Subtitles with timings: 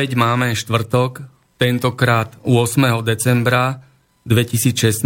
[0.00, 1.28] Opäť máme štvrtok,
[1.60, 3.04] tentokrát 8.
[3.04, 3.84] decembra
[4.24, 5.04] 2016.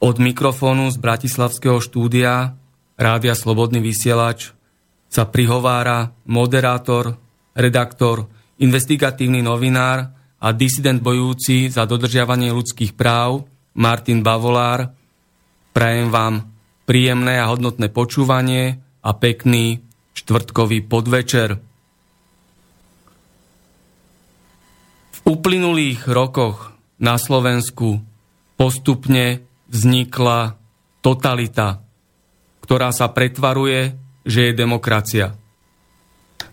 [0.00, 2.56] Od mikrofónu z Bratislavského štúdia
[2.96, 4.56] Rádia Slobodný vysielač
[5.12, 7.20] sa prihovára moderátor,
[7.52, 8.32] redaktor,
[8.64, 10.08] investigatívny novinár
[10.40, 13.44] a disident bojúci za dodržiavanie ľudských práv
[13.76, 14.88] Martin Bavolár.
[15.76, 16.48] Prajem vám
[16.88, 19.84] príjemné a hodnotné počúvanie a pekný
[20.16, 21.65] štvrtkový podvečer.
[25.26, 26.70] Uplynulých rokoch
[27.02, 27.98] na Slovensku
[28.54, 30.54] postupne vznikla
[31.02, 31.82] totalita,
[32.62, 35.34] ktorá sa pretvaruje, že je demokracia.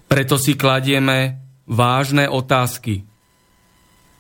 [0.10, 3.06] Preto si kladieme vážne otázky.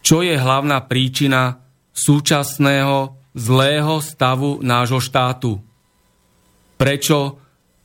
[0.06, 5.62] Čo je hlavná príčina súčasného zlého stavu nášho štátu?
[6.78, 7.38] Prečo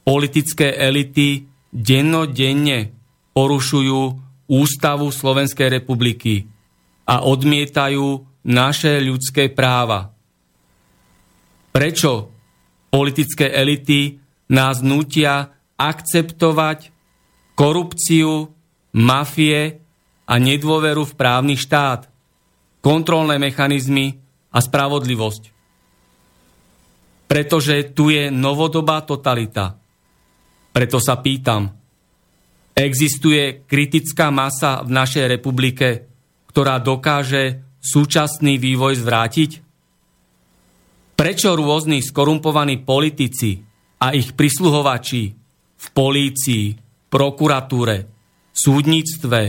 [0.04, 2.92] politické elity dennodenne
[3.36, 4.00] porušujú
[4.48, 6.57] ústavu Slovenskej republiky?
[7.08, 10.12] A odmietajú naše ľudské práva.
[11.72, 12.28] Prečo
[12.92, 14.20] politické elity
[14.52, 15.48] nás nutia
[15.80, 16.92] akceptovať
[17.56, 18.52] korupciu,
[18.96, 19.80] mafie
[20.28, 22.08] a nedôveru v právny štát,
[22.84, 24.20] kontrolné mechanizmy
[24.52, 25.42] a spravodlivosť.
[27.28, 29.76] Pretože tu je novodobá totalita.
[30.72, 31.68] Preto sa pýtam,
[32.72, 36.07] existuje kritická masa v našej republike,
[36.58, 39.62] ktorá dokáže súčasný vývoj zvrátiť?
[41.14, 43.62] Prečo rôzni skorumpovaní politici
[44.02, 45.38] a ich prisluhovači
[45.78, 46.74] v polícii,
[47.14, 48.10] prokuratúre,
[48.50, 49.40] súdnictve,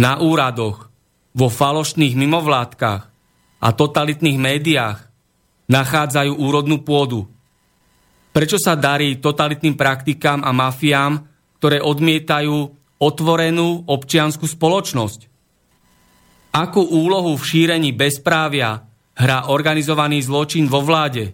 [0.00, 0.88] na úradoch,
[1.36, 3.02] vo falošných mimovládkach
[3.60, 5.12] a totalitných médiách
[5.68, 7.28] nachádzajú úrodnú pôdu?
[8.32, 11.20] Prečo sa darí totalitným praktikám a mafiám,
[11.60, 12.56] ktoré odmietajú
[12.96, 15.29] otvorenú občianskú spoločnosť?
[16.50, 18.82] Akú úlohu v šírení bezprávia
[19.14, 21.30] hrá organizovaný zločin vo vláde?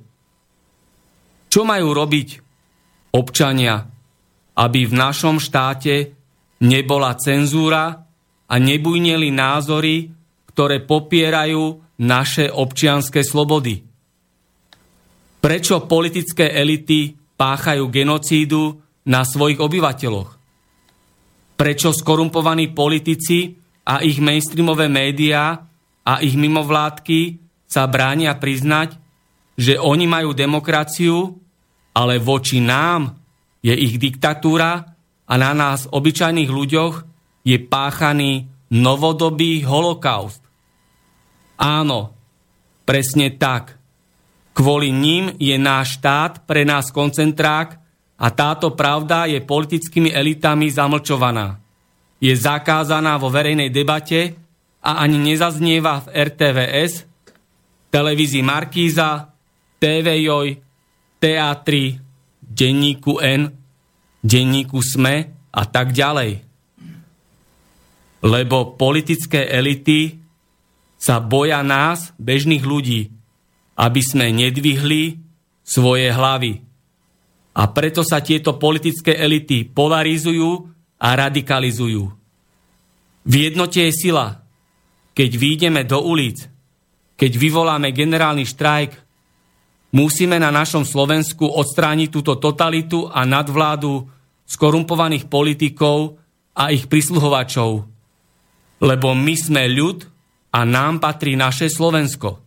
[1.49, 2.29] Čo majú robiť
[3.17, 3.81] občania,
[4.61, 6.13] aby v našom štáte
[6.61, 7.97] nebola cenzúra
[8.45, 10.13] a nebujneli názory,
[10.53, 13.81] ktoré popierajú naše občianské slobody?
[15.41, 20.31] Prečo politické elity páchajú genocídu na svojich obyvateľoch?
[21.57, 25.71] Prečo skorumpovaní politici a ich mainstreamové médiá
[26.03, 27.39] a ich mimovládky
[27.71, 28.99] sa bránia priznať,
[29.55, 31.39] že oni majú demokraciu,
[31.95, 33.15] ale voči nám
[33.63, 34.83] je ich diktatúra
[35.27, 36.95] a na nás, obyčajných ľuďoch,
[37.47, 40.43] je páchaný novodobý holokaust.
[41.57, 42.13] Áno,
[42.83, 43.79] presne tak.
[44.51, 47.79] Kvôli ním je náš štát pre nás koncentrák
[48.19, 51.66] a táto pravda je politickými elitami zamlčovaná
[52.17, 54.37] je zakázaná vo verejnej debate
[54.81, 56.93] a ani nezaznieva v RTVS,
[57.93, 59.33] televízii Markíza,
[59.77, 60.57] TV Joj,
[61.21, 62.01] teatri,
[62.41, 63.53] denníku N,
[64.25, 65.17] denníku SME
[65.53, 66.41] a tak ďalej.
[68.25, 70.19] Lebo politické elity
[70.97, 73.13] sa boja nás, bežných ľudí,
[73.77, 75.21] aby sme nedvihli
[75.61, 76.65] svoje hlavy.
[77.57, 80.76] A preto sa tieto politické elity polarizujú
[81.07, 82.11] a radikalizujú.
[83.23, 84.43] V jednote je sila.
[85.15, 86.51] Keď výjdeme do ulic,
[87.15, 88.91] keď vyvoláme generálny štrajk,
[89.95, 94.11] musíme na našom Slovensku odstrániť túto totalitu a nadvládu
[94.51, 96.19] skorumpovaných politikov
[96.59, 97.87] a ich prisluhovačov.
[98.83, 100.05] Lebo my sme ľud
[100.53, 102.43] a nám patrí naše Slovensko.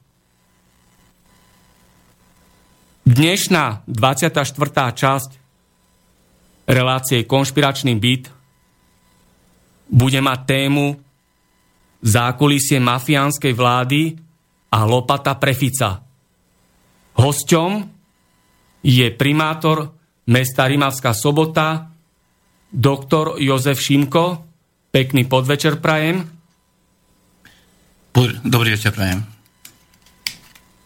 [3.08, 4.46] Dnešná 24.
[4.94, 5.30] časť
[6.70, 8.39] relácie Konšpiračný byt
[9.90, 10.96] bude mať tému
[12.00, 14.16] zákulisie mafiánskej vlády
[14.70, 16.00] a lopata prefica.
[17.18, 17.72] Hosťom
[18.86, 19.92] je primátor
[20.30, 21.92] mesta Rimavská sobota,
[22.70, 24.46] doktor Jozef Šimko.
[24.90, 26.26] Pekný podvečer prajem.
[28.46, 29.22] Dobrý večer prajem.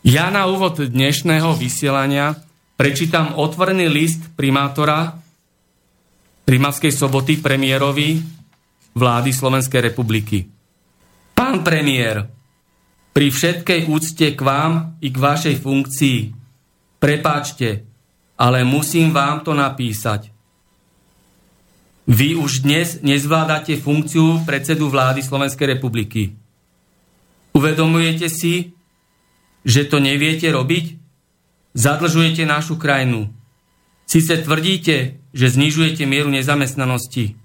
[0.04, 2.36] Ja na úvod dnešného vysielania
[2.76, 5.16] prečítam otvorený list primátora
[6.44, 8.20] Rimavskej soboty premiérovi
[8.94, 10.50] vlády Slovenskej republiky.
[11.34, 12.30] Pán premiér,
[13.14, 16.20] pri všetkej úcte k vám i k vašej funkcii,
[16.98, 17.86] prepáčte,
[18.38, 20.34] ale musím vám to napísať.
[22.10, 26.36] Vy už dnes nezvládate funkciu predsedu vlády Slovenskej republiky.
[27.54, 28.76] Uvedomujete si,
[29.64, 31.00] že to neviete robiť?
[31.74, 33.32] Zadlžujete našu krajinu.
[34.04, 37.40] Sice tvrdíte, že znižujete mieru nezamestnanosti,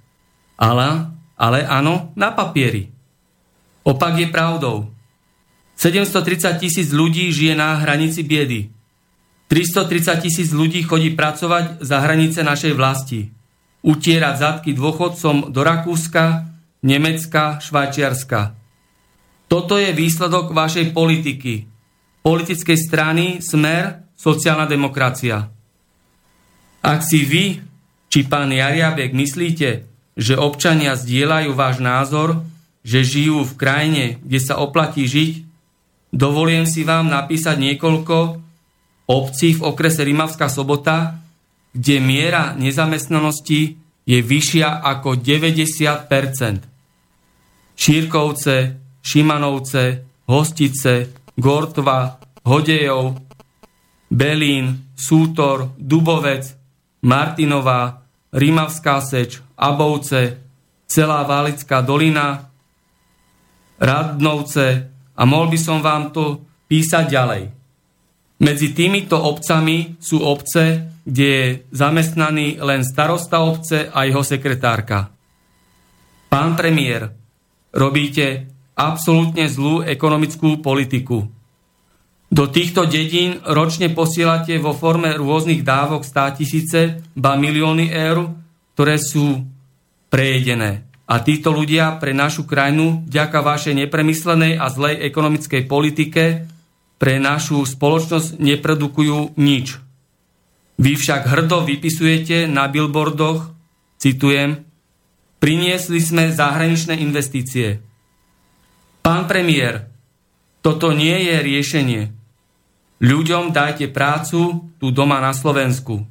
[0.59, 2.91] ale, ale áno, na papieri.
[3.87, 4.91] Opak je pravdou.
[5.79, 8.75] 730 tisíc ľudí žije na hranici biedy.
[9.47, 13.31] 330 tisíc ľudí chodí pracovať za hranice našej vlasti.
[13.81, 16.51] Utierať zadky dôchodcom do Rakúska,
[16.83, 18.59] Nemecka, Švajčiarska.
[19.49, 21.65] Toto je výsledok vašej politiky.
[22.21, 25.49] Politickej strany Smer, sociálna demokracia.
[26.85, 27.45] Ak si vy,
[28.11, 29.89] či pán Jariabek myslíte,
[30.19, 32.43] že občania zdieľajú váš názor,
[32.83, 35.49] že žijú v krajine, kde sa oplatí žiť,
[36.09, 38.41] Dovolím si vám napísať niekoľko
[39.09, 41.21] obcí v okrese Rimavská sobota,
[41.77, 43.77] kde miera nezamestnanosti
[44.09, 46.65] je vyššia ako 90%
[47.79, 48.57] Šírkovce,
[49.05, 49.85] Šimanovce,
[50.27, 52.19] Hostice, Gortva,
[52.49, 53.21] Hodejov,
[54.09, 56.49] Belín, Sútor, Dubovec,
[57.05, 60.37] Martinová, Rimavská seč, Abovce,
[60.85, 62.49] celá Valická dolina,
[63.79, 64.67] Radnovce,
[65.19, 67.43] a mohol by som vám to písať ďalej.
[68.39, 75.11] Medzi týmito obcami sú obce, kde je zamestnaný len starosta obce a jeho sekretárka.
[76.29, 77.11] Pán premiér,
[77.75, 78.47] robíte
[78.79, 81.27] absolútne zlú ekonomickú politiku.
[82.29, 86.81] Do týchto dedín ročne posielate vo forme rôznych dávok 100 tisíce,
[87.17, 88.37] ba milióny eur,
[88.77, 89.49] ktoré sú
[90.13, 90.85] prejedené.
[91.09, 96.25] A títo ľudia pre našu krajinu, vďaka vašej nepremyslenej a zlej ekonomickej politike,
[97.01, 99.81] pre našu spoločnosť neprodukujú nič.
[100.77, 103.49] Vy však hrdo vypisujete na billboardoch,
[103.97, 104.69] citujem,
[105.41, 107.81] priniesli sme zahraničné investície.
[109.01, 109.89] Pán premiér,
[110.61, 112.18] toto nie je riešenie.
[112.99, 116.03] Ľuďom dajte prácu tu doma na Slovensku,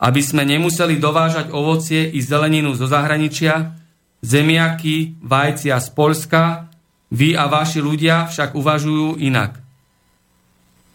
[0.00, 3.76] aby sme nemuseli dovážať ovocie i zeleninu zo zahraničia,
[4.24, 6.72] zemiaky, vajcia z Polska,
[7.12, 9.60] vy a vaši ľudia však uvažujú inak.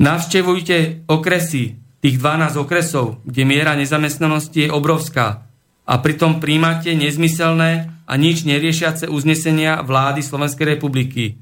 [0.02, 5.46] Navštevujte okresy, tých 12 okresov, kde miera nezamestnanosti je obrovská
[5.86, 11.38] a pritom príjmate nezmyselné a nič neriešiace uznesenia vlády Slovenskej republiky,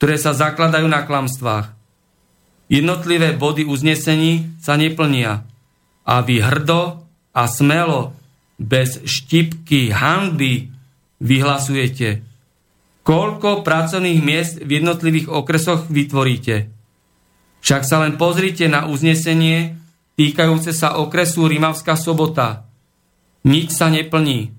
[0.00, 1.73] ktoré sa zakladajú na klamstvách.
[2.68, 5.44] Jednotlivé body uznesení sa neplnia
[6.04, 7.04] a vy hrdo
[7.36, 8.16] a smelo,
[8.56, 10.70] bez štipky hanby
[11.20, 12.22] vyhlasujete?
[13.04, 16.72] Koľko pracovných miest v jednotlivých okresoch vytvoríte?
[17.60, 19.76] Však sa len pozrite na uznesenie
[20.16, 22.64] týkajúce sa okresu Rimavská sobota.
[23.44, 24.52] Nič sa neplní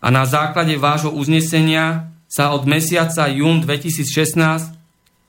[0.00, 4.76] a na základe vášho uznesenia sa od mesiaca jún 2016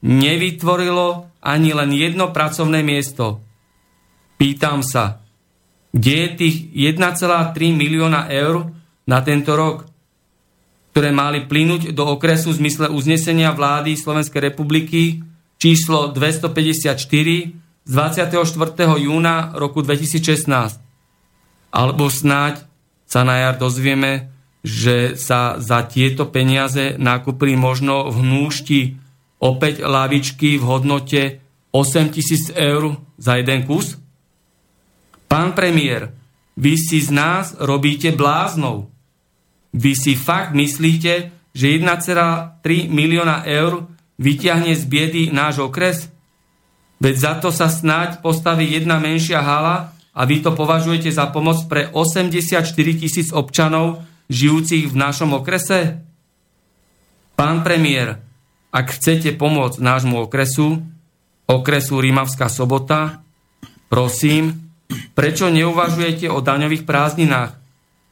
[0.03, 3.41] nevytvorilo ani len jedno pracovné miesto.
[4.38, 5.21] Pýtam sa,
[5.91, 6.55] kde je tých
[6.98, 8.69] 1,3 milióna eur
[9.10, 9.91] na tento rok?
[10.91, 15.24] ktoré mali plynúť do okresu v zmysle uznesenia vlády Slovenskej republiky
[15.55, 17.00] číslo 254
[17.88, 18.36] z 24.
[19.00, 20.51] júna roku 2016.
[21.71, 22.67] Alebo snáď
[23.07, 28.79] sa na jar dozvieme, že sa za tieto peniaze nakúpili možno v hnúšti
[29.41, 31.21] opäť lavičky v hodnote
[31.74, 33.98] 8 tisíc eur za jeden kus?
[35.25, 36.13] Pán premiér,
[36.60, 38.91] vy si z nás robíte bláznou.
[39.71, 43.88] Vy si fakt myslíte, že 1,3 milióna eur
[44.19, 46.12] vyťahne z biedy náš okres?
[47.01, 51.65] Veď za to sa snáď postaví jedna menšia hala a vy to považujete za pomoc
[51.65, 52.67] pre 84
[53.00, 56.03] tisíc občanov žijúcich v našom okrese?
[57.33, 58.21] Pán premiér,
[58.71, 60.79] ak chcete pomôcť nášmu okresu,
[61.45, 63.19] okresu Rímavská sobota,
[63.91, 64.71] prosím,
[65.11, 67.59] prečo neuvažujete o daňových prázdninách,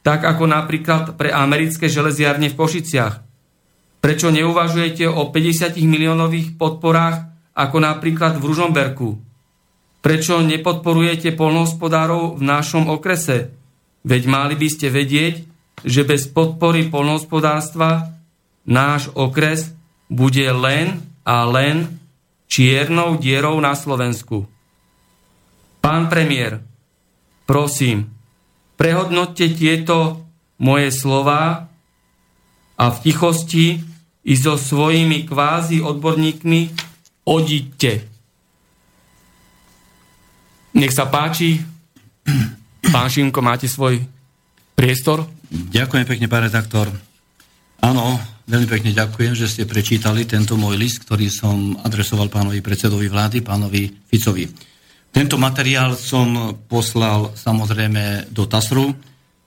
[0.04, 3.14] tak ako napríklad pre americké železiarne v Košiciach?
[4.00, 9.08] Prečo neuvažujete o 50 miliónových podporách ako napríklad v Ružomberku.
[10.00, 13.52] Prečo nepodporujete polnohospodárov v našom okrese?
[14.00, 15.44] Veď mali by ste vedieť,
[15.84, 18.16] že bez podpory polnohospodárstva
[18.64, 19.76] náš okres
[20.10, 21.86] bude len a len
[22.50, 24.50] čiernou dierou na Slovensku.
[25.78, 26.60] Pán premiér,
[27.46, 28.10] prosím,
[28.74, 30.26] prehodnotte tieto
[30.58, 31.70] moje slova
[32.74, 33.80] a v tichosti
[34.26, 36.60] i so svojimi kvázi odborníkmi
[37.24, 37.92] odíďte.
[40.76, 41.62] Nech sa páči.
[42.92, 44.02] Pán Šimko, máte svoj
[44.74, 45.24] priestor?
[45.50, 46.90] Ďakujem pekne, pán redaktor.
[47.80, 53.06] Áno, veľmi pekne ďakujem, že ste prečítali tento môj list, ktorý som adresoval pánovi predsedovi
[53.06, 54.50] vlády, pánovi Ficovi.
[55.10, 58.90] Tento materiál som poslal samozrejme do TASRu,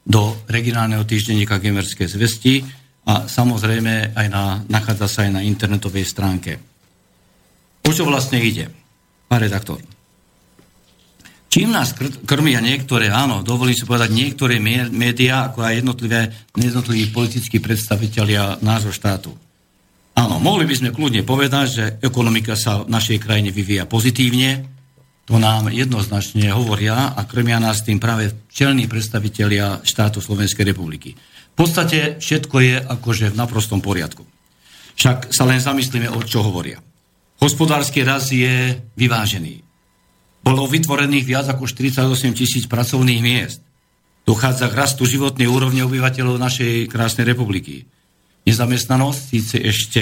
[0.03, 2.63] do regionálneho týždenníka Gemerské zvesti
[3.07, 6.59] a samozrejme aj na, nachádza sa aj na internetovej stránke.
[7.83, 8.71] O čo vlastne ide,
[9.27, 9.79] pán redaktor?
[11.53, 11.93] Čím nás
[12.25, 14.57] krmia niektoré, áno, dovolím si povedať, niektoré
[14.89, 19.37] médiá, ako aj jednotlivé, jednotliví politickí predstavitelia nášho štátu.
[20.17, 24.65] Áno, mohli by sme kľudne povedať, že ekonomika sa v našej krajine vyvíja pozitívne,
[25.29, 31.13] to nám jednoznačne hovoria a krmia nás tým práve čelní predstavitelia štátu Slovenskej republiky.
[31.53, 34.25] V podstate všetko je akože v naprostom poriadku.
[34.97, 36.81] Však sa len zamyslíme, o čo hovoria.
[37.37, 39.72] Hospodársky rast je vyvážený.
[40.43, 43.63] Bolo vytvorených viac ako 48 tisíc pracovných miest.
[44.27, 47.87] Dochádza k rastu životnej úrovne obyvateľov našej krásnej republiky.
[48.43, 50.01] Nezamestnanosť síce ešte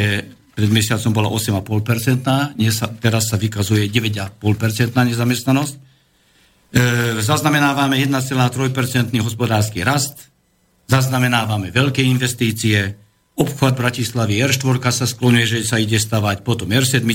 [0.58, 2.58] pred mesiacom bola 8,5%,
[2.98, 4.42] teraz sa vykazuje 9,5%
[5.14, 5.74] nezamestnanosť.
[5.74, 5.80] E,
[7.22, 10.30] zaznamenávame 1,3% hospodársky rast,
[10.90, 12.98] zaznamenávame veľké investície,
[13.38, 17.06] obchvat Bratislavy R4 sa sklonuje, že sa ide stavať, potom R7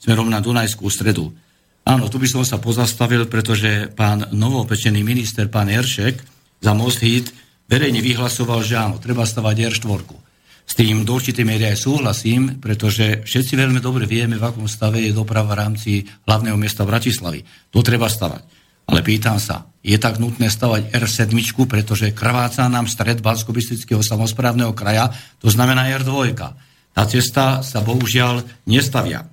[0.00, 1.34] smerom na Dunajskú stredu.
[1.84, 6.20] Áno, tu by som sa pozastavil, pretože pán novopečený minister, pán Eršek,
[6.60, 7.32] za Most Hit
[7.66, 10.02] verejne vyhlasoval, že áno, treba stavať R4.
[10.70, 15.02] S tým do určitej miery aj súhlasím, pretože všetci veľmi dobre vieme, v akom stave
[15.02, 15.92] je doprava v rámci
[16.30, 17.42] hlavného mesta Bratislavy.
[17.74, 18.42] To treba stavať.
[18.86, 21.34] Ale pýtam sa, je tak nutné stavať R7,
[21.66, 23.50] pretože krváca nám stred bansko
[24.02, 25.10] samozprávneho kraja,
[25.42, 26.38] to znamená R2.
[26.90, 29.26] Tá cesta sa bohužiaľ nestavia.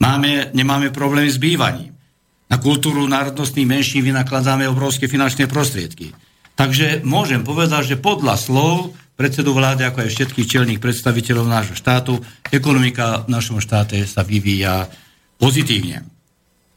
[0.00, 1.92] Máme, nemáme problémy s bývaním.
[2.50, 6.10] Na kultúru národnostných menšín vynakladáme obrovské finančné prostriedky.
[6.58, 12.18] Takže môžem povedať, že podľa slov predsedu vlády, ako aj všetkých čelných predstaviteľov nášho štátu,
[12.50, 14.88] ekonomika v našom štáte sa vyvíja
[15.38, 16.20] pozitívne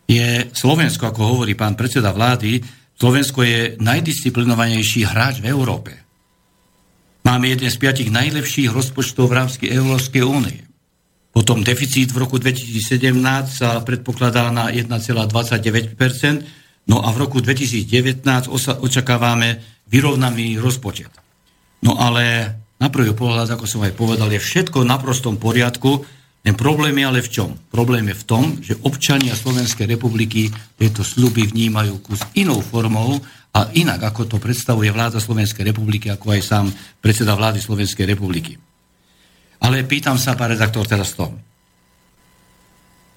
[0.08, 2.60] je Slovensko, ako hovorí pán predseda vlády,
[2.94, 5.92] Slovensko je najdisciplinovanejší hráč v Európe.
[7.24, 10.60] Máme jeden z piatich najlepších rozpočtov v rámci Európskej únie.
[11.34, 13.10] Potom deficit v roku 2017
[13.50, 15.98] sa predpokladá na 1,29%,
[16.86, 18.22] no a v roku 2019
[18.78, 19.58] očakávame
[19.90, 21.10] vyrovnaný rozpočet.
[21.82, 26.06] No ale na prvý pohľad, ako som aj povedal, je všetko na prostom poriadku,
[26.44, 27.50] ten problém je ale v čom?
[27.72, 33.24] Problém je v tom, že občania Slovenskej republiky tieto sľuby vnímajú kus inou formou
[33.56, 36.66] a inak, ako to predstavuje vláda Slovenskej republiky, ako aj sám
[37.00, 38.60] predseda vlády Slovenskej republiky.
[39.64, 41.32] Ale pýtam sa, pán redaktor, teraz to.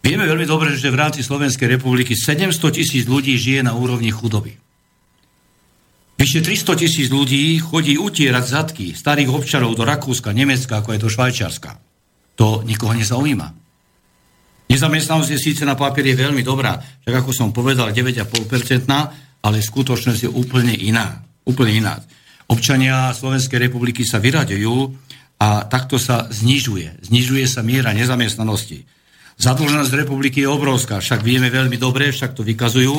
[0.06, 4.54] Vieme veľmi dobre, že v rámci Slovenskej republiky 700 tisíc ľudí žije na úrovni chudoby.
[6.16, 11.10] Vyše 300 tisíc ľudí chodí utierať zadky starých občanov do Rakúska, Nemecka, ako aj do
[11.10, 11.70] Švajčiarska
[12.36, 13.48] to nikoho nezaujíma.
[14.68, 20.30] Nezamestnanosť je síce na papieri veľmi dobrá, tak ako som povedal, 9,5%, ale skutočnosť je
[20.30, 21.24] úplne iná.
[21.48, 21.94] Úplne iná.
[22.46, 25.05] Občania Slovenskej republiky sa vyraďujú
[25.36, 27.04] a takto sa znižuje.
[27.04, 28.88] Znižuje sa miera nezamestnanosti.
[29.36, 32.94] Zadlženosť republiky je obrovská, však vieme veľmi dobre, však to vykazujú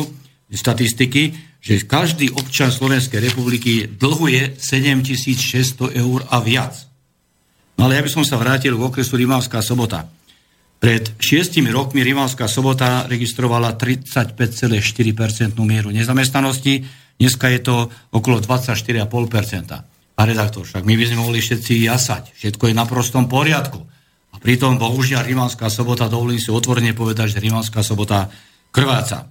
[0.53, 6.77] statistiky, že každý občan Slovenskej republiky dlhuje 7600 eur a viac.
[7.77, 10.05] No ale ja by som sa vrátil k okresu Rimavská sobota.
[10.77, 16.85] Pred šiestimi rokmi Rimavská sobota registrovala 35,4% mieru nezamestnanosti,
[17.17, 19.96] dneska je to okolo 24,5%.
[20.17, 23.85] A redaktor, však my by sme mohli všetci jasať, všetko je na prostom poriadku.
[24.33, 28.25] A pritom, bohužiaľ, Rimavská sobota, dovolím si otvorene povedať, že Rimavská sobota
[28.73, 29.29] krváca.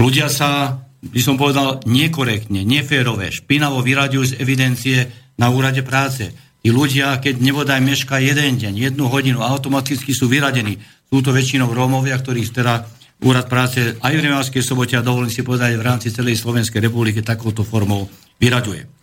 [0.00, 4.96] Ľudia sa, by som povedal, nekorektne, neférové, špinavo vyraďujú z evidencie
[5.36, 6.32] na úrade práce.
[6.64, 10.80] Tí ľudia, keď nebodaj meška jeden deň, jednu hodinu, automaticky sú vyradení.
[11.12, 12.88] Sú to väčšinou Rómovia, ktorých teda
[13.20, 17.20] úrad práce aj v Rimavskej sobote a dovolím si povedať v rámci celej Slovenskej republiky
[17.20, 18.08] takouto formou
[18.40, 18.93] vyraďuje.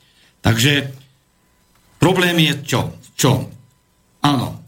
[0.42, 0.92] Takže
[2.02, 2.82] problém je čo?
[3.14, 3.50] Čo?
[4.26, 4.62] Áno.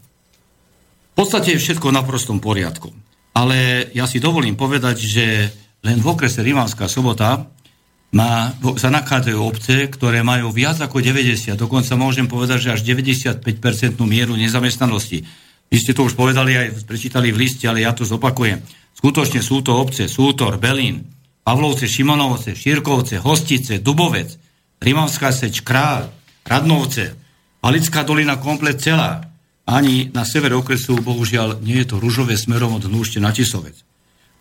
[1.14, 2.90] V podstate je všetko na prostom poriadku.
[3.34, 5.26] Ale ja si dovolím povedať, že
[5.82, 7.50] len v okrese Rimavská sobota
[8.14, 13.42] má, sa nachádzajú obce, ktoré majú viac ako 90, dokonca môžem povedať, že až 95%
[14.06, 15.26] mieru nezamestnanosti.
[15.66, 18.62] Vy ste to už povedali aj prečítali v liste, ale ja to zopakujem.
[18.94, 21.02] Skutočne sú to obce Sútor, Belín,
[21.42, 24.43] Pavlovce, Šimonovce, Šírkovce, Hostice, Dubovec,
[24.84, 26.12] Rimavská seč, Král,
[26.44, 27.24] Radnovce,
[27.64, 29.24] Palická dolina komplet celá.
[29.64, 33.80] Ani na sever okresu, bohužiaľ, nie je to ružové smerom od Hnúšte na Tisovec.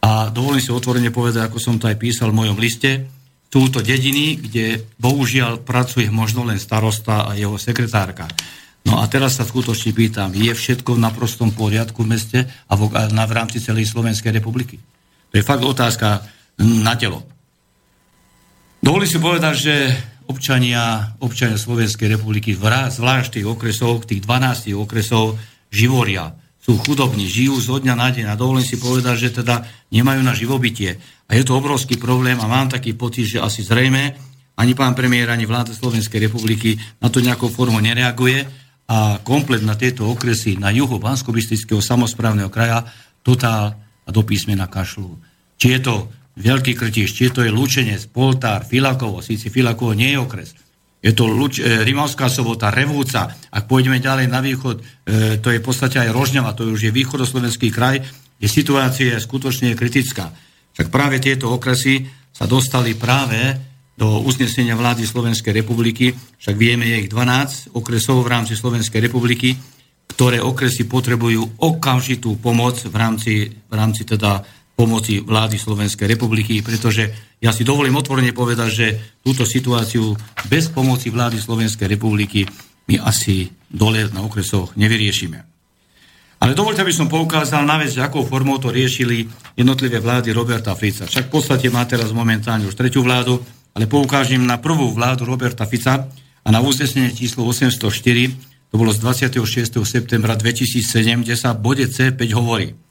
[0.04, 3.08] A dovolím si otvorene povedať, ako som to aj písal v mojom liste,
[3.48, 8.28] sú to dediny, kde bohužiaľ pracuje možno len starosta a jeho sekretárka.
[8.84, 12.92] No a teraz sa skutočne pýtam, je všetko na prostom poriadku v meste a v,
[13.08, 14.76] v rámci celej Slovenskej republiky?
[15.32, 16.28] To je fakt otázka
[16.60, 17.24] na telo.
[18.84, 19.76] Dovolím si povedať, že
[20.28, 25.40] občania, občania Slovenskej republiky, zvlášť tých okresov, tých 12 okresov,
[25.74, 30.24] živoria sú chudobní, žijú zo dňa na deň a dovolím si povedať, že teda nemajú
[30.24, 30.96] na živobytie.
[31.28, 34.16] A je to obrovský problém a mám taký pocit, že asi zrejme
[34.56, 38.48] ani pán premiér, ani vláda Slovenskej republiky na to nejakou formou nereaguje
[38.88, 41.36] a komplet na tieto okresy na juhu bansko
[41.84, 42.88] samozprávneho kraja
[43.26, 45.20] totál a do písmena kašľú.
[45.60, 45.96] Či je to
[46.34, 50.50] Veľký Krtiš, či to je Lučenec, Poltár, Filakovo, síci Filakovo nie je okres,
[51.04, 53.28] je to Luč, e, Rimavská sobota, Revúca.
[53.52, 54.84] Ak pôjdeme ďalej na východ, e,
[55.44, 58.00] to je v podstate aj Rožňava, to už je východoslovenský kraj,
[58.40, 60.32] kde situácia je skutočne kritická.
[60.74, 63.38] Však práve tieto okresy sa dostali práve
[63.94, 69.54] do uznesenia vlády Slovenskej republiky, však vieme, je ich 12 okresov v rámci Slovenskej republiky,
[70.08, 74.42] ktoré okresy potrebujú okamžitú pomoc v rámci, v rámci teda
[74.74, 78.88] pomoci vlády Slovenskej republiky, pretože ja si dovolím otvorene povedať, že
[79.22, 80.18] túto situáciu
[80.50, 82.46] bez pomoci vlády Slovenskej republiky
[82.90, 85.40] my asi dole na okresoch nevyriešime.
[86.44, 89.24] Ale dovolte, aby som poukázal na vec, akou formou to riešili
[89.56, 91.08] jednotlivé vlády Roberta Fica.
[91.08, 93.40] Však v podstate má teraz momentálne už tretiu vládu,
[93.72, 96.12] ale poukážem na prvú vládu Roberta Fica
[96.44, 97.88] a na uznesenie číslo 804,
[98.68, 99.80] to bolo z 26.
[99.88, 102.76] septembra 2007, kde sa v bode C5 hovorí–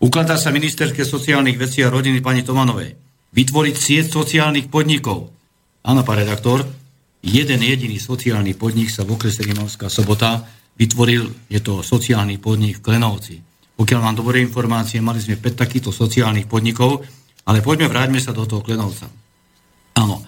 [0.00, 2.96] Ukladá sa ministerke sociálnych vecí a rodiny pani Tomanovej
[3.30, 5.30] vytvoriť sieť sociálnych podnikov.
[5.86, 6.66] Áno, pán redaktor,
[7.20, 10.48] jeden jediný sociálny podnik sa v okrese Rimavská sobota
[10.80, 13.36] vytvoril, je to sociálny podnik v Klenovci.
[13.76, 17.04] Pokiaľ mám dobré informácie, mali sme 5 takýchto sociálnych podnikov,
[17.48, 19.08] ale poďme, vráťme sa do toho Klenovca.
[20.00, 20.24] Áno.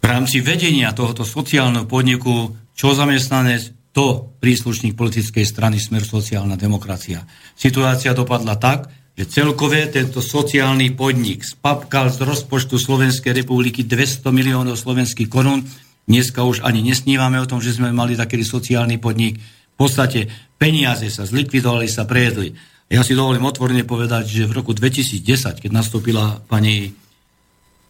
[0.00, 7.24] V rámci vedenia tohoto sociálneho podniku, čo zamestnanec, to príslušník politickej strany Smer sociálna demokracia.
[7.56, 14.78] Situácia dopadla tak, že celkové tento sociálny podnik spapkal z rozpočtu Slovenskej republiky 200 miliónov
[14.78, 15.66] slovenských korún.
[16.06, 19.42] Dneska už ani nesnívame o tom, že sme mali taký sociálny podnik.
[19.42, 22.54] V podstate peniaze sa zlikvidovali, sa prejedli.
[22.88, 26.94] Ja si dovolím otvorene povedať, že v roku 2010, keď nastúpila pani,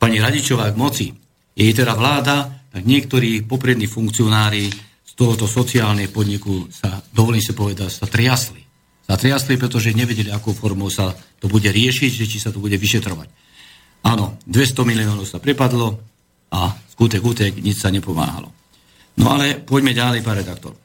[0.01, 1.07] pani Radičová k moci,
[1.53, 4.88] jej teda vláda, tak niektorí poprední funkcionári
[5.19, 8.63] tohoto sociálneho podniku sa, dovolím si povedať, sa triasli.
[9.03, 11.11] Sa triasli, pretože nevedeli, akou formou sa
[11.43, 13.27] to bude riešiť, že či sa to bude vyšetrovať.
[14.07, 15.99] Áno, 200 miliónov sa prepadlo
[16.55, 18.55] a skutek, útek, nič sa nepomáhalo.
[19.19, 20.79] No ale poďme ďalej, pán redaktor.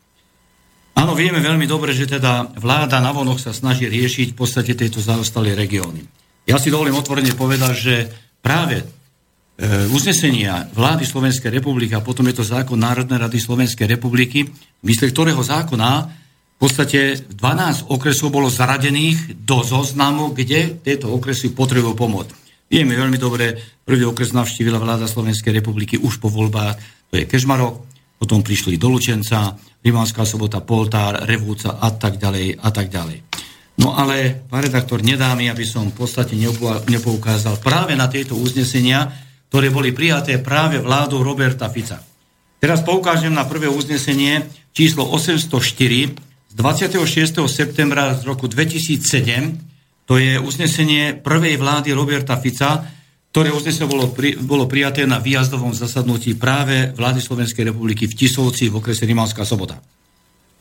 [0.97, 4.97] Áno, vieme veľmi dobre, že teda vláda na vonok sa snaží riešiť v podstate tieto
[4.97, 6.01] zaostalé regióny.
[6.49, 7.95] Ja si dovolím otvorene povedať, že
[8.41, 8.81] práve
[9.95, 14.43] uznesenia vlády Slovenskej republiky a potom je to zákon Národnej rady Slovenskej republiky,
[14.83, 15.91] mysle ktorého zákona
[16.53, 22.31] v podstate 12 okresov bolo zaradených do zoznamu, kde tieto okresy potrebujú pomoc.
[22.67, 26.75] Vieme veľmi dobre, prvý okres navštívila vláda Slovenskej republiky už po voľbách,
[27.11, 27.83] to je Kežmarok,
[28.19, 33.19] potom prišli do Lučenca, Rimavská sobota, Poltár, Revúca a tak ďalej a tak ďalej.
[33.83, 36.37] No ale, pán redaktor, nedá mi, aby som v podstate
[36.87, 39.11] nepoukázal práve na tieto uznesenia,
[39.53, 42.01] ktoré boli prijaté práve vládou Roberta Fica.
[42.57, 46.09] Teraz poukážem na prvé uznesenie číslo 804
[46.49, 46.97] z 26.
[47.45, 50.09] septembra z roku 2007.
[50.09, 52.81] To je uznesenie prvej vlády Roberta Fica,
[53.29, 58.73] ktoré uznesenie bolo, pri, bolo prijaté na výjazdovom zasadnutí práve vlády Slovenskej republiky v Tisovci
[58.73, 59.77] v okrese Rimavská sobota.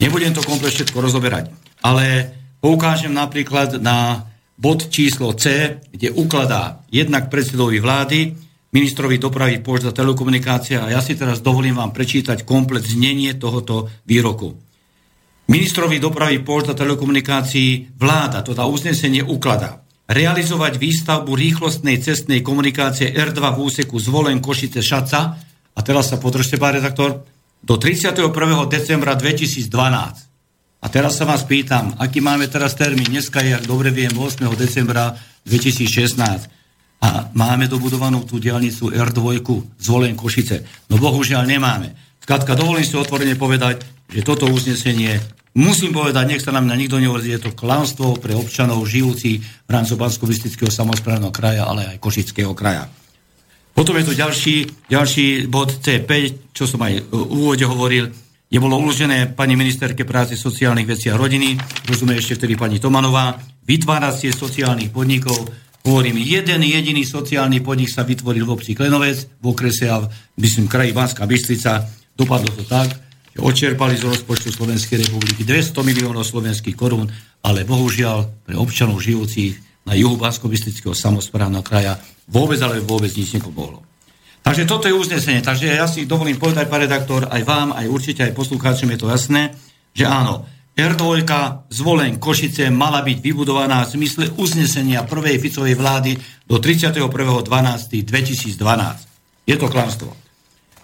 [0.04, 1.48] Nebudem to komplet všetko rozoberať,
[1.80, 2.28] ale
[2.60, 4.28] poukážem napríklad na
[4.60, 11.12] bod číslo C, kde ukladá jednak predsedovi vlády, ministrovi dopravy, pošta, telekomunikácia a ja si
[11.12, 14.56] teraz dovolím vám prečítať komplet znenie tohoto výroku.
[15.52, 23.58] Ministrovi dopravy, pošta, telekomunikácií vláda, toto uznesenie ukladá realizovať výstavbu rýchlostnej cestnej komunikácie R2 v
[23.64, 25.20] úseku zvolen Košice Šaca
[25.72, 27.24] a teraz sa podržte, pán redaktor,
[27.62, 28.28] do 31.
[28.66, 29.70] decembra 2012.
[30.82, 33.06] A teraz sa vás pýtam, aký máme teraz termín?
[33.06, 34.42] Dneska je, ak dobre viem, 8.
[34.58, 35.14] decembra
[35.46, 36.61] 2016.
[37.02, 39.42] A máme dobudovanú tú diálnicu R2
[39.82, 40.86] zvolen Košice.
[40.86, 41.98] No bohužiaľ nemáme.
[42.22, 45.18] Skratka, dovolím si otvorene povedať, že toto uznesenie,
[45.58, 49.98] musím povedať, nech sa na nikto neuvrzí, je to klamstvo pre občanov žijúci v rámci
[49.98, 50.30] bansko
[50.70, 52.86] samozprávneho kraja, ale aj Košického kraja.
[53.72, 56.10] Potom je tu ďalší, ďalší bod C5,
[56.52, 58.12] čo som aj v úvode hovoril,
[58.52, 61.56] je bolo uložené pani ministerke práce sociálnych vecí a rodiny,
[61.88, 65.48] rozumie ešte vtedy pani Tomanová, vytváracie sociálnych podnikov.
[65.82, 70.06] Hovorím, jeden jediný sociálny podnik sa vytvoril v obci Klenovec, v okrese a
[70.38, 71.90] myslím kraji Banská Bystrica.
[72.14, 72.94] Dopadlo to tak,
[73.34, 77.10] že odčerpali z rozpočtu Slovenskej republiky 200 miliónov slovenských korún,
[77.42, 80.46] ale bohužiaľ pre občanov žijúcich na juhu bansko
[80.94, 81.98] samozprávneho kraja
[82.30, 83.82] vôbec, ale vôbec nič nepomohlo.
[84.42, 85.42] Takže toto je uznesenie.
[85.42, 89.10] Takže ja si dovolím povedať, pán redaktor, aj vám, aj určite aj poslucháčom je to
[89.10, 89.54] jasné,
[89.94, 91.28] že áno, R2
[91.68, 96.16] zvolen Košice mala byť vybudovaná v zmysle uznesenia prvej Ficovej vlády
[96.48, 98.56] do 31.12.2012.
[99.44, 100.16] Je to klamstvo.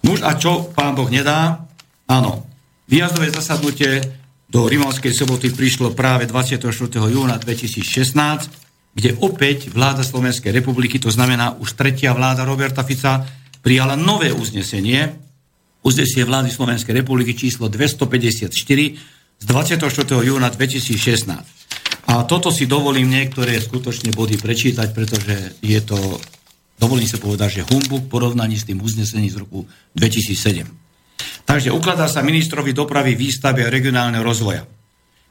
[0.04, 1.64] Nuž a čo pán Boh nedá?
[2.04, 2.44] Áno,
[2.84, 4.04] výjazdové zasadnutie
[4.48, 6.68] do Rimovskej soboty prišlo práve 24.
[7.08, 13.24] júna 2016, kde opäť vláda Slovenskej republiky, to znamená už tretia vláda Roberta Fica,
[13.64, 15.16] prijala nové uznesenie,
[15.80, 19.88] uznesenie vlády Slovenskej republiky číslo 254 z 24.
[20.26, 21.30] júna 2016.
[22.08, 25.96] A toto si dovolím niektoré skutočne body prečítať, pretože je to,
[26.80, 30.66] dovolím sa povedať, že humbuk v porovnaní s tým uznesením z roku 2007.
[31.44, 34.64] Takže ukladá sa ministrovi dopravy výstavy a regionálneho rozvoja.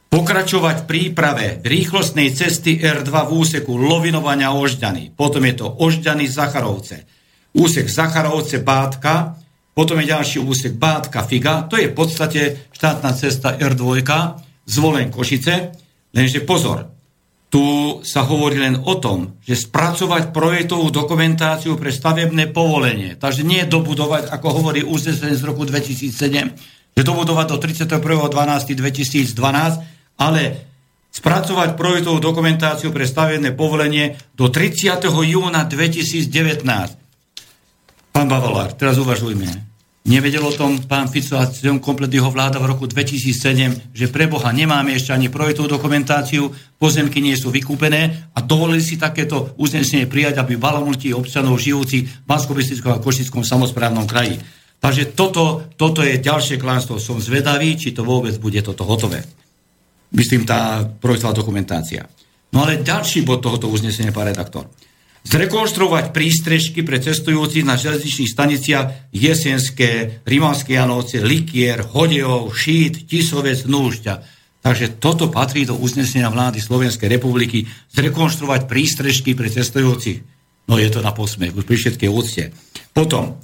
[0.08, 5.12] Pokračovať v príprave rýchlostnej cesty R2 v úseku Lovinovania Ožďany.
[5.12, 7.18] Potom je to Ožďany Zacharovce
[7.58, 9.34] úsek Zacharovce Bátka,
[9.78, 14.02] potom je ďalší úsek Bátka Figa, to je v podstate štátna cesta R2,
[14.66, 15.70] zvolen Košice,
[16.10, 16.90] lenže pozor,
[17.46, 17.62] tu
[18.02, 23.14] sa hovorí len o tom, že spracovať projektovú dokumentáciu pre stavebné povolenie.
[23.14, 30.42] Takže nie dobudovať, ako hovorí uznesenie z roku 2007, že dobudovať do 31.12.2012, ale
[31.14, 35.06] spracovať projektovú dokumentáciu pre stavebné povolenie do 30.
[35.06, 36.66] júna 2019.
[38.10, 39.67] Pán Bavalár, teraz uvažujme.
[40.06, 41.50] Nevedel o tom pán Fico a
[41.82, 47.18] komplet jeho vláda v roku 2007, že pre Boha nemáme ešte ani projektovú dokumentáciu, pozemky
[47.18, 52.56] nie sú vykúpené a dovolili si takéto uznesenie prijať, aby balomulti občanov žijúci v bansko
[52.88, 54.40] a Košickom samozprávnom kraji.
[54.78, 57.02] Takže toto, toto je ďalšie klánstvo.
[57.02, 59.26] Som zvedavý, či to vôbec bude toto hotové.
[60.14, 62.06] Myslím, tá projektová dokumentácia.
[62.54, 64.70] No ale ďalší bod tohoto uznesenia, pán redaktor
[65.28, 74.14] zrekonštruovať prístrežky pre cestujúcich na železničných staniciach Jesenské, Rimanské Janovce, Likier, Hodejov, Šít, Tisovec, Núšťa.
[74.64, 80.24] Takže toto patrí do uznesenia vlády Slovenskej republiky zrekonštruovať prístrežky pre cestujúcich.
[80.68, 82.42] No je to na posmech, už pri všetkej úcte.
[82.96, 83.36] Potom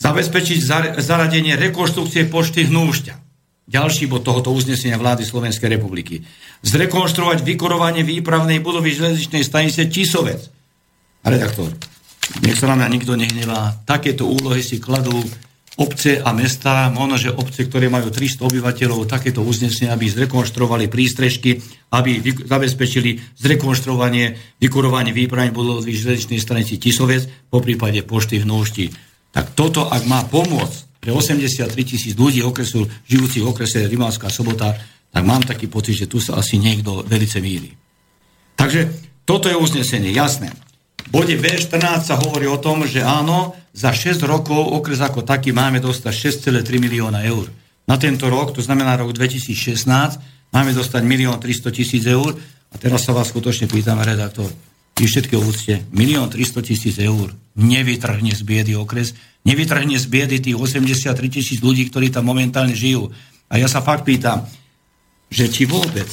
[0.00, 0.58] zabezpečiť
[1.00, 3.14] zaradenie rekonštrukcie pošty Hnúšťa.
[3.70, 6.26] Ďalší bod tohoto uznesenia vlády Slovenskej republiky.
[6.64, 10.59] Zrekonštruovať vykorovanie výpravnej budovy železničnej stanice Tisovec
[11.24, 11.72] redaktor,
[12.40, 15.18] nech sa nám nikto nehnevá, takéto úlohy si kladú
[15.80, 21.56] obce a mesta, možno, že obce, ktoré majú 300 obyvateľov, takéto uznesenia, aby zrekonštruovali prístrežky,
[21.96, 28.86] aby zabezpečili zrekonštruovanie, vykurovanie výpravy budovy železničnej stanici Tisovec, po prípade pošty v Núšti.
[29.32, 34.76] Tak toto, ak má pomôcť pre 83 tisíc ľudí okresu, žijúcich v okrese Rimavská sobota,
[35.10, 37.72] tak mám taký pocit, že tu sa asi niekto velice míli.
[38.54, 38.92] Takže
[39.24, 40.52] toto je uznesenie, jasné
[41.08, 45.80] bode B14 sa hovorí o tom, že áno, za 6 rokov okres ako taký máme
[45.80, 47.48] dostať 6,3 milióna eur.
[47.88, 52.36] Na tento rok, to znamená rok 2016, máme dostať 1 300 tisíc eur.
[52.70, 54.46] A teraz sa vás skutočne pýtam, redaktor,
[54.94, 60.56] vy všetky úcte, 1 300 tisíc eur nevytrhne z biedy okres, nevytrhne z biedy tých
[60.56, 63.10] 83 tisíc ľudí, ktorí tam momentálne žijú.
[63.50, 64.46] A ja sa fakt pýtam,
[65.30, 66.06] že či vôbec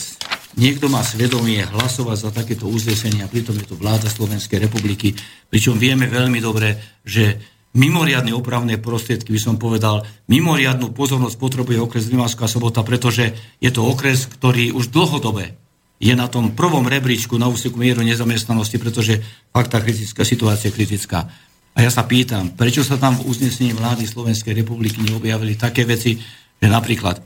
[0.57, 5.13] niekto má svedomie hlasovať za takéto uznesenie a pritom je to vláda Slovenskej republiky,
[5.47, 7.37] pričom vieme veľmi dobre, že
[7.77, 13.85] mimoriadne opravné prostriedky, by som povedal, mimoriadnú pozornosť potrebuje okres Rimavská sobota, pretože je to
[13.85, 15.53] okres, ktorý už dlhodobé
[15.97, 19.17] je na tom prvom rebríčku na úseku mieru nezamestnanosti, pretože
[19.49, 21.25] fakt tá kritická situácia je kritická.
[21.73, 26.17] A ja sa pýtam, prečo sa tam v uznesení vlády Slovenskej republiky neobjavili také veci,
[26.57, 27.21] že napríklad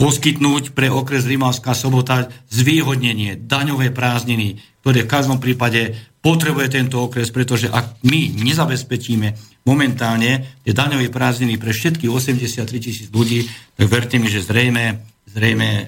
[0.00, 7.30] poskytnúť pre okres Rimavská sobota zvýhodnenie, daňové prázdniny, ktoré v každom prípade potrebuje tento okres,
[7.34, 13.46] pretože ak my nezabezpečíme momentálne tie daňové prázdniny pre všetky 83 tisíc ľudí,
[13.78, 15.84] tak verte mi, že zrejme zrejme e,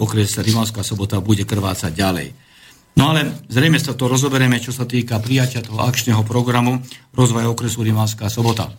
[0.00, 2.28] okres Rimavská sobota bude krvácať ďalej.
[2.96, 6.80] No ale zrejme sa to rozoberieme, čo sa týka prijatia toho akčného programu
[7.12, 8.72] rozvoja okresu Rimavská sobota.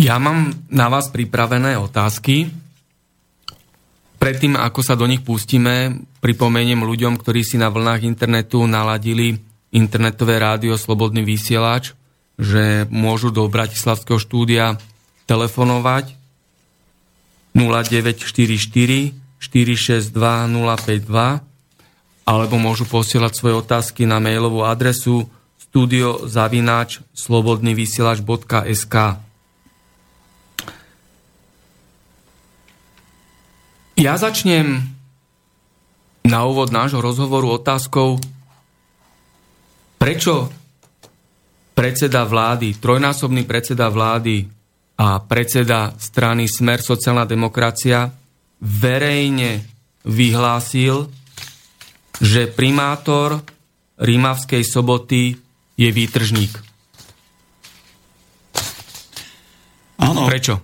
[0.00, 2.48] Ja mám na vás pripravené otázky.
[4.16, 5.92] Predtým, ako sa do nich pustíme,
[6.24, 9.36] pripomeniem ľuďom, ktorí si na vlnách internetu naladili
[9.76, 11.92] internetové rádio Slobodný vysielač,
[12.40, 14.80] že môžu do Bratislavského štúdia
[15.28, 16.16] telefonovať
[17.52, 25.28] 0944 462 052 alebo môžu posielať svoje otázky na mailovú adresu
[25.60, 29.28] studiozavináč slobodnyvysielač.sk
[34.00, 34.80] Ja začnem
[36.24, 38.16] na úvod nášho rozhovoru otázkou,
[40.00, 40.48] prečo
[41.76, 44.48] predseda vlády, trojnásobný predseda vlády
[44.96, 48.08] a predseda strany Smer sociálna demokracia
[48.64, 49.68] verejne
[50.08, 51.04] vyhlásil,
[52.24, 53.44] že primátor
[54.00, 55.36] Rímavskej soboty
[55.76, 56.56] je výtržník.
[60.00, 60.24] Áno.
[60.24, 60.56] Prečo?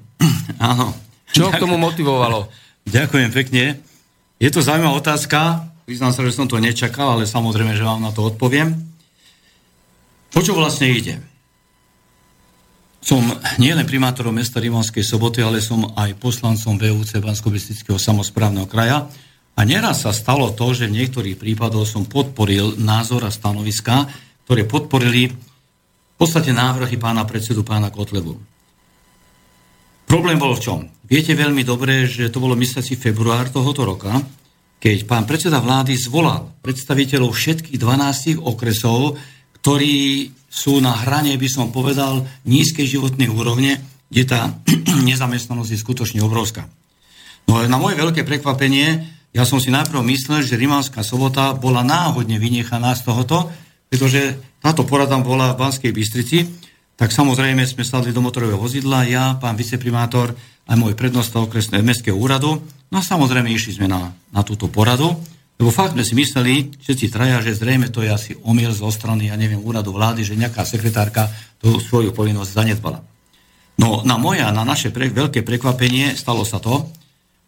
[0.56, 0.96] Áno.
[1.36, 2.48] Čo k tomu motivovalo?
[2.86, 3.82] Ďakujem pekne.
[4.38, 5.66] Je to zaujímavá otázka.
[5.86, 8.74] Priznám sa, že som to nečakal, ale samozrejme, že vám na to odpoviem.
[10.34, 11.18] O čo vlastne ide?
[13.02, 13.22] Som
[13.62, 17.54] nielen primátorom mesta Rimanskej soboty, ale som aj poslancom VUC bansko
[17.98, 19.06] samozprávneho kraja.
[19.56, 24.10] A neraz sa stalo to, že v niektorých prípadoch som podporil názor a stanoviska,
[24.44, 28.36] ktoré podporili v podstate návrhy pána predsedu, pána Kotlebu.
[30.06, 30.80] Problém bol v čom?
[31.06, 34.10] Viete veľmi dobre, že to bolo mesiaci február tohoto roka,
[34.82, 39.14] keď pán predseda vlády zvolal predstaviteľov všetkých 12 okresov,
[39.62, 43.78] ktorí sú na hrane, by som povedal, nízkej životnej úrovne,
[44.10, 44.40] kde tá
[45.08, 46.66] nezamestnanosť je skutočne obrovská.
[47.46, 51.86] No ale na moje veľké prekvapenie, ja som si najprv myslel, že Rimavská sobota bola
[51.86, 53.54] náhodne vynechaná z tohoto,
[53.86, 56.42] pretože táto porada bola v Banskej Bystrici,
[56.96, 60.32] tak samozrejme sme sadli do motorového vozidla, ja, pán viceprimátor,
[60.66, 65.14] aj môj prednosta okresného mestského úradu, no a samozrejme išli sme na, na túto poradu.
[65.56, 69.32] Lebo fakt sme si mysleli, všetci traja, že zrejme to je asi omiel zo strany,
[69.32, 73.00] ja neviem, úradu vlády, že nejaká sekretárka tú svoju povinnosť zanedbala.
[73.80, 76.92] No na moje a na naše pre, veľké prekvapenie stalo sa to,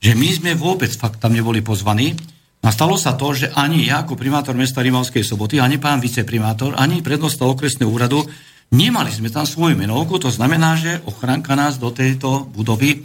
[0.00, 2.16] že my sme vôbec fakt tam neboli pozvaní.
[2.64, 6.74] A stalo sa to, že ani ja ako primátor mesta Rimavskej soboty, ani pán viceprimátor,
[6.74, 8.24] ani prednosta okresného úradu
[8.72, 10.20] nemali sme tam svoju menovku.
[10.20, 13.04] To znamená, že ochranka nás do tejto budovy,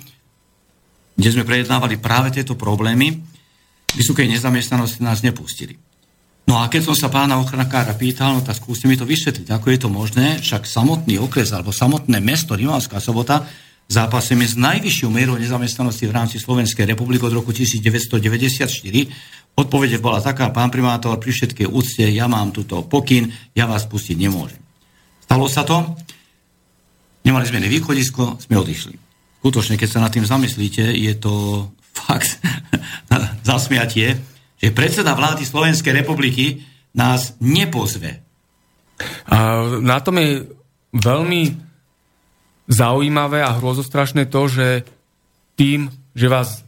[1.13, 3.21] kde sme prejednávali práve tieto problémy,
[3.93, 5.77] vysokej nezamestnanosti nás nepustili.
[6.43, 9.67] No a keď som sa pána ochrankára pýtal, no tak skúste mi to vysvetliť, ako
[9.71, 13.47] je to možné, však samotný okres alebo samotné mesto Rimavská sobota
[13.87, 18.67] zápasíme s najvyššou mierou nezamestnanosti v rámci Slovenskej republiky od roku 1994.
[19.53, 24.17] Odpovede bola taká, pán primátor, pri všetkej úcte, ja mám túto pokyn, ja vás pustiť
[24.17, 24.62] nemôžem.
[25.33, 25.97] Stalo sa to,
[27.25, 28.93] nemali sme východisko, sme odišli.
[29.41, 31.33] Skutočne, keď sa nad tým zamyslíte, je to
[32.05, 32.37] fakt
[33.49, 34.21] zasmiatie,
[34.61, 36.61] že predseda vlády Slovenskej republiky
[36.93, 38.21] nás nepozve.
[39.25, 40.45] A na tom je
[40.93, 41.57] veľmi
[42.69, 44.85] zaujímavé a hrozostrašné to, že
[45.57, 46.61] tým, že vás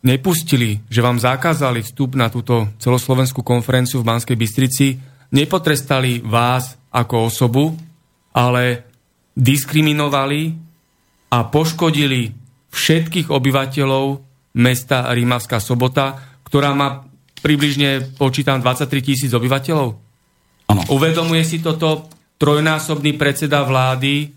[0.00, 4.96] nepustili, že vám zakázali vstup na túto celoslovenskú konferenciu v Banskej Bystrici,
[5.36, 7.76] nepotrestali vás ako osobu,
[8.36, 8.84] ale
[9.32, 10.52] diskriminovali
[11.32, 12.36] a poškodili
[12.68, 14.04] všetkých obyvateľov
[14.60, 17.08] mesta Rímavská sobota, ktorá má
[17.40, 19.88] približne, počítam, 23 tisíc obyvateľov.
[20.68, 20.82] Ano.
[20.92, 24.28] Uvedomuje si toto trojnásobný predseda vlády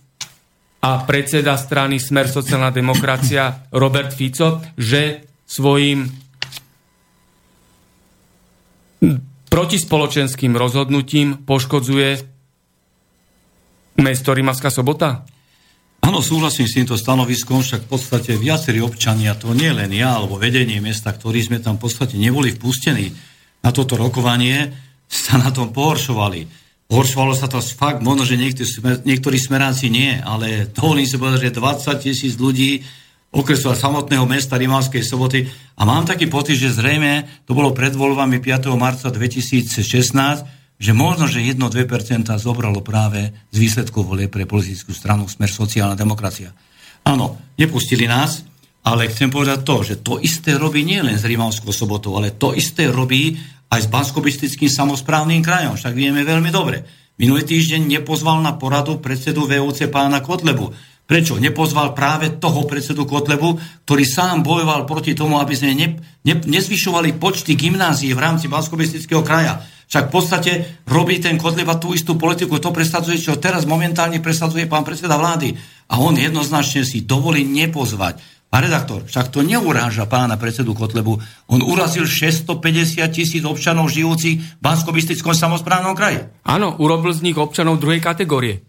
[0.79, 6.07] a predseda strany Smer sociálna demokracia Robert Fico, že svojim
[9.49, 12.38] protispoločenským rozhodnutím poškodzuje
[13.99, 15.27] mesto Rímavská sobota?
[15.99, 20.39] Áno, súhlasím s týmto stanoviskom, však v podstate viacerí občania, to nie len ja, alebo
[20.39, 23.11] vedenie mesta, ktorí sme tam v podstate neboli vpustení
[23.59, 24.71] na toto rokovanie,
[25.09, 26.47] sa na tom pohoršovali.
[26.89, 28.65] Pohoršovalo sa to fakt, možno, že niektorí,
[29.05, 32.81] niektorí smeráci nie, ale dovolím si povedať, že 20 tisíc ľudí
[33.29, 35.45] okresu a samotného mesta Rimavskej soboty.
[35.77, 38.73] A mám taký pocit, že zrejme to bolo pred voľbami 5.
[38.73, 45.51] marca 2016, že možno, že 1-2% zobralo práve z výsledkov volie pre politickú stranu Smer
[45.51, 46.55] sociálna demokracia.
[47.03, 48.47] Áno, nepustili nás,
[48.87, 52.87] ale chcem povedať to, že to isté robí nielen s Rimavskou sobotou, ale to isté
[52.87, 53.35] robí
[53.69, 55.75] aj s Banskobistickým samozprávnym krajom.
[55.75, 56.87] Však vieme veľmi dobre.
[57.19, 60.71] Minulý týždeň nepozval na poradu predsedu VUC pána Kotlebu
[61.09, 61.41] Prečo?
[61.41, 63.57] Nepozval práve toho predsedu Kotlebu,
[63.89, 68.77] ktorý sám bojoval proti tomu, aby sme ne, ne, nezvyšovali počty gymnázií v rámci bansko
[69.25, 69.57] kraja.
[69.89, 70.51] Však v podstate
[70.85, 75.57] robí ten Kotleba tú istú politiku, to presadzuje, čo teraz momentálne presadzuje pán predseda vlády.
[75.89, 78.21] A on jednoznačne si dovolí nepozvať.
[78.49, 81.21] Pán redaktor, však to neuráža pána predsedu Kotlebu.
[81.49, 84.93] On urazil 650 tisíc občanov žijúcich v bansko
[85.33, 86.25] samozprávnom kraji.
[86.45, 88.61] Áno, urobil z nich občanov druhej kategórie.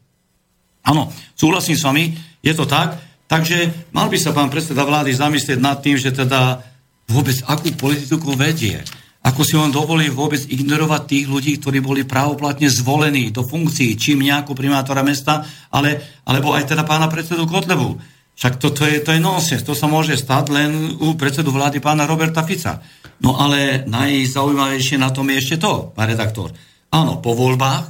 [0.84, 2.04] Áno, súhlasím s vami,
[2.40, 2.96] je to tak.
[3.28, 6.60] Takže mal by sa pán predseda vlády zamyslieť nad tým, že teda
[7.08, 8.84] vôbec akú politiku vedie.
[9.20, 14.24] Ako si on dovolí vôbec ignorovať tých ľudí, ktorí boli právoplatne zvolení do funkcií, čím
[14.24, 18.00] nejako primátora mesta, ale, alebo aj teda pána predsedu Kotlebu.
[18.32, 21.84] Však to, to, je, to je nonsens, to sa môže stať len u predsedu vlády
[21.84, 22.80] pána Roberta Fica.
[23.20, 26.48] No ale najzaujímavejšie na tom je ešte to, pán redaktor.
[26.88, 27.84] Áno, po voľbách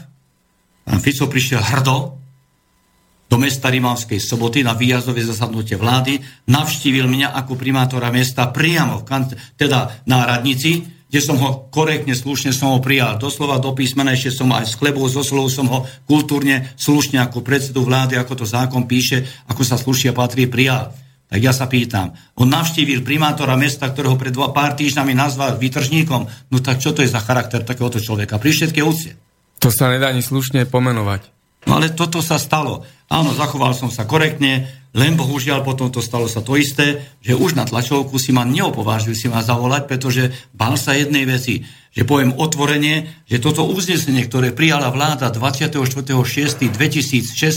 [0.82, 2.18] pán Fico prišiel hrdo
[3.30, 6.18] do mesta Rimavskej soboty na výjazdové zasadnutie vlády,
[6.50, 9.06] navštívil mňa ako primátora mesta priamo,
[9.54, 13.18] teda na radnici, kde som ho korektne, slušne som ho prijal.
[13.18, 17.42] Doslova do písmena ešte som aj s chlebou, zo slov som ho kultúrne, slušne ako
[17.42, 20.94] predsedu vlády, ako to zákon píše, ako sa slušia patrí, prijal.
[21.26, 26.22] Tak ja sa pýtam, on navštívil primátora mesta, ktorého pred dva pár týždňami nazval vytržníkom,
[26.26, 28.38] no tak čo to je za charakter takéhoto človeka?
[28.38, 29.14] Pri všetkej úcte.
[29.62, 31.39] To sa nedá ani slušne pomenovať.
[31.68, 32.86] No ale toto sa stalo.
[33.10, 37.54] Áno, zachoval som sa korektne, len bohužiaľ potom to stalo sa to isté, že už
[37.54, 41.62] na tlačovku si ma neopovážil si ma zavolať, pretože bál sa jednej veci,
[41.94, 46.74] že poviem otvorene, že toto uznesenie, ktoré prijala vláda 24.6.2016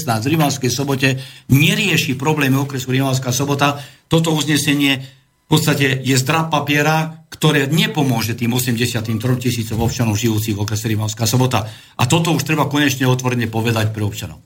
[0.09, 1.17] v Rimavskej sobote,
[1.49, 3.81] nerieši problémy okresu Rimavská sobota.
[4.09, 10.63] Toto uznesenie v podstate je zdrab papiera, ktoré nepomôže tým 83 tisícom občanov žijúcich v
[10.63, 11.67] okrese Rimavská sobota.
[11.99, 14.39] A toto už treba konečne otvorene povedať pre občanov.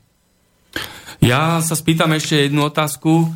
[1.22, 3.26] Ja sa spýtam ešte jednu otázku.
[3.26, 3.28] E,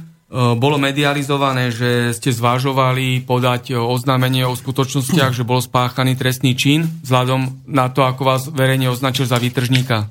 [0.58, 7.70] bolo medializované, že ste zvážovali podať oznámenie o skutočnostiach, že bol spáchaný trestný čin, vzhľadom
[7.70, 10.10] na to, ako vás verejne označil za výtržníka.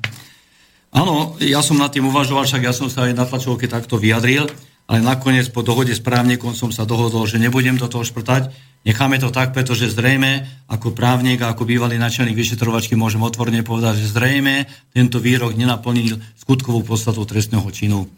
[0.90, 4.50] Áno, ja som nad tým uvažoval, však ja som sa aj na tlačovke takto vyjadril,
[4.90, 8.50] ale nakoniec po dohode s právnikom som sa dohodol, že nebudem do toho šprtať,
[8.80, 14.00] Necháme to tak, pretože zrejme, ako právnik a ako bývalý načelník vyšetrovačky môžem otvorene povedať,
[14.00, 14.64] že zrejme
[14.96, 18.08] tento výrok nenaplnil skutkovú podstatu trestného činu.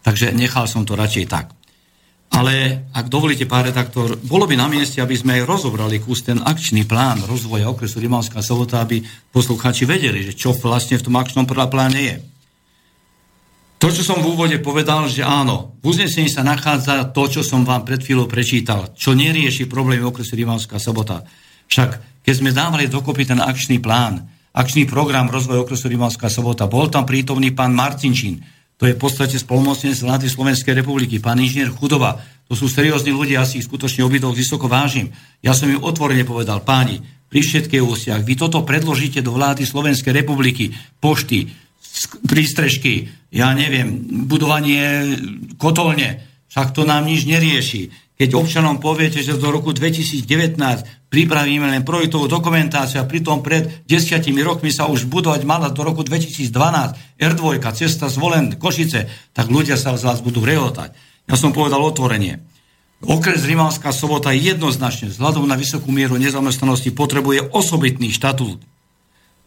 [0.00, 1.52] Takže nechal som to radšej tak.
[2.32, 6.40] Ale ak dovolíte, pán redaktor, bolo by na mieste, aby sme aj rozobrali kus ten
[6.40, 11.44] akčný plán rozvoja okresu Rimavská sobota, aby poslucháči vedeli, že čo vlastne v tom akčnom
[11.44, 12.16] pláne je.
[13.78, 17.62] To, čo som v úvode povedal, že áno, v uznesení sa nachádza to, čo som
[17.62, 21.22] vám pred chvíľou prečítal, čo nerieši problémy okresu Rimavská sobota.
[21.70, 26.90] Však, keď sme dávali dokopy ten akčný plán, akčný program rozvoja okresu Rimavská sobota, bol
[26.90, 28.42] tam prítomný pán Marcinčín,
[28.78, 32.18] to je v podstate spolumocnenec vlády Slovenskej republiky, pán inžinier Chudoba,
[32.50, 35.14] to sú seriózni ľudia, asi ich skutočne obidok vysoko vážim.
[35.38, 40.16] Ja som im otvorene povedal, páni, pri všetkých ústiach, vy toto predložíte do vlády Slovenskej
[40.16, 41.52] republiky, pošty,
[42.24, 45.16] prístrežky, ja neviem, budovanie
[45.60, 47.92] kotolne, však to nám nič nerieši.
[48.18, 50.58] Keď občanom poviete, že do roku 2019
[51.06, 56.02] pripravíme len projektovú dokumentáciu a pritom pred desiatimi rokmi sa už budovať mala do roku
[56.02, 56.50] 2012
[57.14, 57.42] R2,
[57.78, 60.98] cesta zvolen Košice, tak ľudia sa z vás budú rehotať.
[61.30, 62.42] Ja som povedal otvorenie.
[63.06, 68.58] Okres Rimavská sobota jednoznačne vzhľadom na vysokú mieru nezamestnanosti potrebuje osobitný štatút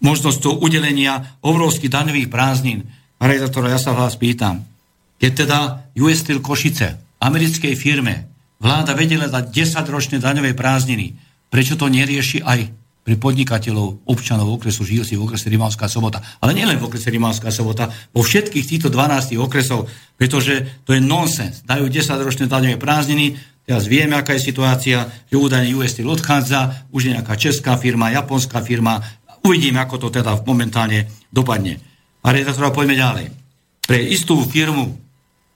[0.02, 2.90] možnosťou udelenia obrovských daňových prázdnin.
[3.22, 4.66] Pán redaktor, ja sa vás pýtam.
[5.22, 5.58] Keď teda
[6.02, 8.26] US Steel Košice, americkej firme,
[8.58, 11.14] vláda vedela dať 10-ročné daňové prázdniny,
[11.54, 12.74] prečo to nerieši aj
[13.06, 16.18] pre podnikateľov, občanov okresu žijúcich v okrese Rimavská sobota.
[16.42, 19.86] Ale nielen v okrese Rimavská sobota, vo všetkých týchto 12 okresov,
[20.18, 21.62] pretože to je nonsens.
[21.62, 23.38] Dajú 10-ročné daňové prázdniny,
[23.70, 28.66] teraz vieme, aká je situácia, že údajne US odchádza, už je nejaká česká firma, japonská
[28.66, 28.98] firma,
[29.42, 31.91] Uvidíme, ako to teda momentálne dopadne.
[32.22, 33.26] A redaktora, poďme ďalej.
[33.82, 34.94] Pre istú firmu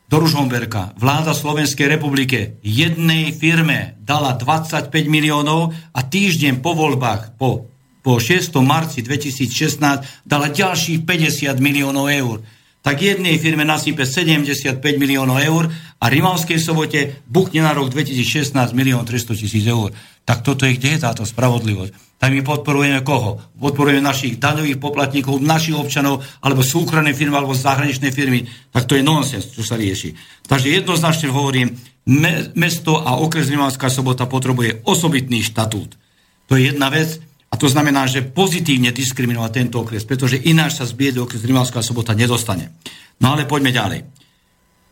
[0.05, 7.70] do Ružomberka vláda Slovenskej republike jednej firme dala 25 miliónov a týždeň po voľbách, po,
[8.05, 8.53] po 6.
[8.61, 12.38] marci 2016, dala ďalších 50 miliónov eur.
[12.86, 19.02] Tak jednej firme nasype 75 miliónov eur a Rimavskej sobote buchne na rok 2016 milión
[19.02, 19.90] 300 tisíc eur.
[20.22, 22.22] Tak toto je, kde je táto spravodlivosť?
[22.22, 23.42] Tak my podporujeme koho?
[23.58, 28.46] Podporujeme našich daňových poplatníkov, našich občanov, alebo súkromné firmy, alebo zahraničné firmy.
[28.70, 30.14] Tak to je nonsens, čo sa rieši.
[30.46, 31.74] Takže jednoznačne hovorím,
[32.06, 35.98] me, mesto a okres Rimavská sobota potrebuje osobitný štatút.
[36.46, 37.18] To je jedna vec.
[37.56, 41.80] A to znamená, že pozitívne diskriminovať tento okres, pretože ináč sa z biedy okres Rimavská
[41.80, 42.76] sobota nedostane.
[43.24, 44.03] No ale poďme ďalej.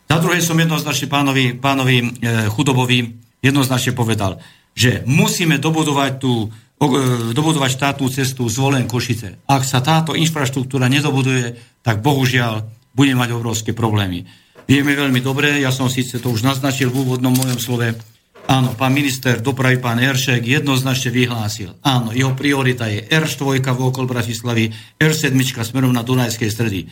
[0.08, 2.04] Za druhé som jednoznačne pánovi, pánovi e,
[2.48, 3.04] Chudobovi
[3.44, 4.40] jednoznačne povedal,
[4.72, 9.44] že musíme dobudovať tú e, dobudovať štátnu cestu zvolen Košice.
[9.44, 12.64] Ak sa táto infraštruktúra nedobuduje, tak bohužiaľ
[12.96, 14.24] budeme mať obrovské problémy.
[14.64, 17.92] Vieme veľmi dobre, ja som síce to už naznačil v úvodnom mojom slove,
[18.44, 21.80] Áno, pán minister dopravy, pán Eršek jednoznačne vyhlásil.
[21.80, 24.68] Áno, jeho priorita je R4 v okol Bratislavy,
[25.00, 25.32] R7
[25.64, 26.84] smerom na Dunajskej stredy.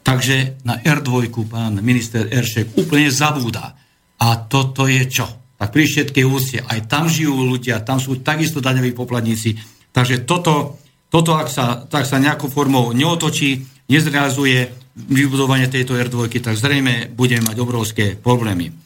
[0.00, 3.76] Takže na R2 pán minister Eršek úplne zabúda.
[4.16, 5.28] A toto je čo?
[5.60, 9.60] Tak pri všetkej úcte, aj tam žijú ľudia, tam sú takisto daňoví poplatníci.
[9.92, 10.80] Takže toto,
[11.12, 13.60] toto ak sa, tak sa nejakou formou neotočí,
[13.92, 18.81] nezrealizuje vybudovanie tejto R2, tak zrejme budeme mať obrovské problémy.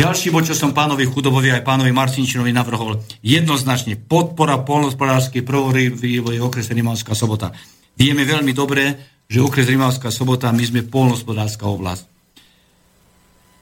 [0.00, 6.72] Ďalší bod, čo som pánovi Chudobovi aj pánovi Marcinčinovi navrhol, jednoznačne podpora polnospodárskej prvovývoje okrese
[6.72, 7.52] Rimavská sobota.
[8.00, 8.96] Vieme veľmi dobre,
[9.28, 12.08] že okres Rimavská sobota, my sme polnospodárska oblasť.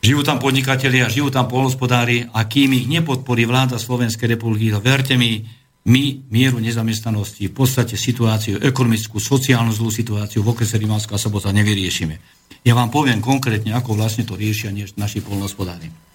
[0.07, 5.43] Žijú tam podnikatelia, žijú tam polnospodári a kým ich nepodporí vláda Slovenskej republiky, verte mi,
[5.91, 12.15] my mieru nezamestnanosti, v podstate situáciu, ekonomickú, sociálnu zlú situáciu v okrese Rimavská sobota nevyriešime.
[12.63, 16.08] Ja vám poviem konkrétne, ako vlastne to riešia naši polnospodári.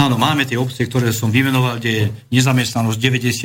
[0.00, 2.96] Áno, máme tie obce, ktoré som vymenoval, kde je nezamestnanosť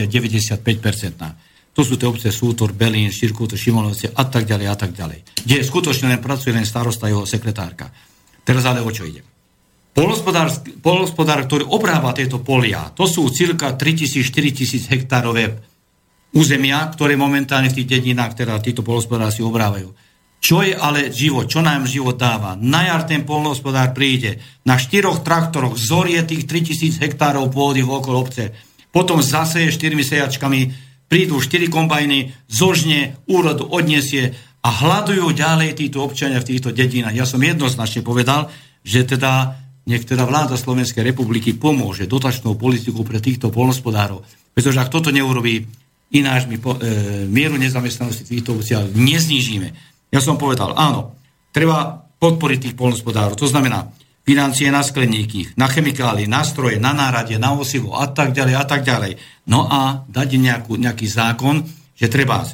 [0.07, 1.75] 90-95%.
[1.75, 5.43] To sú tie obce Sútor, Belín, Širkúto, Šimonovce a tak ďalej a tak ďalej.
[5.43, 7.91] Kde skutočne len pracuje len starosta jeho sekretárka.
[8.47, 9.19] Teraz ale o čo ide?
[9.91, 15.59] Polospodár, ktorý obrába tieto polia, to sú cirka 3000-4000 hektárové
[16.31, 19.91] územia, ktoré momentálne v tých dedinách, teda títo polospodári si obrávajú.
[20.45, 21.49] Čo je ale život?
[21.49, 22.53] Čo nám život dáva?
[22.53, 28.21] Na jar ten polnohospodár príde, na štyroch traktoroch zorie tých 3000 hektárov pôdy v okolo
[28.21, 28.53] obce,
[28.93, 30.69] potom zaseje štyrmi sejačkami,
[31.09, 37.17] prídu štyri kombajny, zožne, úrodu odniesie a hľadujú ďalej títo občania v týchto dedinách.
[37.17, 38.53] Ja som jednoznačne povedal,
[38.85, 39.57] že teda
[39.89, 44.21] nech teda vláda Slovenskej republiky pomôže dotačnou politikou pre týchto polnospodárov.
[44.53, 45.65] Pretože ak toto neurobí,
[46.13, 49.94] ináč my po, e, mieru nezamestnanosti týchto obciach neznižíme.
[50.15, 51.19] Ja som povedal, áno,
[51.51, 53.35] treba podporiť tých polnospodárov.
[53.35, 53.91] To znamená
[54.23, 58.63] financie na skleníky, na chemikály, na stroje, na nárade, na osivo a tak ďalej a
[58.63, 59.19] tak ďalej.
[59.51, 61.67] No a dať nejakú, nejaký zákon,
[61.99, 62.47] že treba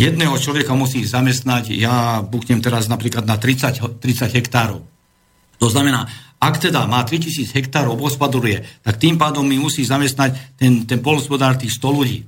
[0.00, 4.80] jedného človeka musí zamestnať, ja buchnem teraz napríklad na 30, 30 hektárov.
[5.60, 6.08] To znamená,
[6.40, 11.60] ak teda má 3000 hektárov, hospodaruje, tak tým pádom mi musí zamestnať ten, ten polospodár
[11.60, 12.18] tých 100 ľudí.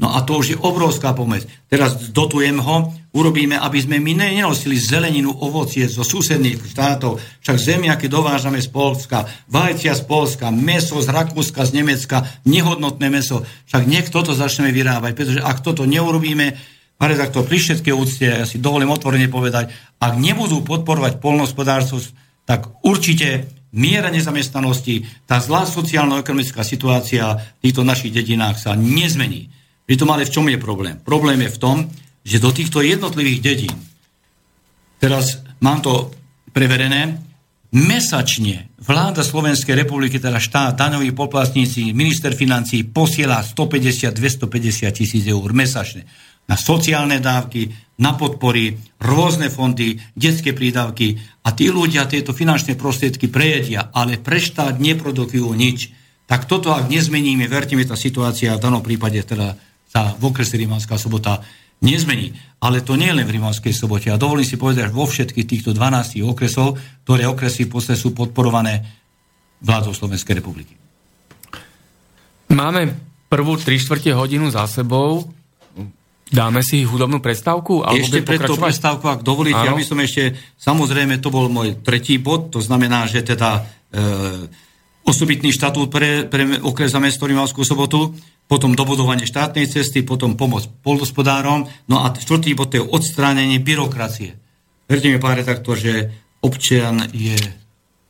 [0.00, 1.44] No a to už je obrovská pomoc.
[1.68, 8.08] Teraz dotujem ho, urobíme, aby sme my nenosili zeleninu, ovocie zo susedných štátov, však zemiaky
[8.08, 14.08] dovážame z Polska, vajcia z Polska, meso z Rakúska, z Nemecka, nehodnotné meso, však nech
[14.08, 18.92] toto začneme vyrábať, pretože ak toto neurobíme, Pane takto pri všetkej úcte, ja si dovolím
[18.92, 19.72] otvorene povedať,
[20.04, 21.96] ak nebudú podporovať polnohospodárstvo,
[22.44, 29.48] tak určite miera nezamestnanosti, tá zlá sociálno-ekonomická situácia v týchto našich dedinách sa nezmení.
[29.90, 31.02] Pritom ale v čom je problém?
[31.02, 31.76] Problém je v tom,
[32.22, 33.74] že do týchto jednotlivých dedín,
[35.02, 36.14] teraz mám to
[36.54, 37.18] preverené,
[37.74, 46.06] mesačne vláda Slovenskej republiky, teda štát, daňoví poplatníci, minister financí posiela 150-250 tisíc eur mesačne
[46.46, 53.26] na sociálne dávky, na podpory, rôzne fondy, detské prídavky a tí ľudia tieto finančné prostriedky
[53.26, 55.90] prejedia, ale pre štát neprodukujú nič.
[56.30, 60.54] Tak toto, ak nezmeníme, verte mi, tá situácia v danom prípade teda sa v okrese
[60.54, 61.42] Rimavská sobota
[61.82, 62.30] nezmení.
[62.62, 64.12] Ale to nie je len v Rimavskej sobote.
[64.12, 68.86] A dovolím si povedať, že vo všetkých týchto 12 okresov, ktoré okresy posle sú podporované
[69.58, 70.78] vládou Slovenskej republiky.
[72.52, 72.94] Máme
[73.26, 75.26] prvú 3 čtvrte hodinu za sebou.
[76.30, 77.82] Dáme si hudobnú prestávku?
[77.82, 79.74] Alebo ešte pred tú prestávku, ak dovolíte, Áno.
[79.74, 84.46] ja by som ešte, samozrejme, to bol môj tretí bod, to znamená, že teda e,
[85.04, 88.14] osobitný štatút pre, pre okres za mesto Rimavskú sobotu,
[88.50, 94.34] potom dobudovanie štátnej cesty, potom pomoc polnospodárom, no a štvrtý bod to je odstránenie byrokracie.
[94.90, 96.10] Verte mi, pán redaktor, že
[96.42, 97.38] občian je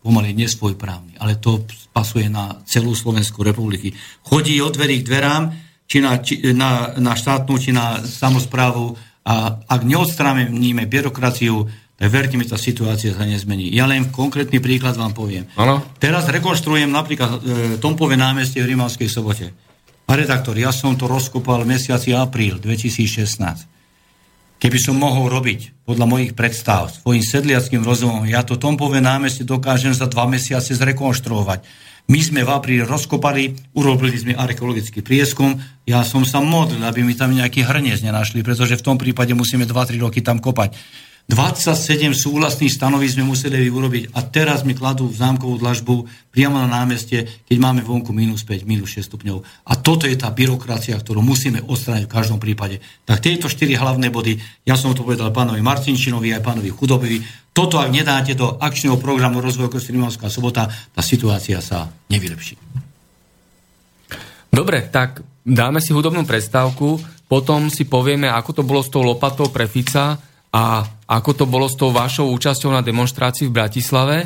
[0.01, 3.93] pomaly nesvojprávny, ale to pasuje na celú Slovenskú republiky.
[4.24, 5.45] Chodí od dverí k dverám,
[5.84, 11.68] či na, či na, na štátnu, či na samozprávu a ak neodstránime byrokraciu,
[12.09, 13.69] verte mi, tá situácia sa nezmení.
[13.77, 15.45] Ja len konkrétny príklad vám poviem.
[15.61, 15.85] Ano.
[16.01, 17.39] Teraz rekonštruujem napríklad e,
[17.77, 19.53] Tompové námestie v Rimavskej sobote.
[20.09, 23.69] A redaktor, ja som to rozkopal v mesiaci apríl 2016.
[24.61, 29.93] Keby som mohol robiť podľa mojich predstav svojim sedliackým rozumom, ja to Tompové námestie dokážem
[29.93, 31.65] za dva mesiace zrekonštruovať.
[32.11, 35.55] My sme v apríli rozkopali, urobili sme archeologický prieskum.
[35.87, 39.63] Ja som sa modlil, aby mi tam nejaký hrniec nenašli, pretože v tom prípade musíme
[39.63, 40.75] 2-3 roky tam kopať.
[41.29, 45.95] 27 súhlasných stanoví sme museli urobiť a teraz mi kladú zámkovú dlažbu
[46.35, 49.39] priamo na námestie, keď máme vonku minus 5, minus 6 stupňov.
[49.71, 52.83] A toto je tá byrokracia, ktorú musíme odstrániť v každom prípade.
[53.07, 57.18] Tak tieto štyri hlavné body, ja som to povedal pánovi Marcinčinovi aj pánovi Chudobovi,
[57.51, 62.59] toto ak nedáte do akčného programu rozvoja Kostrimavská sobota, tá situácia sa nevylepší.
[64.51, 66.99] Dobre, tak dáme si hudobnú prestávku,
[67.31, 70.18] potom si povieme, ako to bolo s tou lopatou pre Fica,
[70.51, 74.17] a ako to bolo s tou vašou účasťou na demonstrácii v Bratislave?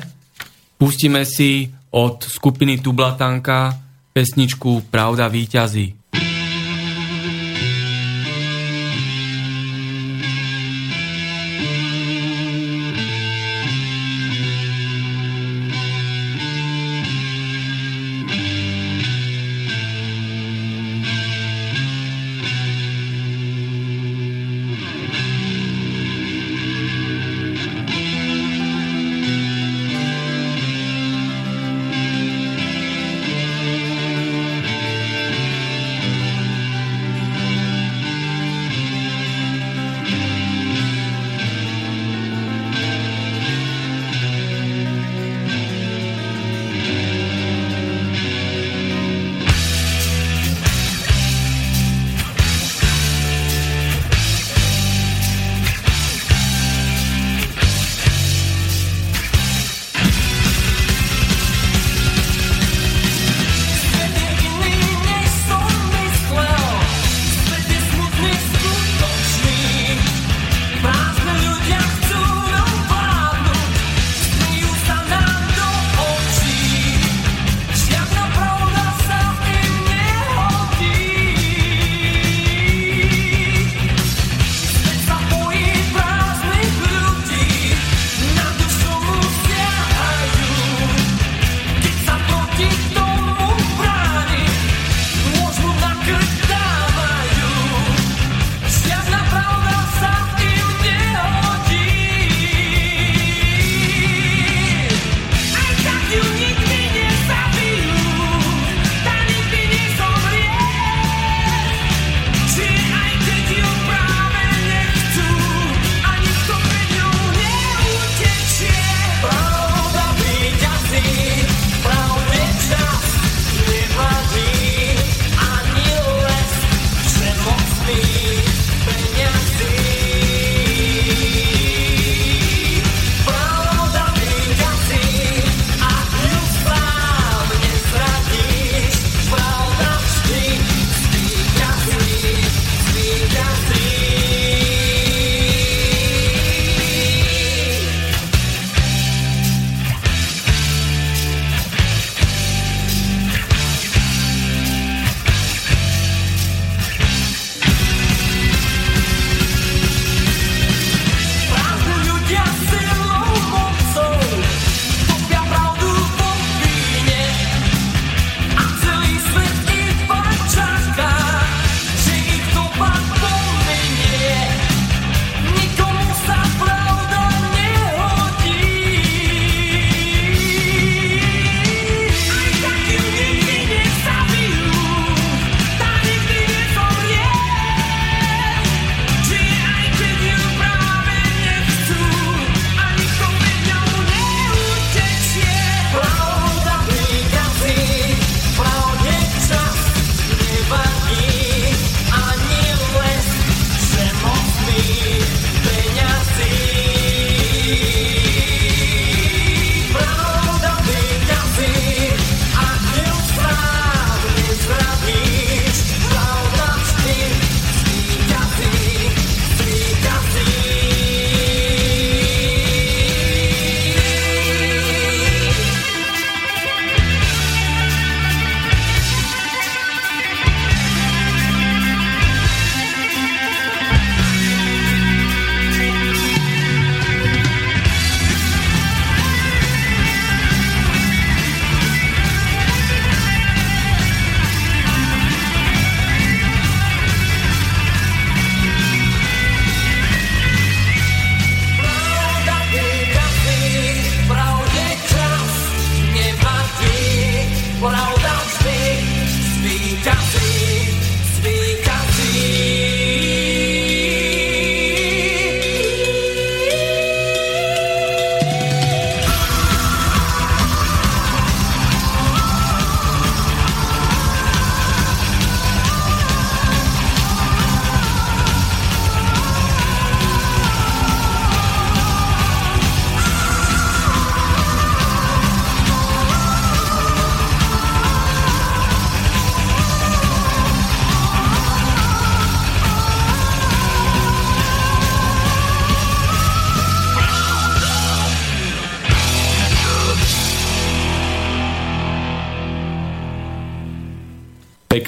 [0.80, 3.76] Pustíme si od skupiny Tublatanka
[4.14, 6.03] pesničku Pravda výťazí.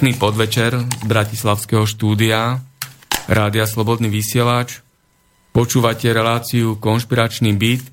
[0.07, 0.71] Pekný podvečer
[1.03, 2.63] Bratislavského štúdia
[3.27, 4.79] Rádia Slobodný vysielač.
[5.51, 7.83] Počúvate reláciu Konšpiračný byt,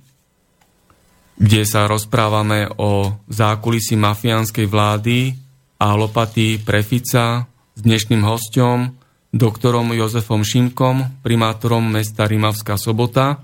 [1.42, 5.34] kde sa rozprávame o zákulisí mafiánskej vlády
[5.82, 8.94] a lopaty Prefica s dnešným hostom,
[9.34, 13.42] doktorom Jozefom Šimkom, primátorom mesta Rimavská sobota.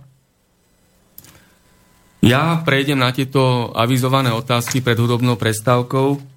[2.22, 6.30] Ja prejdem na tieto avizované otázky pred hudobnou prestávkou.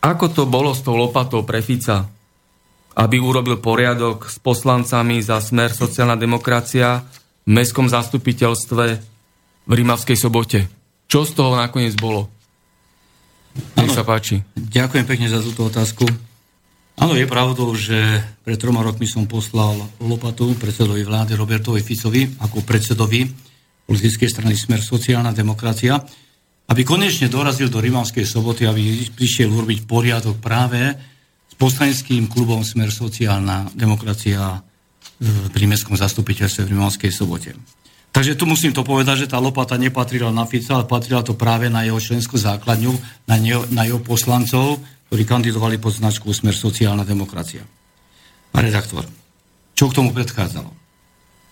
[0.00, 2.08] Ako to bolo s tou lopatou pre Fica?
[2.96, 7.04] Aby urobil poriadok s poslancami za smer sociálna demokracia
[7.44, 8.84] v mestskom zastupiteľstve
[9.68, 10.66] v Rimavskej sobote.
[11.04, 12.32] Čo z toho nakoniec bolo?
[13.76, 14.40] Nech sa páči.
[14.56, 16.06] Ďakujem pekne za túto otázku.
[17.00, 17.96] Áno, je pravdou, že
[18.44, 23.24] pred troma rokmi som poslal lopatu predsedovi vlády Robertovi Ficovi ako predsedovi
[23.88, 25.98] politickej strany Smer sociálna demokracia,
[26.70, 30.94] aby konečne dorazil do Rimavskej soboty, aby prišiel urobiť poriadok práve
[31.50, 34.62] s poslaneckým klubom Smer sociálna demokracia
[35.50, 37.52] pri mestskom zastupiteľstve v Rimavskej sobote.
[38.10, 41.70] Takže tu musím to povedať, že tá lopata nepatrila na Fica, ale patrila to práve
[41.70, 42.90] na jeho členskú základňu,
[43.30, 47.62] na, neho, na jeho poslancov, ktorí kandidovali pod značku Smer sociálna demokracia.
[48.50, 49.06] A redaktor,
[49.78, 50.79] čo k tomu predchádzalo?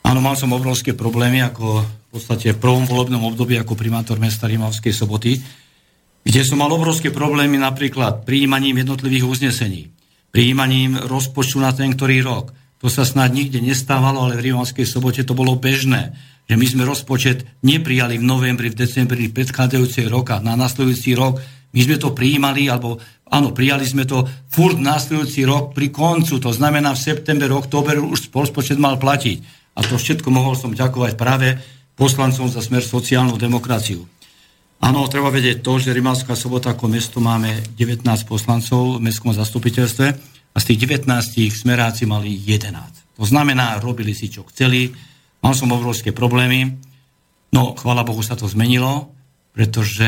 [0.08, 4.48] Áno, mal som obrovské problémy ako v podstate v prvom volebnom období ako primátor mesta
[4.48, 5.36] Rimavskej soboty,
[6.24, 9.92] kde som mal obrovské problémy napríklad prijímaním jednotlivých uznesení,
[10.32, 12.56] prijímaním rozpočtu na ten ktorý rok.
[12.80, 16.16] To sa snad nikde nestávalo, ale v Rimavskej sobote to bolo bežné,
[16.48, 21.36] že my sme rozpočet neprijali v novembri, v decembri predchádzajúcej roka, na nasledujúci rok
[21.68, 22.96] my sme to prijímali, alebo
[23.28, 28.32] áno, prijali sme to furt následujúci rok pri koncu, to znamená v september, október už
[28.32, 29.38] rozpočet mal platiť.
[29.78, 31.60] A to všetko mohol som ďakovať práve
[31.94, 34.06] poslancom za smer sociálnu demokraciu.
[34.78, 40.06] Áno, treba vedieť to, že Rimavská sobota ako mesto máme 19 poslancov v mestskom zastupiteľstve
[40.54, 41.10] a z tých 19
[41.50, 43.18] smeráci mali 11.
[43.18, 44.94] To znamená, robili si čo chceli,
[45.42, 46.78] mal som obrovské problémy,
[47.50, 49.17] no chvála Bohu sa to zmenilo,
[49.58, 50.06] pretože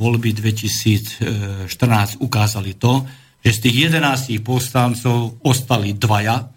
[0.00, 3.04] voľby 2014 ukázali to,
[3.44, 6.48] že z tých 11 poslancov ostali dvaja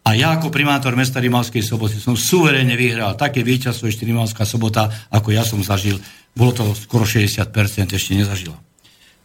[0.00, 4.88] a ja ako primátor mesta Rimavskej soboty som suverénne vyhral také víťazstvo ešte Rimavská sobota,
[5.12, 6.00] ako ja som zažil.
[6.32, 7.52] Bolo to skoro 60%,
[7.92, 8.56] ešte nezažila.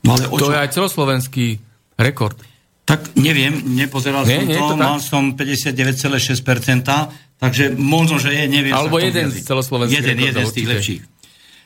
[0.04, 0.52] No ale to čo...
[0.52, 1.64] je aj celoslovenský
[1.96, 2.36] rekord.
[2.84, 8.52] Tak neviem, nepozeral nie, som nie, to, to mal som 59,6%, takže možno, že je,
[8.52, 8.76] neviem.
[8.76, 11.19] Alebo jeden z celoslovenských Jeden, jeden z tých lepších.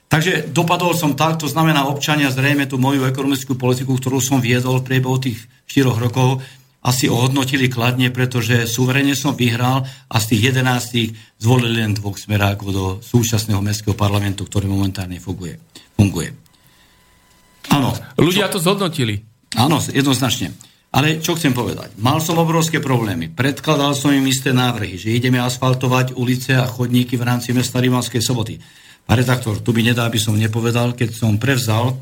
[0.08, 4.82] Takže dopadol som tak, to znamená občania zrejme tú moju ekonomickú politiku, ktorú som viedol
[4.82, 6.44] v priebehu tých 4 rokov,
[6.84, 12.70] asi ohodnotili kladne, pretože suverene som vyhral a z tých 11 zvolili len dvoch smerákov
[12.76, 15.56] do súčasného mestského parlamentu, ktorý momentálne funguje.
[15.96, 16.36] funguje.
[17.72, 17.96] Áno.
[18.20, 18.60] Ľudia čo...
[18.60, 19.24] to zhodnotili.
[19.56, 20.52] Áno, jednoznačne.
[20.94, 21.98] Ale čo chcem povedať?
[21.98, 23.32] Mal som obrovské problémy.
[23.34, 28.22] Predkladal som im isté návrhy, že ideme asfaltovať ulice a chodníky v rámci mesta Rimavskej
[28.22, 28.62] soboty.
[29.08, 32.00] A redaktor, tu by nedá, aby som nepovedal, keď som prevzal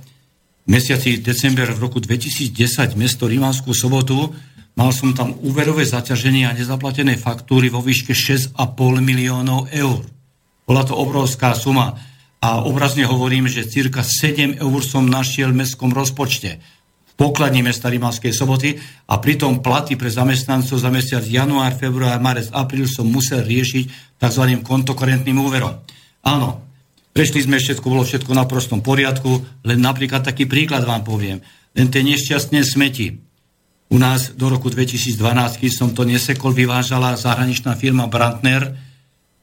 [0.65, 4.29] v mesiaci december v roku 2010 mesto Rímanskú sobotu,
[4.77, 8.55] mal som tam úverové zaťaženie a nezaplatené faktúry vo výške 6,5
[9.01, 10.05] miliónov eur.
[10.63, 11.97] Bola to obrovská suma
[12.41, 16.61] a obrazne hovorím, že cirka 7 eur som našiel v mestskom rozpočte
[17.11, 18.77] v pokladni mesta Rímanskej soboty
[19.09, 24.43] a pritom platy pre zamestnancov za mesiac január, február, marec, apríl som musel riešiť tzv.
[24.63, 25.75] kontokorentným úverom.
[26.23, 26.70] Áno,
[27.11, 31.43] Prešli sme všetko, bolo všetko na prostom poriadku, len napríklad taký príklad vám poviem.
[31.75, 33.19] Len tie nešťastné smeti.
[33.91, 35.19] U nás do roku 2012,
[35.59, 38.71] keď som to nesekol, vyvážala zahraničná firma Brandner,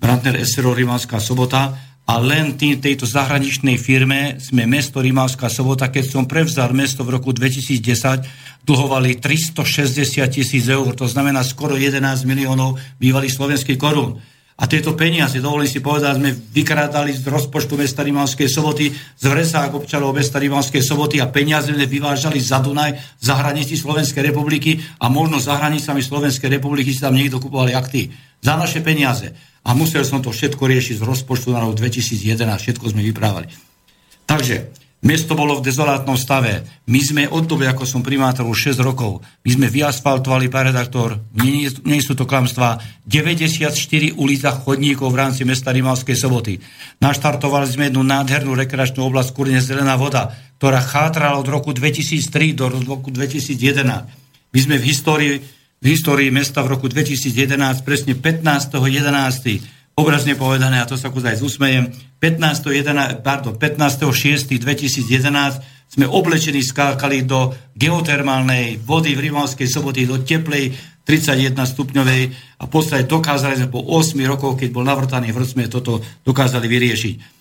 [0.01, 1.77] Brandner SRO Rimavská sobota
[2.09, 7.21] a len tým, tejto zahraničnej firme sme mesto Rimavská sobota, keď som prevzal mesto v
[7.21, 14.17] roku 2010, dlhovali 360 tisíc eur, to znamená skoro 11 miliónov bývalých slovenských korún.
[14.59, 19.71] A tieto peniaze, dovolím si povedať, sme vykrádali z rozpočtu mesta Rimavskej soboty, z vresák
[19.71, 25.07] občanov mesta Rimavskej soboty a peniaze sme vyvážali za Dunaj, za hranici Slovenskej republiky a
[25.07, 28.11] možno za hranicami Slovenskej republiky si tam niekto kupovali akty.
[28.43, 29.31] Za naše peniaze.
[29.63, 33.47] A musel som to všetko riešiť z rozpočtu na rok 2011, všetko sme vyprávali.
[34.27, 36.67] Takže Mesto bolo v dezolátnom stave.
[36.91, 41.23] My sme od doby, ako som primátor už 6 rokov, my sme vyasfaltovali, pán redaktor,
[41.39, 43.79] nie, nie sú to klamstvá, 94
[44.19, 46.59] ulic a chodníkov v rámci mesta Rimavskej soboty.
[46.99, 52.67] Naštartovali sme jednu nádhernú rekreačnú oblasť Kurne Zelená voda, ktorá chátrala od roku 2003 do
[52.83, 53.55] roku 2011.
[54.51, 55.35] My sme v histórii,
[55.79, 61.91] v histórii mesta v roku 2011, presne 15.11 obrazne povedané, a to sa kúzaj zúsmejem,
[62.23, 62.71] 15.
[62.71, 64.07] 11, pardon, 15.
[64.07, 64.55] 6.
[64.55, 70.71] 2011 sme oblečení, skákali do geotermálnej vody v Rimavskej soboty, do teplej
[71.03, 72.23] 31 stupňovej
[72.61, 76.69] a v podstate dokázali sme po 8 rokoch, keď bol navrtaný vrch, sme toto dokázali
[76.69, 77.38] vyriešiť.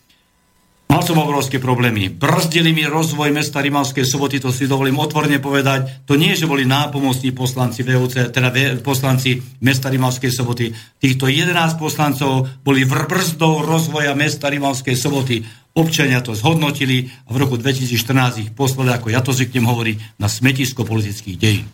[0.88, 2.08] Mal som obrovské problémy.
[2.08, 6.08] Brzdili mi rozvoj mesta Rimavskej soboty, to si dovolím otvorne povedať.
[6.08, 10.72] To nie, že boli nápomocní poslanci VUC, teda poslanci mesta Rimavskej soboty.
[10.72, 15.44] Týchto 11 poslancov boli brzdou rozvoja mesta Rimavskej soboty.
[15.76, 20.32] Občania to zhodnotili a v roku 2014 ich poslali, ako ja to zvyknem hovoriť, na
[20.32, 21.68] smetisko politických dejín.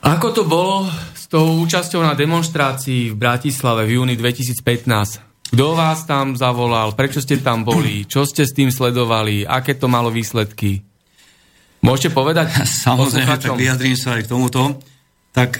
[0.00, 5.27] Ako to bolo s tou účasťou na demonstrácii v Bratislave v júni 2015?
[5.48, 6.92] Kto vás tam zavolal?
[6.92, 8.04] Prečo ste tam boli?
[8.04, 9.48] Čo ste s tým sledovali?
[9.48, 10.84] Aké to malo výsledky?
[11.80, 12.52] Môžete povedať?
[12.86, 14.76] Samozrejme, tak vyjadrím sa aj k tomuto.
[15.32, 15.56] Tak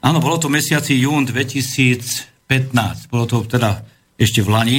[0.00, 3.12] áno, bolo to mesiaci jún 2015.
[3.12, 3.84] Bolo to teda
[4.16, 4.78] ešte v Lani,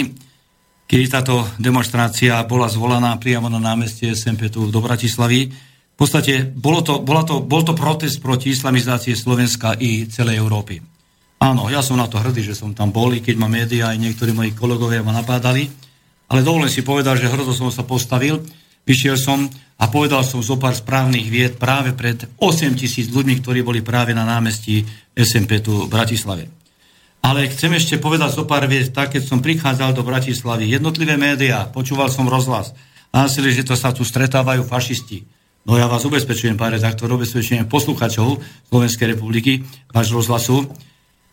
[0.90, 5.54] keď táto demonstrácia bola zvolaná priamo na námestie SMP tu do Bratislavy.
[5.54, 10.99] V podstate bolo to, bola to, bol to protest proti islamizácii Slovenska i celej Európy.
[11.40, 14.36] Áno, ja som na to hrdý, že som tam bol, keď ma médiá aj niektorí
[14.36, 15.72] moji kolegovia ma napádali,
[16.28, 18.44] ale dovolím si povedať, že hrdo som sa postavil,
[18.84, 19.48] vyšiel som
[19.80, 24.12] a povedal som zo pár správnych vied práve pred 8 tisíc ľuďmi, ktorí boli práve
[24.12, 24.84] na námestí
[25.16, 26.52] SMP tu v Bratislave.
[27.24, 31.72] Ale chcem ešte povedať zo pár vied, tak keď som prichádzal do Bratislavy, jednotlivé médiá,
[31.72, 32.76] počúval som rozhlas,
[33.16, 35.24] hlásili, že to sa tu stretávajú fašisti.
[35.64, 38.40] No ja vás ubezpečujem, pán redaktor, ubezpečujem posluchačov
[38.72, 40.68] Slovenskej republiky, váš rozhlasu,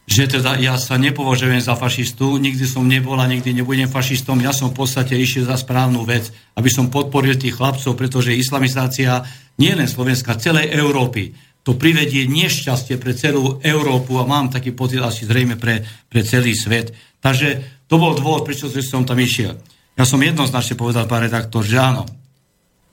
[0.07, 4.55] že teda ja sa nepovažujem za fašistu, nikdy som nebol a nikdy nebudem fašistom, ja
[4.55, 9.27] som v podstate išiel za správnu vec, aby som podporil tých chlapcov, pretože islamizácia
[9.59, 11.35] nie len Slovenska, celej Európy,
[11.67, 16.55] to privedie nešťastie pre celú Európu a mám taký pocit asi zrejme pre, pre celý
[16.55, 16.95] svet.
[17.19, 19.59] Takže to bol dôvod, prečo som tam išiel.
[19.99, 22.07] Ja som jednoznačne povedal, pán redaktor, že áno,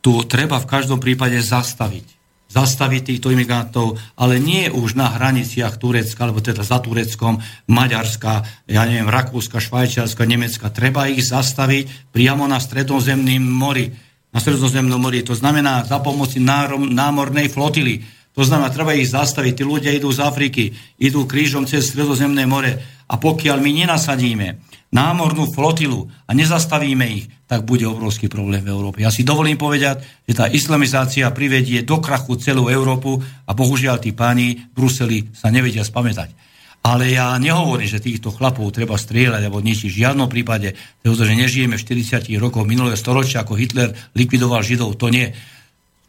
[0.01, 2.22] tu treba v každom prípade zastaviť
[2.53, 8.85] zastaviť týchto imigrantov, ale nie už na hraniciach Turecka, alebo teda za Tureckom, Maďarska, ja
[8.85, 10.69] neviem, Rakúska, Švajčiarska, Nemecka.
[10.69, 13.89] Treba ich zastaviť priamo na stredozemným mori.
[14.29, 15.25] Na stredozemnom mori.
[15.25, 18.05] To znamená za pomoci námornej flotily.
[18.33, 19.61] To znamená, treba ich zastaviť.
[19.61, 22.81] Tí ľudia idú z Afriky, idú krížom cez stredozemné more.
[23.09, 29.01] A pokiaľ my nenasadíme námornú flotilu a nezastavíme ich, tak bude obrovský problém v Európe.
[29.01, 34.13] Ja si dovolím povedať, že tá islamizácia privedie do krachu celú Európu a bohužiaľ tí
[34.13, 36.53] páni v Bruseli sa nevedia spamätať.
[36.83, 39.87] Ale ja nehovorím, že týchto chlapov treba strieľať alebo ničiť.
[39.87, 45.07] V žiadnom prípade, pretože nežijeme v 40 rokov minulého storočia, ako Hitler likvidoval Židov, to
[45.07, 45.31] nie.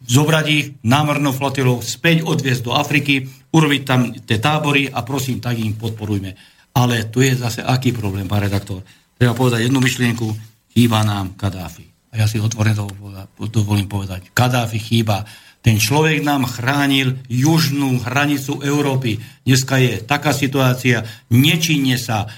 [0.05, 3.22] Zobrať ich námornou flotilou, späť odviezť do Afriky,
[3.55, 6.54] urobiť tam tie tábory a prosím, tak im podporujme.
[6.75, 8.83] Ale tu je zase aký problém, pán redaktor.
[9.14, 10.27] Treba povedať jednu myšlienku,
[10.75, 11.87] chýba nám Kadáfi.
[12.11, 12.75] A ja si otvorene
[13.51, 15.22] dovolím povedať, Kadáfi chýba.
[15.64, 19.16] Ten človek nám chránil južnú hranicu Európy.
[19.47, 22.29] Dneska je taká situácia, nečinne sa,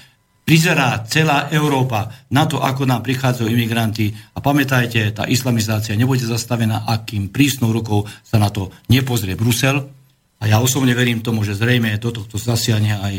[0.47, 4.15] prizerá celá Európa na to, ako nám prichádzajú imigranti.
[4.31, 9.83] A pamätajte, tá islamizácia nebude zastavená, akým prísnou rukou sa na to nepozrie Brusel.
[10.39, 13.15] A ja osobne verím tomu, že zrejme do tohto zasiahne aj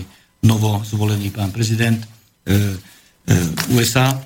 [0.49, 2.09] novo zvolený pán prezident e,
[2.49, 2.57] e,
[3.77, 4.17] USA.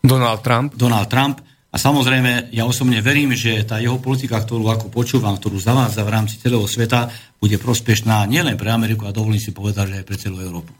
[0.00, 0.72] Donald Trump.
[0.72, 1.44] Donald Trump.
[1.68, 6.14] A samozrejme, ja osobne verím, že tá jeho politika, ktorú ako počúvam, ktorú zavádza v
[6.16, 10.16] rámci celého sveta, bude prospešná nielen pre Ameriku, a dovolím si povedať, že aj pre
[10.16, 10.72] celú Európu.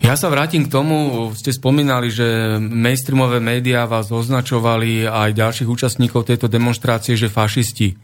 [0.00, 6.30] Ja sa vrátim k tomu, ste spomínali, že mainstreamové médiá vás označovali aj ďalších účastníkov
[6.30, 7.98] tejto demonstrácie, že fašisti.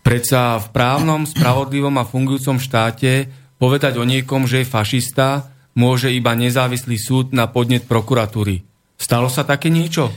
[0.00, 6.34] Predsa v právnom, spravodlivom a fungujúcom štáte Povedať o niekom, že je fašista, môže iba
[6.34, 8.66] nezávislý súd na podnet prokuratúry.
[8.98, 10.10] Stalo sa také niečo?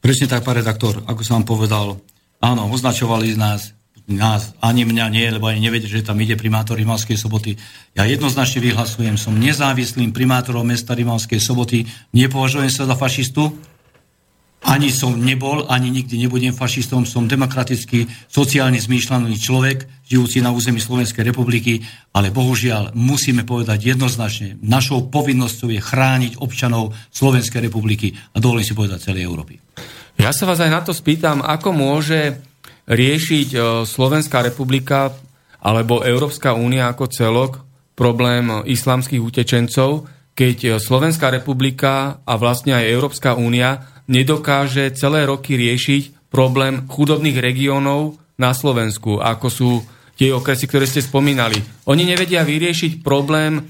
[0.00, 2.00] Presne tak, pán redaktor, ako som vám povedal.
[2.40, 3.76] Áno, označovali nás,
[4.08, 7.60] nás, ani mňa nie, lebo ani nevedie, že tam ide primátor Rimavskej soboty.
[7.92, 11.84] Ja jednoznačne vyhlasujem, som nezávislým primátorom mesta Rimavskej soboty,
[12.16, 13.52] nepovažujem sa za fašistu,
[14.58, 20.82] ani som nebol, ani nikdy nebudem fašistom, som demokratický, sociálne zmýšľaný človek, žijúci na území
[20.82, 28.42] Slovenskej republiky, ale bohužiaľ musíme povedať jednoznačne, našou povinnosťou je chrániť občanov Slovenskej republiky a
[28.42, 29.62] dovolím si povedať celej Európy.
[30.18, 32.42] Ja sa vás aj na to spýtam, ako môže
[32.90, 35.14] riešiť e, Slovenská republika
[35.62, 37.52] alebo Európska únia ako celok
[37.94, 46.32] problém islamských utečencov, keď Slovenská republika a vlastne aj Európska únia nedokáže celé roky riešiť
[46.32, 49.70] problém chudobných regiónov na Slovensku, ako sú
[50.18, 51.62] tie okresy, ktoré ste spomínali.
[51.86, 53.62] Oni nevedia vyriešiť problém e,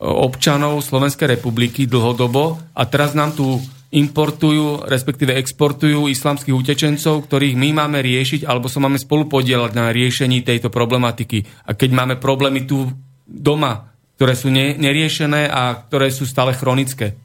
[0.00, 3.58] občanov Slovenskej republiky dlhodobo a teraz nám tu
[3.90, 10.46] importujú, respektíve exportujú islamských utečencov, ktorých my máme riešiť, alebo sa máme spolupodielať na riešení
[10.46, 11.66] tejto problematiky.
[11.66, 12.86] A keď máme problémy tu
[13.26, 17.18] doma, ktoré sú ne, neriešené a ktoré sú stále chronické.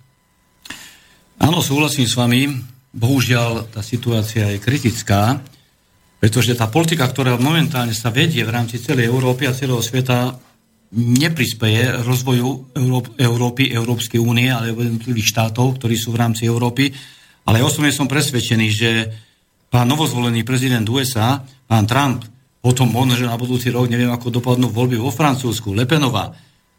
[1.36, 2.48] Áno, súhlasím s vami.
[2.96, 5.44] Bohužiaľ, tá situácia je kritická,
[6.16, 10.40] pretože tá politika, ktorá momentálne sa vedie v rámci celej Európy a celého sveta,
[10.96, 12.72] neprispeje rozvoju
[13.20, 16.96] Európy, Európskej únie, alebo jednotlivých štátov, ktorí sú v rámci Európy.
[17.44, 18.90] Ale osobne som presvedčený, že
[19.68, 22.24] pán novozvolený prezident USA, pán Trump,
[22.64, 26.34] potom možno, že na budúci rok neviem, ako dopadnú voľby vo Francúzsku, Lepenová,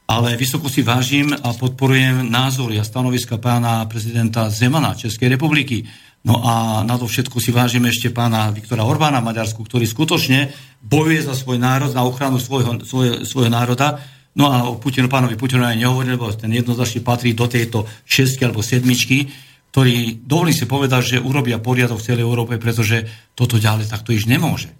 [0.07, 5.83] ale vysoko si vážim a podporujem názory a stanoviska pána prezidenta Zemana Českej republiky.
[6.23, 11.27] No a na to všetko si vážim ešte pána Viktora Orbána Maďarsku, ktorý skutočne bojuje
[11.27, 13.99] za svoj národ, na ochranu svojho, svoj, svojho národa.
[14.39, 18.63] No a o Putinu, pánovi Putinovi nehovorím, lebo ten jednoznačne patrí do tejto šestky alebo
[18.63, 19.27] sedmičky,
[19.75, 24.31] ktorý, dovolím si povedať, že urobia poriadok v celej Európe, pretože toto ďalej takto iš
[24.31, 24.71] nemôže.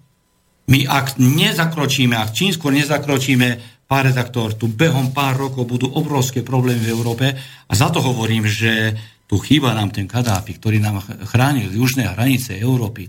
[0.67, 6.43] My ak nezakročíme, ak čím skôr nezakročíme, pán redaktor, tu behom pár rokov budú obrovské
[6.43, 7.25] problémy v Európe
[7.65, 8.93] a za to hovorím, že
[9.27, 13.07] tu chýba nám ten Kadáfi, ktorý nám chránil južné hranice Európy.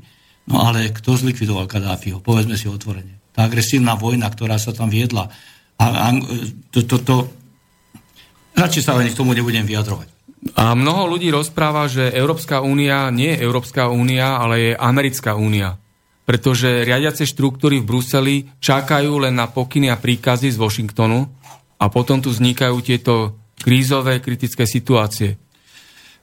[0.49, 2.19] No ale kto zlikvidoval Kadáfiho?
[2.23, 3.19] Povedzme si otvorene.
[3.35, 5.31] Tá agresívna vojna, ktorá sa tam viedla.
[5.79, 6.07] A, a
[6.75, 7.17] to, to, to,
[8.59, 10.11] radšej sa ani k tomu nebudem vyjadrovať.
[10.59, 15.79] A mnoho ľudí rozpráva, že Európska únia nie je Európska únia, ale je Americká únia.
[16.29, 21.25] Pretože riadiace štruktúry v Bruseli čakajú len na pokyny a príkazy z Washingtonu
[21.81, 25.41] a potom tu vznikajú tieto krízové, kritické situácie.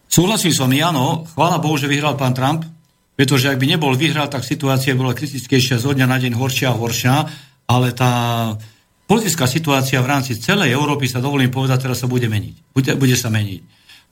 [0.05, 1.25] Súhlasím s vami, áno.
[1.33, 2.69] Chvála Bohu, že vyhral pán Trump,
[3.17, 6.77] pretože ak by nebol vyhral, tak situácia bola kritickejšia zo dňa na deň horšia a
[6.77, 7.15] horšia,
[7.65, 8.11] ale tá
[9.09, 12.55] politická situácia v rámci celej Európy sa dovolím povedať, teraz sa bude meniť.
[12.77, 13.61] Bude, bude sa meniť.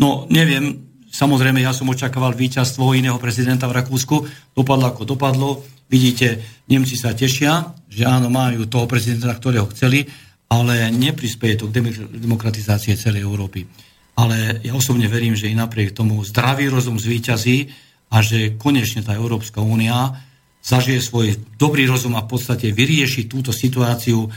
[0.01, 4.15] No, neviem, samozrejme, ja som očakával víťazstvo iného prezidenta v Rakúsku,
[4.57, 5.49] dopadlo ako dopadlo.
[5.89, 10.07] Vidíte, Nemci sa tešia, že áno, majú toho prezidenta, ktorého chceli,
[10.49, 11.81] ale neprispieje to k
[12.17, 13.65] demokratizácie celej Európy
[14.13, 17.73] ale ja osobne verím, že i napriek tomu zdravý rozum zvíťazí
[18.13, 20.13] a že konečne tá Európska únia
[20.61, 21.27] zažije svoj
[21.57, 24.29] dobrý rozum a v podstate vyrieši túto situáciu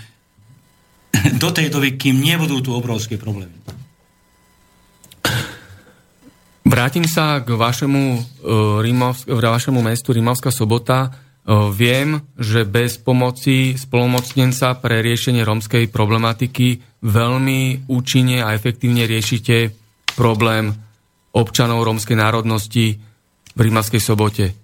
[1.42, 3.52] do tej doby, kým nebudú tu obrovské problémy.
[6.66, 11.14] Vrátim sa k vašemu, uh, Rímovsk- vašemu mestu Rímavská sobota.
[11.46, 19.70] Viem, že bez pomoci spolomocnenca pre riešenie rómskej problematiky veľmi účinne a efektívne riešite
[20.18, 20.74] problém
[21.38, 22.98] občanov rómskej národnosti
[23.54, 24.58] v Rímavskej sobote.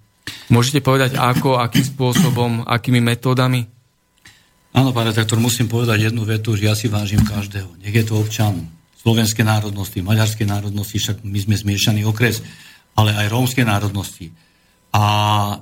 [0.51, 3.63] Môžete povedať ako, akým spôsobom, akými metódami?
[4.75, 7.79] Áno, pán redaktor, musím povedať jednu vetu, že ja si vážim každého.
[7.79, 8.59] Nech je to občan
[8.99, 12.43] slovenskej národnosti, maďarskej národnosti, však my sme zmiešaný okres,
[12.97, 14.35] ale aj rómskej národnosti.
[14.93, 15.03] A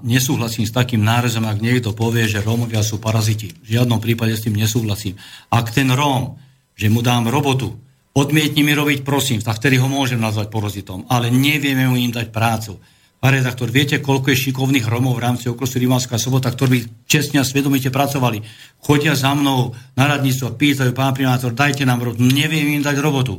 [0.04, 3.56] nesúhlasím s takým nárezom, ak niekto povie, že Rómovia sú paraziti.
[3.64, 5.16] V žiadnom prípade s tým nesúhlasím.
[5.48, 6.36] Ak ten Róm
[6.82, 7.78] že mu dám robotu.
[8.18, 12.34] Odmietni mi robiť, prosím, tak vtedy ho môžem nazvať porozitom, ale nevieme mu im dať
[12.34, 12.82] prácu.
[13.22, 17.46] Pán redaktor, viete, koľko je šikovných Romov v rámci okresu Rimavská sobota, ktorí čestne a
[17.46, 18.42] svedomite pracovali.
[18.82, 22.26] Chodia za mnou na radníctvo a pýtajú, pán primátor, dajte nám robotu.
[22.26, 23.38] Neviem im dať robotu.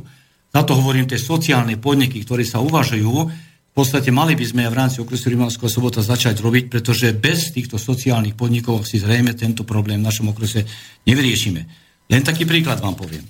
[0.55, 3.27] Za to hovorím tie sociálne podniky, ktorí sa uvažujú,
[3.73, 7.81] v podstate mali by sme v rámci okresu Rimavského sobota začať robiť, pretože bez týchto
[7.81, 10.69] sociálnych podnikov si zrejme tento problém v našom okrese
[11.09, 11.61] nevyriešime.
[12.05, 13.25] Len taký príklad vám poviem.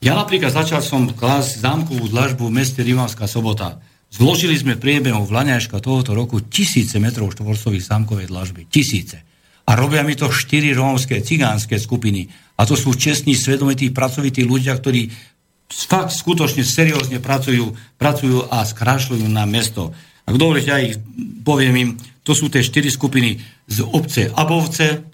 [0.00, 3.76] Ja napríklad začal som klas zámkovú dlažbu v meste Rimavská sobota.
[4.08, 8.64] Zložili sme priebehu Vlaňajška tohoto roku tisíce metrov štvorcových zámkovej dlažby.
[8.72, 9.20] Tisíce.
[9.68, 12.24] A robia mi to štyri rómske, cigánske skupiny.
[12.56, 15.12] A to sú čestní, svedomití, pracovití ľudia, ktorí
[15.74, 19.90] fakt skutočne seriózne pracujú, pracujú a skrášľujú na mesto.
[20.24, 20.96] Ak dovolíte, ja ich
[21.42, 21.90] poviem im,
[22.24, 23.36] to sú tie štyri skupiny
[23.68, 25.04] z obce Abovce,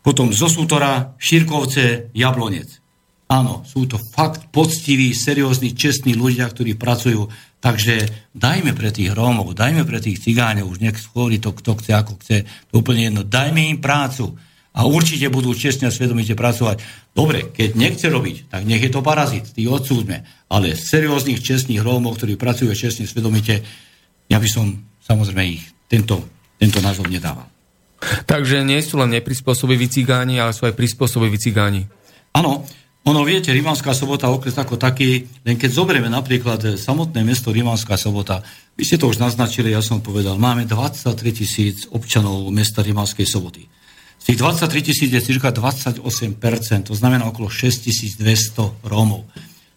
[0.00, 2.80] potom zo Sútora, Šírkovce, Jablonec.
[3.28, 7.28] Áno, sú to fakt poctiví, seriózni, čestní ľudia, ktorí pracujú.
[7.60, 11.92] Takže dajme pre tých Rómov, dajme pre tých cigáňov, už nech schôri to, kto chce,
[11.92, 13.22] ako chce, to úplne jedno.
[13.28, 14.32] Dajme im prácu
[14.72, 16.80] a určite budú čestne a svedomite pracovať.
[17.18, 20.22] Dobre, keď nechce robiť, tak nech je to parazit, tí odsúdme.
[20.46, 23.58] Ale serióznych, čestných Rómov, ktorí pracujú čestne, svedomite,
[24.30, 26.22] ja by som samozrejme ich tento,
[26.54, 27.50] tento názov nedával.
[28.22, 31.90] Takže nie sú len neprispôsobiví cigáni, ale sú aj prispôsobiví cigáni.
[32.38, 32.62] Áno,
[33.02, 38.46] ono viete, Rimavská sobota, okres ako taký, len keď zoberieme napríklad samotné mesto Rimavská sobota,
[38.78, 43.66] vy ste to už naznačili, ja som povedal, máme 23 tisíc občanov mesta Rimavskej soboty.
[44.18, 46.02] Z tých 23 tisíc je cirka 28%,
[46.90, 49.24] to znamená okolo 6200 Rómov.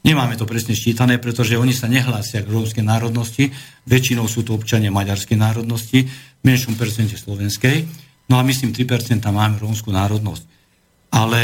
[0.01, 3.53] Nemáme to presne ščítané, pretože oni sa nehlásia k rómskej národnosti.
[3.85, 6.09] Väčšinou sú to občania maďarskej národnosti,
[6.41, 7.85] v menšom percente slovenskej.
[8.25, 10.43] No a myslím, 3% máme rómskú národnosť.
[11.13, 11.41] Ale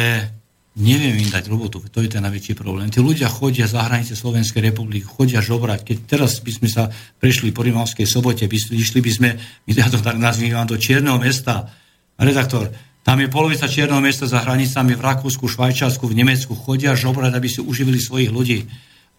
[0.78, 2.90] neviem im dať robotu, to je ten najväčší problém.
[2.90, 5.86] Tí ľudia chodia za hranice Slovenskej republiky, chodia žobrať.
[5.86, 6.90] Keď teraz by sme sa
[7.22, 9.30] prešli po Rimavskej sobote, by, išli by sme,
[9.70, 11.70] ja to tak nazývam, do Čierneho mesta.
[12.18, 12.74] Redaktor,
[13.08, 16.52] tam je polovica Čierneho mesta za hranicami v Rakúsku, Švajčiarsku, v Nemecku.
[16.60, 18.68] Chodia žobrať, aby si uživili svojich ľudí.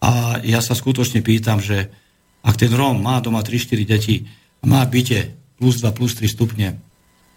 [0.04, 1.88] A ja sa skutočne pýtam, že
[2.44, 4.28] ak ten Róm má doma 3-4 deti
[4.68, 6.76] má byte plus 2, plus 3 stupne,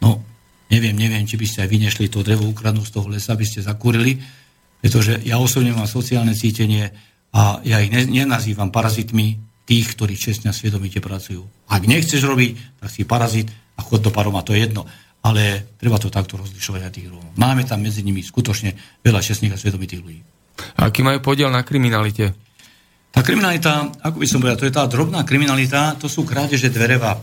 [0.03, 0.27] no
[0.71, 3.59] Neviem, neviem, či by ste aj vynešli to drevo ukradnú z toho lesa, aby ste
[3.59, 4.23] zakúrili,
[4.79, 6.95] pretože ja osobne mám sociálne cítenie
[7.35, 9.35] a ja ich ne, nenazývam parazitmi
[9.67, 11.43] tých, ktorí čestne a svedomite pracujú.
[11.67, 14.87] Ak nechceš robiť, tak si parazit a chod do paroma, to je jedno.
[15.21, 17.37] Ale treba to takto rozlišovať aj tých Rómov.
[17.37, 18.73] Máme tam medzi nimi skutočne
[19.05, 20.21] veľa čestných a svedomitých ľudí.
[20.81, 22.33] A aký majú podiel na kriminalite?
[23.11, 27.19] Tá kriminalita, ako by som povedal, to je tá drobná kriminalita, to sú krádeže dvereva,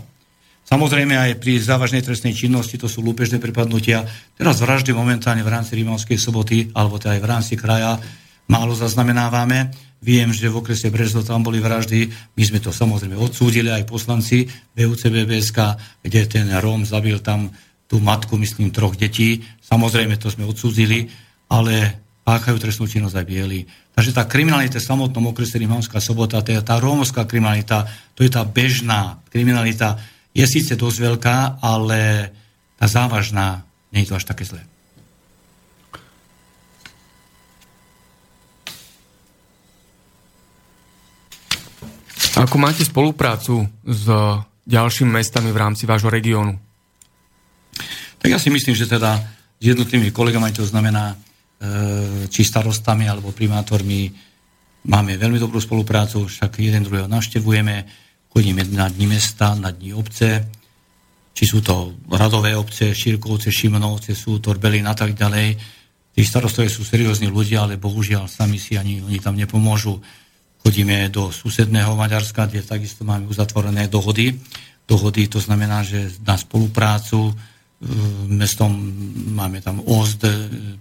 [0.68, 4.04] Samozrejme aj pri závažnej trestnej činnosti, to sú lúpežné prepadnutia.
[4.36, 7.96] Teraz vraždy momentálne v rámci Rimavskej soboty, alebo teda aj v rámci kraja,
[8.52, 9.72] málo zaznamenávame.
[10.04, 12.12] Viem, že v okrese Brezno tam boli vraždy.
[12.36, 14.44] My sme to samozrejme odsúdili aj poslanci
[14.76, 15.58] VUC BBSK,
[16.04, 17.48] kde ten Róm zabil tam
[17.88, 19.42] tú matku, myslím, troch detí.
[19.64, 21.08] Samozrejme, to sme odsúdili,
[21.48, 23.64] ale páchajú trestnú činnosť aj bieli.
[23.96, 28.44] Takže tá kriminalita v samotnom okrese Rimavská sobota, tá, tá rómska kriminalita, to je tá
[28.44, 29.96] bežná kriminalita,
[30.36, 32.30] je síce dosť veľká, ale
[32.76, 34.60] tá závažná nie je to až také zlé.
[42.38, 44.04] Ako máte spoluprácu s
[44.62, 46.67] ďalšími mestami v rámci vášho regiónu?
[48.18, 49.18] Tak ja si myslím, že teda
[49.58, 51.16] s jednotlivými kolegami, to znamená e,
[52.30, 54.10] či starostami alebo primátormi,
[54.86, 57.86] máme veľmi dobrú spoluprácu, však jeden druhého navštevujeme
[58.28, 60.46] chodíme na dní mesta, na dní obce,
[61.34, 65.54] či sú to radové obce, Šírkovce, Šimonovce, sú Torbelín a tak ďalej.
[66.10, 70.02] Tí starostovia sú seriózni ľudia, ale bohužiaľ sami si ani oni tam nepomôžu.
[70.58, 74.34] Chodíme do susedného Maďarska, kde takisto máme uzatvorené dohody.
[74.82, 77.30] Dohody to znamená, že na spoluprácu
[78.26, 78.74] mestom
[79.38, 80.26] máme tam Ozd,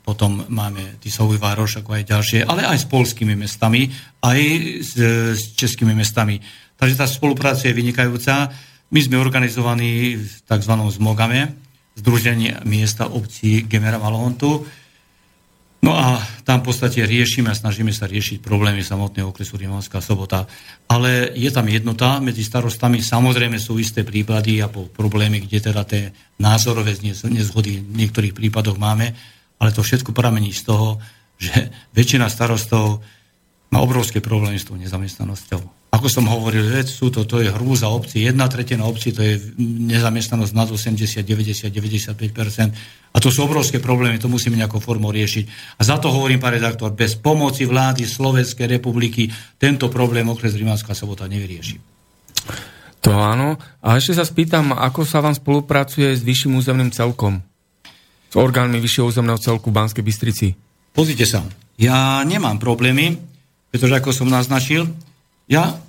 [0.01, 3.85] potom máme Tisový Vároš, ako aj ďalšie, ale aj s polskými mestami,
[4.25, 4.39] aj
[4.81, 4.97] s,
[5.37, 6.41] s českými mestami.
[6.73, 8.49] Takže tá spolupráca je vynikajúca.
[8.89, 10.73] My sme organizovaní v tzv.
[10.73, 11.41] ZMOGAME,
[11.97, 14.65] Združenie miesta obcí Gemera Malontu.
[15.87, 20.43] No a tam v podstate riešime a snažíme sa riešiť problémy samotného okresu Rimavská sobota.
[20.83, 22.99] Ale je tam jednota medzi starostami.
[22.99, 26.11] Samozrejme sú isté prípady a problémy, kde teda tie
[26.43, 26.99] názorové
[27.31, 29.15] nezhody v niektorých prípadoch máme,
[29.63, 30.99] ale to všetko pramení z toho,
[31.39, 32.99] že väčšina starostov
[33.71, 38.21] má obrovské problémy s tou nezamestnanosťou ako som hovoril, sú to, to je hrúza obcí,
[38.21, 39.41] jedna tretina obcí, to je
[39.89, 45.75] nezamestnanosť nad 80, 90, 95% A to sú obrovské problémy, to musíme nejakou formou riešiť.
[45.79, 49.25] A za to hovorím, pán redaktor, bez pomoci vlády Slovenskej republiky
[49.57, 51.81] tento problém okres Rimánska sobota nevyrieši.
[53.01, 53.57] To áno.
[53.81, 57.41] A ešte sa spýtam, ako sa vám spolupracuje s vyšším územným celkom?
[58.29, 60.47] S orgánmi vyššieho územného celku v Banskej Bystrici?
[60.93, 61.41] Pozrite sa,
[61.77, 63.17] ja nemám problémy,
[63.73, 64.89] pretože ako som naznačil,
[65.47, 65.79] ja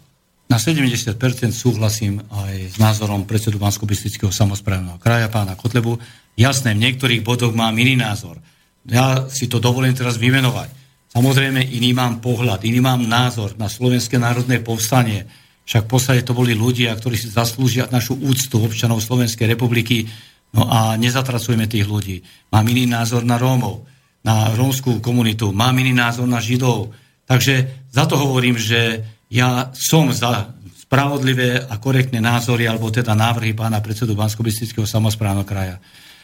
[0.49, 1.13] na 70%
[1.53, 3.85] súhlasím aj s názorom predsedu bansko
[4.33, 6.01] samozprávneho kraja, pána Kotlebu.
[6.41, 8.41] Jasné, v niektorých bodoch mám iný názor.
[8.89, 10.73] Ja si to dovolím teraz vymenovať.
[11.13, 15.29] Samozrejme, iný mám pohľad, iný mám názor na Slovenské národné povstanie.
[15.69, 20.09] Však v podstate to boli ľudia, ktorí si zaslúžia našu úctu občanov Slovenskej republiky.
[20.57, 22.25] No a nezatracujeme tých ľudí.
[22.49, 23.85] Mám iný názor na Rómov,
[24.25, 26.97] na rómskú komunitu, mám iný názor na Židov.
[27.29, 30.57] Takže za to hovorím, že ja som za
[30.89, 34.41] spravodlivé a korektné názory, alebo teda návrhy pána predsedu bansko
[34.89, 35.77] samozprávneho kraja.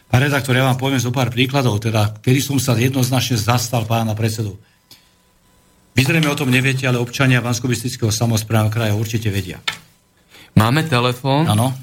[0.08, 4.16] Pán redaktor, ja vám poviem zo pár príkladov, teda, kedy som sa jednoznačne zastal pána
[4.16, 4.56] predsedu.
[5.94, 7.68] Vy zrejme o tom neviete, ale občania bansko
[8.08, 9.60] samozprávneho kraja určite vedia.
[10.56, 11.44] Máme telefón.
[11.44, 11.76] Áno.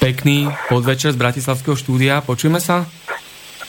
[0.00, 2.24] Pekný podvečer z Bratislavského štúdia.
[2.24, 2.88] Počujeme sa?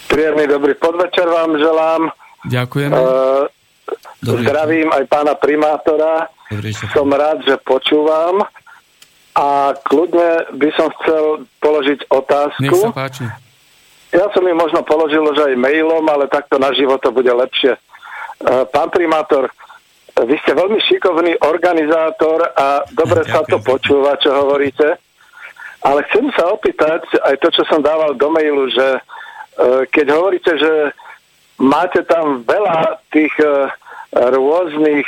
[0.08, 2.02] Príjemný dobrý podvečer vám želám.
[2.48, 2.96] Ďakujeme.
[2.96, 3.48] Uh,
[4.22, 6.30] Dobrý Zdravím aj pána primátora.
[6.92, 8.44] Som rád, že počúvam.
[9.32, 12.68] A kľudne by som chcel položiť otázku.
[12.68, 13.26] Nech sa páči.
[14.12, 17.80] Ja som ju možno položil už aj mailom, ale takto na život to bude lepšie.
[17.80, 17.80] E,
[18.68, 19.48] pán primátor,
[20.20, 25.00] vy ste veľmi šikovný organizátor a dobre sa to počúva, čo hovoríte.
[25.82, 29.02] Ale chcem sa opýtať aj to, čo som dával do mailu, že e,
[29.88, 30.92] keď hovoríte, že
[31.56, 33.72] máte tam veľa tých e,
[34.12, 35.08] rôznych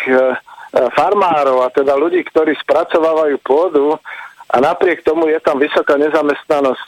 [0.74, 3.93] farmárov, a teda ľudí, ktorí spracovávajú pôdu
[4.49, 6.86] a napriek tomu je tam vysoká nezamestnanosť.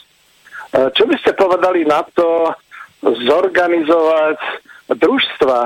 [0.92, 2.50] Čo by ste povedali na to
[3.00, 4.38] zorganizovať
[4.90, 5.60] družstva,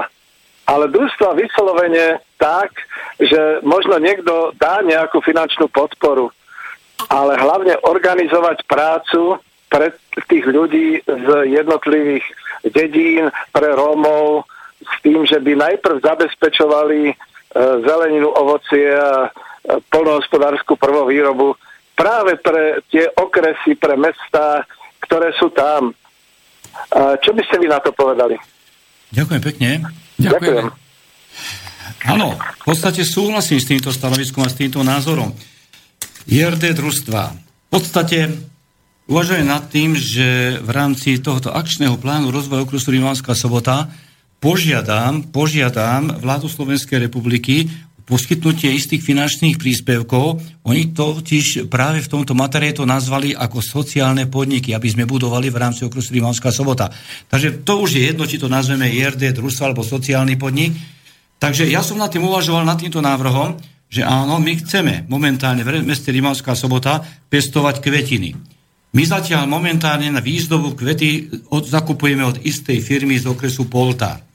[0.68, 2.77] ale družstva vyslovene tak,
[3.16, 6.29] že možno niekto dá nejakú finančnú podporu,
[7.09, 9.41] ale hlavne organizovať prácu
[9.73, 9.97] pre
[10.29, 12.25] tých ľudí z jednotlivých
[12.68, 14.45] dedín, pre Rómov,
[14.85, 19.28] s tým, že by najprv zabezpečovali E, zeleninu, ovocie a
[19.90, 21.59] polnohospodárskú prvovýrobu
[21.92, 24.64] práve pre tie okresy, pre mesta,
[25.05, 25.92] ktoré sú tam.
[27.20, 28.38] Čo by ste vy na to povedali?
[29.11, 29.70] Ďakujem pekne.
[30.16, 30.70] Ďakujem.
[32.09, 35.34] Áno, v podstate súhlasím s týmto stanoviskom a s týmto názorom.
[36.30, 37.22] IRD družstva.
[37.34, 38.32] V podstate
[39.11, 43.90] uvažujem nad tým, že v rámci tohoto akčného plánu rozvoja okrusu Rimavská sobota
[44.41, 47.68] požiadam, požiadam vládu Slovenskej republiky
[48.11, 50.43] poskytnutie istých finančných príspevkov.
[50.66, 55.61] Oni totiž práve v tomto materiále to nazvali ako sociálne podniky, aby sme budovali v
[55.62, 56.91] rámci okrusu Rimavská sobota.
[57.30, 60.74] Takže to už je jedno, či to nazveme IRD, družstvo alebo sociálny podnik.
[61.38, 63.55] Takže ja som nad tým uvažoval, nad týmto návrhom,
[63.86, 68.34] že áno, my chceme momentálne v meste Rimavská sobota pestovať kvetiny.
[68.91, 74.30] My zatiaľ momentálne na výzdobu kvety od, zakupujeme od istej firmy z okresu Poltár.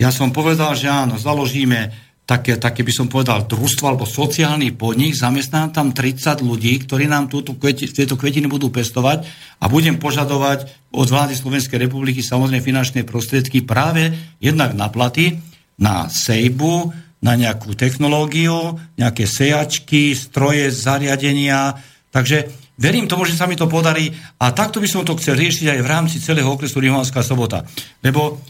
[0.00, 1.92] Ja som povedal, že áno, založíme
[2.24, 7.28] také, také by som povedal družstvo alebo sociálny podnik, zamestnám tam 30 ľudí, ktorí nám
[7.28, 9.28] túto kveti, tieto kvetiny budú pestovať
[9.60, 14.08] a budem požadovať od vlády Slovenskej republiky samozrejme finančné prostriedky práve
[14.40, 15.36] jednak na platy,
[15.76, 21.76] na sejbu, na nejakú technológiu, nejaké sejačky, stroje, zariadenia.
[22.08, 22.48] Takže
[22.80, 24.08] verím tomu, že sa mi to podarí
[24.40, 27.68] a takto by som to chcel riešiť aj v rámci celého okresu Rihovská sobota.
[28.00, 28.40] Lebo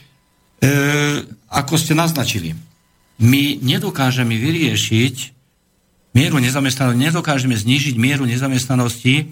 [1.51, 2.53] ako ste naznačili,
[3.21, 5.17] my nedokážeme vyriešiť
[6.17, 9.29] mieru nezamestnanosti, nedokážeme znížiť mieru nezamestnanosti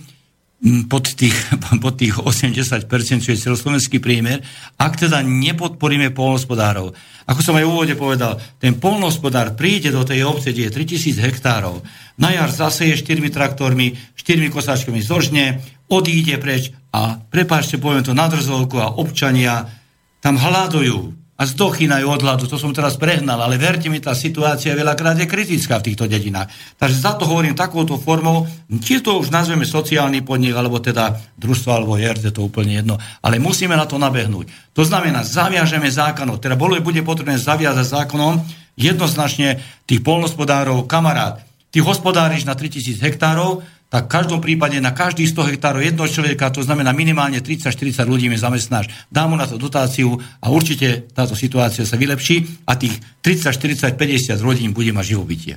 [0.91, 1.35] pod tých,
[1.85, 4.43] pod tých 80%, čo je celoslovenský priemer,
[4.77, 6.93] ak teda nepodporíme polnospodárov.
[7.29, 11.25] Ako som aj v úvode povedal, ten polnospodár príde do tej obce, kde je 3000
[11.31, 11.85] hektárov,
[12.19, 18.27] na jar zaseje 4 traktormi, 4 kosáčkami zožne, odíde preč a prepáčte, poviem to na
[18.27, 19.71] drzovku a občania
[20.19, 22.51] tam hľadujú a zdochýnajú od hladu.
[22.51, 26.51] To som teraz prehnal, ale verte mi, tá situácia veľakrát je kritická v týchto dedinách.
[26.75, 28.43] Takže za to hovorím takouto formou,
[28.83, 33.39] či to už nazveme sociálny podnik, alebo teda družstvo, alebo JRD, to úplne jedno, ale
[33.39, 34.75] musíme na to nabehnúť.
[34.75, 38.43] To znamená, zaviažeme zákonom, teda bolo, bude potrebné zaviazať zákonom
[38.75, 41.39] jednoznačne tých polnospodárov, kamarát,
[41.71, 46.53] ty hospodáriš na 3000 hektárov, tak v každom prípade na každý 100 hektárov jedno človeka,
[46.53, 51.33] to znamená minimálne 30-40 ľudí mi zamestnáš, dá mu na to dotáciu a určite táto
[51.33, 55.57] situácia sa vylepší a tých 30, 40, 50 rodín bude mať živobytie.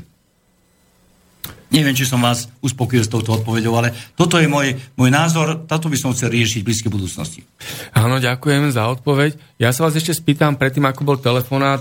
[1.71, 5.87] Neviem, či som vás uspokojil s touto odpovedou, ale toto je môj, môj názor, táto
[5.87, 7.47] by som chcel riešiť v blízkej budúcnosti.
[7.95, 9.39] Áno, ďakujem za odpoveď.
[9.55, 11.79] Ja sa vás ešte spýtam, predtým ako bol telefonát,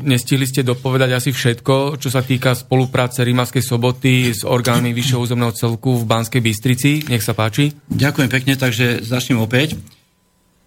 [0.00, 5.52] nestihli ste dopovedať asi všetko, čo sa týka spolupráce Rímavskej soboty s orgánmi Vyššieho územného
[5.52, 7.04] celku v Banskej Bystrici.
[7.12, 7.76] Nech sa páči.
[7.92, 9.95] Ďakujem pekne, takže začnem opäť.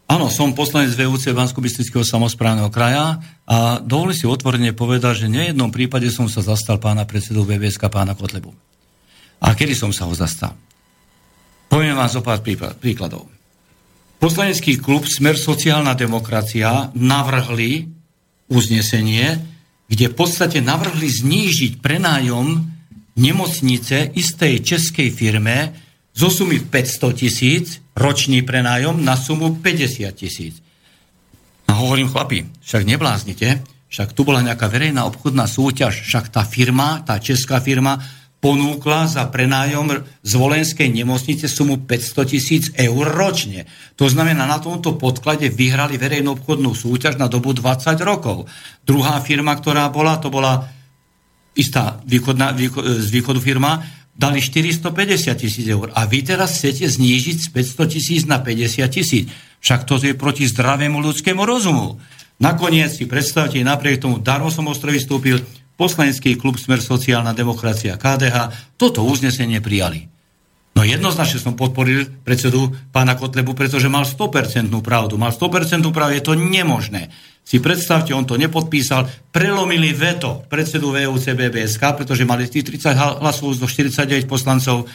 [0.09, 1.61] Áno, som poslanec VUC bansko
[2.01, 7.05] samozprávneho kraja a dovolím si otvorene povedať, že v nejednom prípade som sa zastal pána
[7.05, 8.49] predsedu VBSK, pána Kotlebu.
[9.45, 10.57] A kedy som sa ho zastal?
[11.69, 12.41] Poviem vám zo pár
[12.81, 13.29] príkladov.
[14.17, 17.85] Poslanecký klub Smer sociálna demokracia navrhli
[18.49, 19.37] uznesenie,
[19.85, 22.65] kde v podstate navrhli znížiť prenájom
[23.13, 25.69] nemocnice istej českej firme
[26.17, 30.63] zo sumy 500 tisíc ročný prenájom na sumu 50 tisíc.
[31.67, 33.61] A hovorím, chlapi, však nebláznite,
[33.91, 37.99] však tu bola nejaká verejná obchodná súťaž, však tá firma, tá česká firma
[38.39, 43.67] ponúkla za prenájom z Volenskej nemocnice sumu 500 tisíc eur ročne.
[43.99, 48.47] To znamená, na tomto podklade vyhrali verejnú obchodnú súťaž na dobu 20 rokov.
[48.87, 50.71] Druhá firma, ktorá bola, to bola
[51.51, 53.83] istá východná, východ, z východu firma,
[54.19, 55.95] dali 450 tisíc eur.
[55.95, 59.31] A vy teraz chcete znížiť z 500 tisíc na 50 tisíc.
[59.63, 61.95] Však to je proti zdravému ľudskému rozumu.
[62.43, 65.39] Nakoniec si predstavte, napriek tomu darmo som ostro vystúpil,
[65.79, 70.11] poslanecký klub Smer sociálna demokracia KDH toto uznesenie prijali.
[70.75, 75.19] No jednoznačne som podporil predsedu pána Kotlebu, pretože mal 100% pravdu.
[75.19, 77.11] Mal 100% pravdu, je to nemožné
[77.49, 83.57] si predstavte, on to nepodpísal, prelomili veto predsedu VUC BBSK, pretože mali tých 30 hlasov
[83.57, 84.85] do 49 poslancov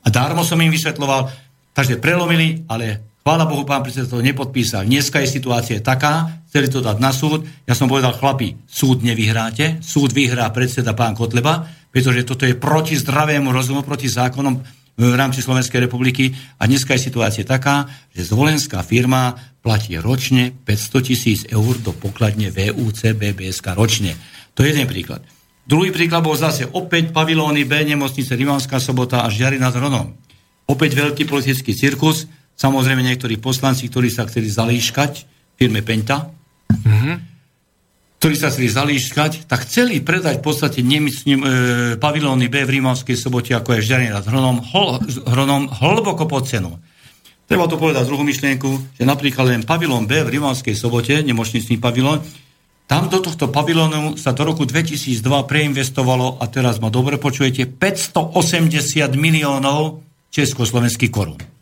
[0.00, 1.28] a dármo som im vysvetloval,
[1.76, 4.88] takže prelomili, ale Chvála Bohu, pán predseda to nepodpísal.
[4.88, 7.44] Dneska je situácia taká, chceli to dať na súd.
[7.68, 12.96] Ja som povedal, chlapi, súd nevyhráte, súd vyhrá predseda pán Kotleba, pretože toto je proti
[12.96, 14.64] zdravému rozumu, proti zákonom
[14.98, 21.08] v rámci Slovenskej republiky a dneska je situácia taká, že zvolenská firma platí ročne 500
[21.08, 24.18] tisíc eur do pokladne VUC BBSK ročne.
[24.58, 25.22] To je jeden príklad.
[25.62, 30.18] Druhý príklad bol zase opäť pavilóny B, nemocnice Rimanská sobota a Žiari nad Hronom.
[30.66, 32.26] Opäť veľký politický cirkus,
[32.58, 35.12] samozrejme niektorí poslanci, ktorí sa chceli zalíškať
[35.54, 36.26] firme Penta,
[36.72, 37.37] mm-hmm
[38.18, 41.46] ktorí sa chceli zalíškať, tak chceli predať v podstate nemyslím, e,
[42.02, 46.82] pavilóny B v Rímavskej sobote, ako je Žďarný nad Hronom, hol, Hronom hlboko pod cenu.
[47.46, 52.20] Treba to povedať druhú myšlienku, že napríklad len pavilón B v Rímavskej sobote, nemočnicný pavilón,
[52.88, 59.12] tam do tohto pavilónu sa do roku 2002 preinvestovalo, a teraz ma dobre počujete, 580
[59.12, 60.00] miliónov
[60.32, 61.57] československých korún.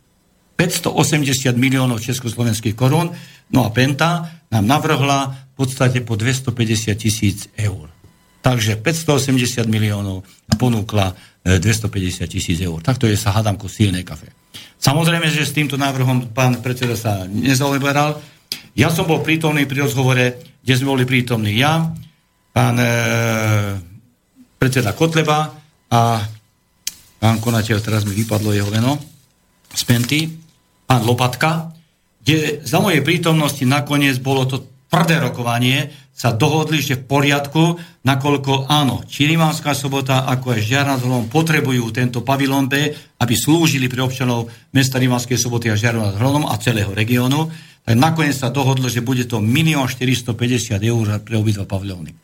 [0.57, 3.13] 580 miliónov československých korún.
[3.53, 7.93] No a Penta nám navrhla v podstate po 250 tisíc eur.
[8.41, 10.25] Takže 580 miliónov
[10.57, 11.13] ponúkla
[11.45, 12.81] 250 e, tisíc eur.
[12.81, 14.33] Takto je sa hádamko silné kafe.
[14.79, 18.23] Samozrejme, že s týmto návrhom pán predseda sa nezaoberal.
[18.77, 21.91] Ja som bol prítomný pri rozhovore, kde sme boli prítomní ja,
[22.55, 22.91] pán e,
[24.57, 25.53] predseda Kotleba
[25.91, 26.01] a
[27.19, 29.01] pán konateľ, teraz mi vypadlo jeho meno,
[29.75, 30.46] z Penty,
[30.87, 31.75] pán Lopatka,
[32.23, 38.73] kde za mojej prítomnosti nakoniec bolo to tvrdé rokovanie sa dohodli, že v poriadku, nakoľko
[38.73, 42.89] áno, Čirimanská sobota ako aj Žiarnad potrebujú tento pavilón B,
[43.21, 47.53] aby slúžili pre občanov mesta Rimanskej soboty a Žiarnad a celého regiónu,
[47.85, 52.17] tak nakoniec sa dohodlo, že bude to 1 450 eur pre obidva pavilóny.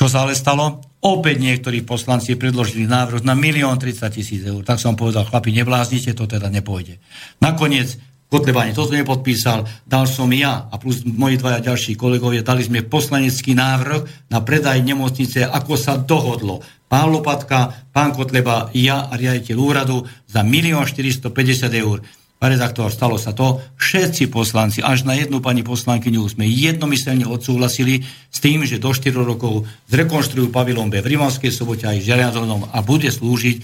[0.00, 0.80] Čo sa ale stalo?
[1.04, 4.64] Opäť niektorí poslanci predložili návrh na 1 30 tisíc eur.
[4.64, 6.96] Tak som povedal, chlapi, nebláznite, to teda nepôjde.
[7.44, 8.00] Nakoniec
[8.30, 12.86] Kotleba ani toto nepodpísal, dal som ja a plus moji dvaja ďalší kolegovia, dali sme
[12.86, 16.64] poslanecký návrh na predaj nemocnice, ako sa dohodlo.
[16.88, 21.28] Pán Lopatka, pán Kotleba, ja a riaditeľ úradu za 1 450
[21.76, 22.00] eur.
[22.40, 23.60] Redaktor, stalo sa to.
[23.76, 28.00] Všetci poslanci, až na jednu pani poslankyňu sme jednomyselne odsúhlasili
[28.32, 32.08] s tým, že do 4 rokov zrekonštruujú pavilón B v Rimanskej sobote aj v
[32.72, 33.56] a bude slúžiť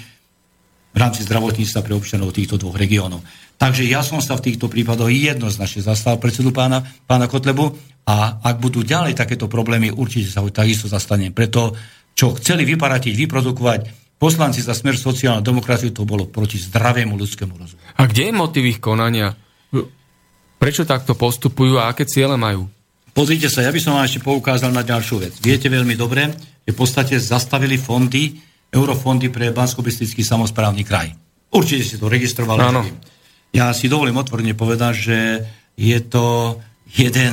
[0.93, 3.25] v rámci zdravotníctva pre občanov týchto dvoch regiónov.
[3.57, 7.73] Takže ja som sa v týchto prípadoch jednoznačne zastal predsedu pána, pána Kotlebu
[8.05, 11.33] a ak budú ďalej takéto problémy, určite sa ho takisto zastanem.
[11.33, 11.73] Preto,
[12.13, 17.81] čo chceli vyparatiť, vyprodukovať poslanci za smer sociálnu demokraciu, to bolo proti zdravému ľudskému rozumu.
[17.97, 19.37] A kde je motiv ich konania?
[20.57, 22.65] Prečo takto postupujú a aké ciele majú?
[23.13, 25.33] Pozrite sa, ja by som vám ešte poukázal na ďalšiu vec.
[25.41, 26.33] Viete veľmi dobre,
[26.65, 28.37] že v podstate zastavili fondy,
[28.73, 31.13] eurofondy pre bansko samozprávny kraj.
[31.53, 32.61] Určite si to registrovali.
[32.61, 32.85] Áno.
[33.57, 35.19] Ja si dovolím otvorene povedať, že
[35.77, 36.57] je to
[36.93, 37.33] jeden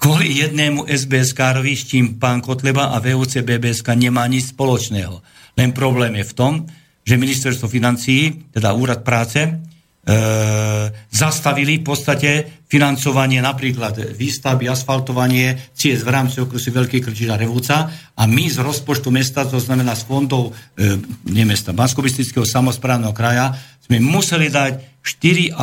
[0.00, 5.20] kvôli jednému SBS-károvi, s čím pán Kotleba a VUC BBSK nemá nič spoločného.
[5.58, 6.52] Len problém je v tom,
[7.00, 9.50] že ministerstvo financií, teda úrad práce, e,
[11.10, 12.30] zastavili v podstate
[12.70, 18.62] financovanie napríklad výstavby, asfaltovanie ciest v rámci okresu Veľký Krčiž a Revúca a my z
[18.62, 21.00] rozpočtu mesta, to znamená z fondov, e,
[21.34, 22.04] nie mesta, bansko
[22.46, 23.56] samozprávneho kraja,
[23.90, 25.56] sme museli dať 4,5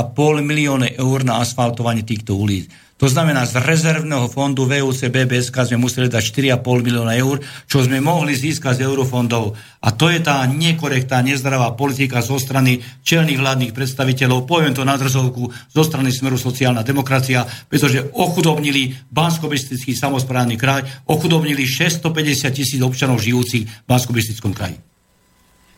[0.44, 2.68] milióny eur na asfaltovanie týchto ulic.
[2.98, 7.38] To znamená, z rezervného fondu VUC BBSK sme museli dať 4,5 milióna eur,
[7.70, 9.54] čo sme mohli získať z eurofondov.
[9.86, 14.98] A to je tá nekorektá, nezdravá politika zo strany čelných vládnych predstaviteľov, poviem to na
[14.98, 19.46] drzovku, zo strany Smeru sociálna demokracia, pretože ochudobnili bansko
[19.94, 24.18] samozprávny kraj, ochudobnili 650 tisíc občanov žijúcich v bansko
[24.58, 24.82] kraji.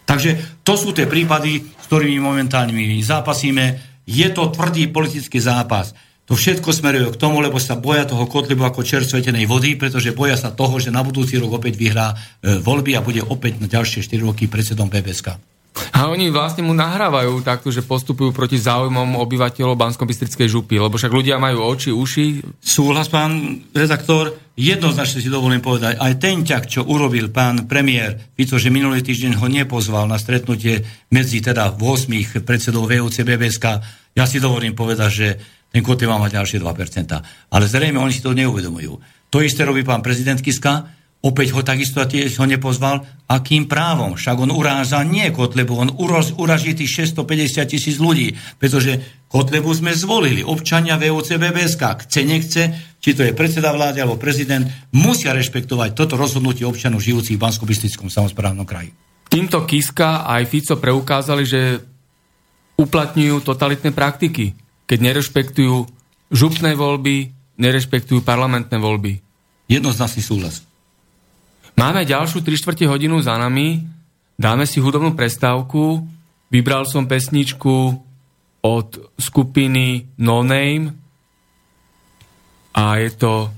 [0.07, 3.77] Takže to sú tie prípady, s ktorými momentálne my zápasíme.
[4.07, 5.93] Je to tvrdý politický zápas.
[6.30, 10.38] To všetko smeruje k tomu, lebo sa boja toho kotlibu ako čersvetenej vody, pretože boja
[10.38, 14.06] sa toho, že na budúci rok opäť vyhrá e, voľby a bude opäť na ďalšie
[14.06, 15.34] 4 roky predsedom PBSK.
[15.95, 20.06] A oni vlastne mu nahrávajú takto, že postupujú proti záujmom obyvateľov bansko
[20.45, 22.45] župy, lebo však ľudia majú oči, uši.
[22.61, 28.60] Súhlas, pán redaktor, jednoznačne si dovolím povedať, aj ten ťak, čo urobil pán premiér Fico,
[28.60, 33.65] že minulý týždeň ho nepozval na stretnutie medzi teda 8 predsedov VUC BBSK,
[34.18, 35.27] ja si dovolím povedať, že
[35.69, 36.69] ten Kote má ďalšie 2%.
[37.53, 38.97] Ale zrejme oni si to neuvedomujú.
[39.29, 43.03] To isté robí pán prezident Kiska, Opäť ho takisto tiež ho nepozval.
[43.27, 44.15] Akým právom?
[44.15, 49.91] Však on uráža nie Kotlebu, on uroz, uraží tých 650 tisíc ľudí, pretože Kotlebu sme
[49.91, 50.47] zvolili.
[50.47, 52.61] Občania VUC BBSK, chce, nechce,
[53.03, 54.63] či to je predseda vlády alebo prezident,
[54.95, 57.67] musia rešpektovať toto rozhodnutie občanov žijúcich v bansko
[58.07, 58.95] samozprávnom kraji.
[59.27, 61.83] Týmto Kiska aj Fico preukázali, že
[62.79, 64.55] uplatňujú totalitné praktiky.
[64.89, 65.85] Keď nerešpektujú
[66.33, 67.29] župné voľby,
[67.61, 69.21] nerešpektujú parlamentné voľby.
[69.69, 70.65] Jednoznačný súhlas.
[71.77, 73.85] Máme ďalšiu 3 čtvrte hodinu za nami,
[74.33, 76.01] dáme si hudobnú prestávku,
[76.49, 78.01] vybral som pesničku
[78.65, 78.89] od
[79.21, 80.97] skupiny No Name
[82.73, 83.53] a je to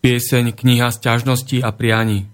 [0.00, 2.30] pieseň Kniha sťažnosti a prianí.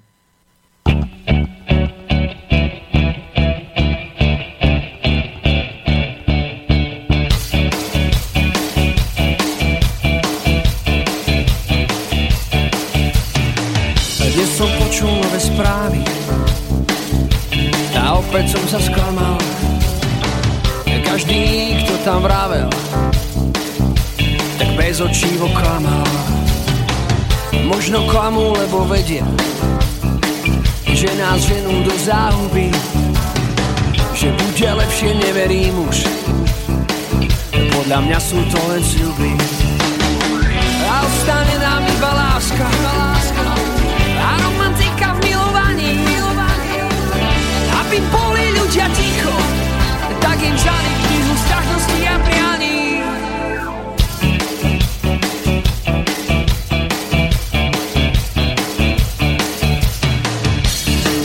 [18.33, 19.37] Opäť som sa sklamal
[21.05, 22.73] Každý, kto tam vravel
[24.57, 26.09] Tak bez očí klamal
[27.69, 29.29] Možno klamú, lebo vedia
[30.89, 32.73] Že nás ženú do záhuby
[34.17, 36.09] Že bude lepšie, neverím už
[37.53, 39.33] Podľa mňa sú to len sľuby.
[40.87, 43.22] A ostane nám iba láska, láska
[47.93, 49.37] aby boli ľudia ticho,
[50.17, 52.81] tak im žali knihu strašnosti a prianí.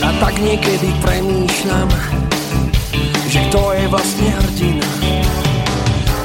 [0.04, 1.88] A tak niekedy premýšľam,
[3.32, 4.88] že kto je vlastne hrdina.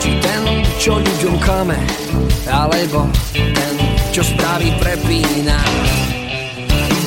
[0.03, 0.43] Či ten,
[0.75, 1.79] čo ľuďom klame,
[2.51, 3.75] alebo ten,
[4.11, 5.55] čo správy prepína.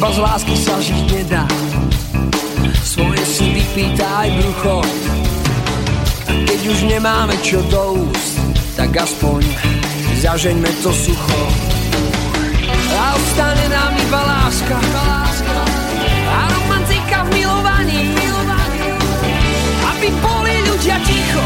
[0.00, 1.44] Iba z lásky sa žiť nedá,
[3.76, 4.76] si vypýta aj brucho.
[6.48, 8.40] Keď už nemáme čo do úst
[8.72, 9.44] Tak aspoň
[10.16, 11.42] zažeňme to sucho.
[12.96, 14.80] A ostane nám iba láska
[16.24, 18.00] A romantika v milovaní.
[19.92, 21.44] Aby boli ľudia ticho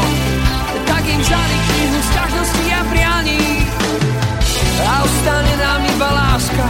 [0.87, 3.43] Tak im knihu strašnosti a prianí.
[4.87, 6.60] A ostane nám iba láska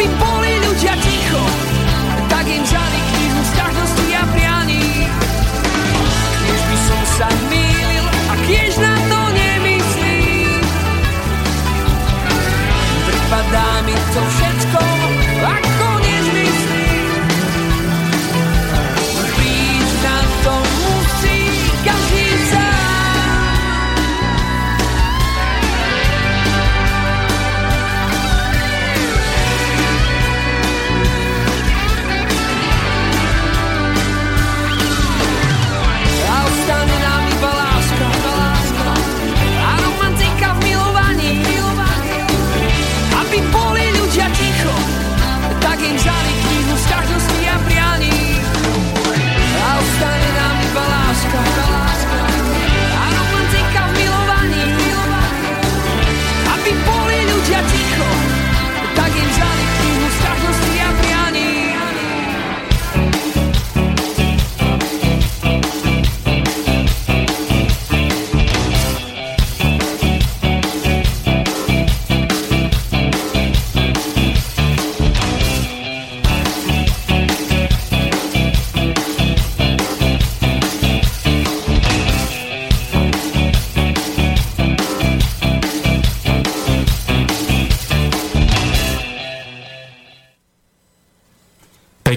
[0.00, 1.44] aby boli ľudia ticho,
[2.32, 5.04] tak im žali knihu strašnosti a prianí.
[6.40, 10.64] Kiež by som sa mýlil a kiež na to nemyslím.
[13.12, 14.49] Pripadá mi to všetko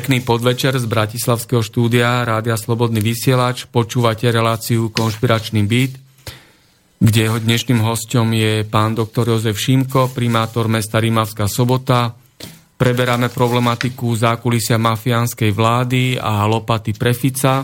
[0.04, 3.72] Pekný podvečer z Bratislavského štúdia Rádia Slobodný vysielač.
[3.72, 5.96] Počúvate reláciu Konšpiračný byt,
[7.00, 12.20] kde jeho dnešným hostom je pán doktor Jozef Šimko, primátor mesta Rímavská sobota.
[12.76, 17.64] Preberáme problematiku zákulisia mafiánskej vlády a lopaty prefica.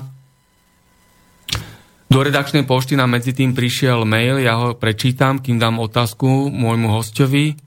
[2.07, 7.03] Do redakčnej pošty nám medzi tým prišiel mail, ja ho prečítam, kým dám otázku môjmu
[7.03, 7.59] hostovi.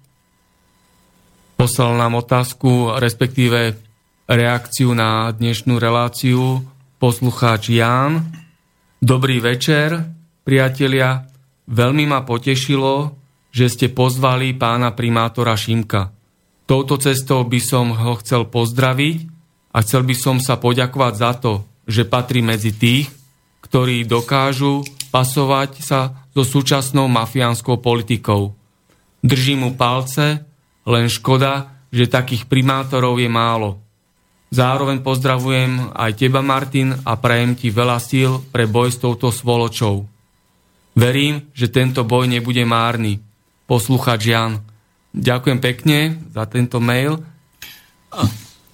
[1.60, 3.81] Poslal nám otázku, respektíve
[4.32, 6.64] reakciu na dnešnú reláciu
[6.96, 8.32] poslucháč Ján.
[8.96, 10.08] Dobrý večer,
[10.40, 11.28] priatelia.
[11.68, 13.12] Veľmi ma potešilo,
[13.52, 16.16] že ste pozvali pána primátora Šimka.
[16.64, 19.18] Touto cestou by som ho chcel pozdraviť
[19.76, 21.52] a chcel by som sa poďakovať za to,
[21.84, 23.12] že patrí medzi tých,
[23.60, 24.80] ktorí dokážu
[25.12, 28.56] pasovať sa so súčasnou mafiánskou politikou.
[29.20, 30.40] Držím mu palce,
[30.88, 33.81] len škoda, že takých primátorov je málo.
[34.52, 40.04] Zároveň pozdravujem aj teba, Martin, a prajem ti veľa síl pre boj s touto svoločou.
[40.92, 43.16] Verím, že tento boj nebude márny.
[43.64, 44.60] Posluchač Jan.
[45.16, 47.16] Ďakujem pekne za tento mail.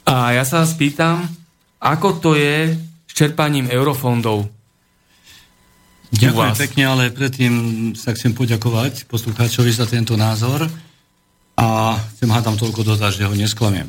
[0.02, 1.22] A ja sa spýtam,
[1.78, 2.74] ako to je
[3.06, 4.50] s čerpaním eurofondov.
[6.10, 7.54] Ďakujem pekne, ale predtým
[7.94, 10.66] sa chcem poďakovať poslucháčovi za tento názor
[11.54, 13.86] a chcem hádam toľko dodať, že ho nesklamiem.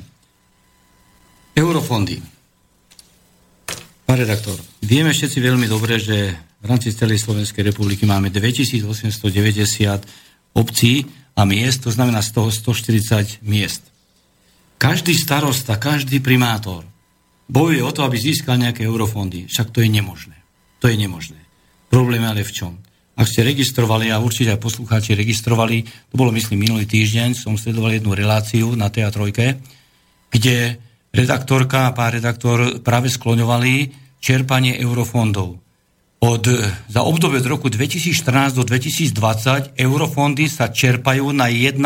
[1.59, 2.15] Eurofondy.
[4.07, 6.31] Pán redaktor, vieme všetci veľmi dobre, že
[6.63, 11.03] v rámci celej Slovenskej republiky máme 2890 obcí
[11.35, 13.91] a miest, to znamená z toho 140 miest.
[14.79, 16.87] Každý starosta, každý primátor
[17.51, 19.51] bojuje o to, aby získal nejaké eurofondy.
[19.51, 20.39] Však to je nemožné.
[20.79, 21.43] To je nemožné.
[21.91, 22.79] Problém ale v čom?
[23.19, 27.99] Ak ste registrovali, a určite aj poslucháči registrovali, to bolo myslím minulý týždeň, som sledoval
[27.99, 29.59] jednu reláciu na teatrojke,
[30.31, 33.73] kde redaktorka a pán redaktor práve skloňovali
[34.19, 35.59] čerpanie eurofondov.
[36.19, 36.43] Od,
[36.91, 41.79] za obdobie od roku 2014 do 2020 eurofondy sa čerpajú na 1,6%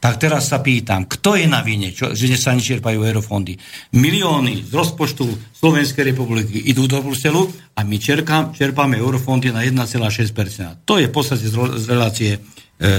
[0.00, 3.52] tak teraz sa pýtam, kto je na vine, čo, že sa nečerpajú eurofondy?
[4.00, 7.44] Milióny z rozpočtu Slovenskej republiky idú do Bruselu
[7.76, 10.88] a my čerkám, čerpáme eurofondy na 1,6%.
[10.88, 12.40] To je v podstate z, relácie e,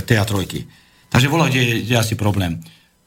[0.06, 0.62] teatrojky.
[1.10, 2.62] Takže volá, kde, kde je asi problém.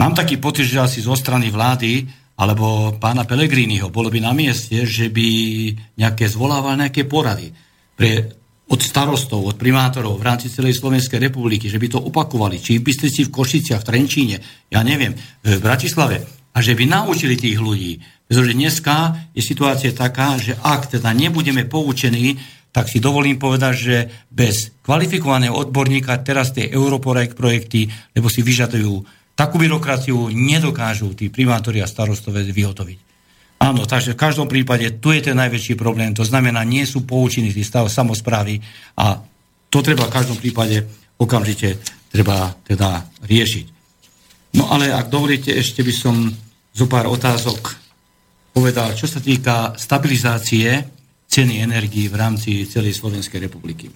[0.05, 2.05] Mám taký pocit, že asi zo strany vlády
[2.37, 5.29] alebo pána Pelegriniho bolo by na mieste, že by
[5.97, 7.49] nejaké zvolával nejaké porady
[7.97, 8.29] pre
[8.69, 12.85] od starostov, od primátorov v rámci celej Slovenskej republiky, že by to opakovali, či v
[12.85, 14.37] Bystrici, v Košiciach, v Trenčíne,
[14.69, 16.21] ja neviem, v Bratislave,
[16.53, 17.97] a že by naučili tých ľudí.
[18.29, 18.97] Pretože dneska
[19.33, 22.37] je situácia taká, že ak teda nebudeme poučení,
[22.77, 23.97] tak si dovolím povedať, že
[24.29, 26.69] bez kvalifikovaného odborníka teraz tie
[27.33, 32.99] projekty, lebo si vyžadujú takú byrokraciu, nedokážu tí primátori a starostové vyhotoviť.
[33.63, 36.15] Áno, takže v každom prípade tu je ten najväčší problém.
[36.15, 38.59] To znamená, nie sú poučení tí stav samozprávy
[38.99, 39.19] a
[39.71, 40.85] to treba v každom prípade
[41.19, 41.79] okamžite
[42.11, 43.67] treba teda riešiť.
[44.55, 46.15] No ale ak dovolíte, ešte by som
[46.71, 47.75] zo pár otázok
[48.55, 50.95] povedal, čo sa týka stabilizácie
[51.27, 53.91] ceny energii v rámci celej Slovenskej republiky.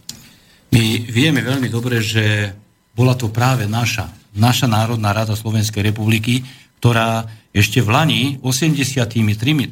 [0.75, 2.51] My vieme veľmi dobre, že
[2.91, 6.47] bola to práve naša, naša Národná rada Slovenskej republiky,
[6.79, 9.11] ktorá ešte v Lani 83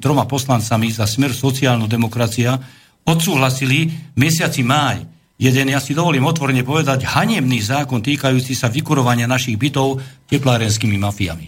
[0.03, 2.59] troma poslancami za smer sociálnu demokracia
[3.07, 5.07] odsúhlasili mesiaci máj
[5.37, 10.01] jeden, ja si dovolím otvorene povedať, hanebný zákon týkajúci sa vykurovania našich bytov
[10.33, 11.47] teplárenskými mafiami.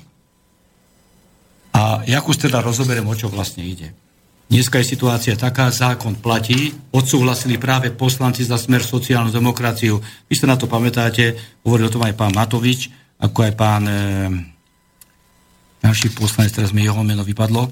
[1.72, 3.96] A jak už teda rozoberiem, o čo vlastne ide.
[4.48, 10.00] Dneska je situácia taká, zákon platí, odsúhlasili práve poslanci za smer sociálnu demokraciu.
[10.24, 11.36] Vy sa na to pamätáte,
[11.68, 12.88] hovoril o tom aj pán Matovič,
[13.18, 13.94] ako aj pán e,
[15.82, 17.70] ďalší poslanec, teraz mi jeho meno vypadlo,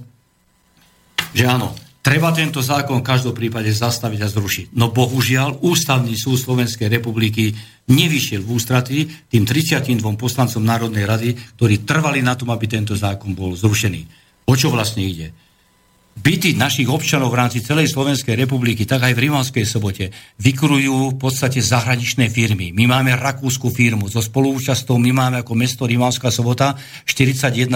[1.31, 4.67] že áno, treba tento zákon v každom prípade zastaviť a zrušiť.
[4.75, 7.55] No bohužiaľ, Ústavný súd Slovenskej republiky
[7.87, 8.99] nevyšiel v ústratí
[9.31, 14.03] tým 32 poslancom Národnej rady, ktorí trvali na tom, aby tento zákon bol zrušený.
[14.47, 15.46] O čo vlastne ide?
[16.17, 20.09] Byty našich občanov v rámci celej Slovenskej republiky, tak aj v Rimanskej sobote,
[20.41, 22.73] vykurujú v podstate zahraničné firmy.
[22.73, 26.75] My máme rakúsku firmu, so spoluúčastou my máme ako mesto Rimanská sobota
[27.05, 27.69] 41,4%.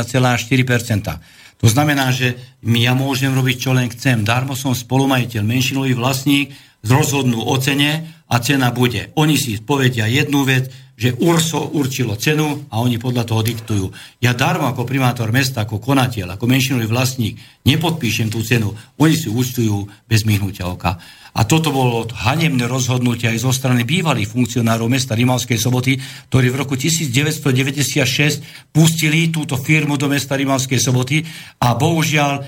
[1.60, 4.24] To znamená, že ja môžem robiť, čo len chcem.
[4.24, 9.12] Darmo som spolumajiteľ, menšinový vlastník, rozhodnú o cene a cena bude.
[9.20, 13.88] Oni si povedia jednu vec, že URSO určilo cenu a oni podľa toho diktujú.
[14.20, 18.76] Ja darmo ako primátor mesta, ako konateľ, ako menšinový vlastník nepodpíšem tú cenu.
[19.00, 21.00] Oni si účtujú bez myhnutia oka.
[21.32, 25.96] A toto bolo hanebné rozhodnutie aj zo strany bývalých funkcionárov mesta Rimavskej soboty,
[26.28, 31.24] ktorí v roku 1996 pustili túto firmu do mesta Rimavskej soboty
[31.64, 32.44] a bohužiaľ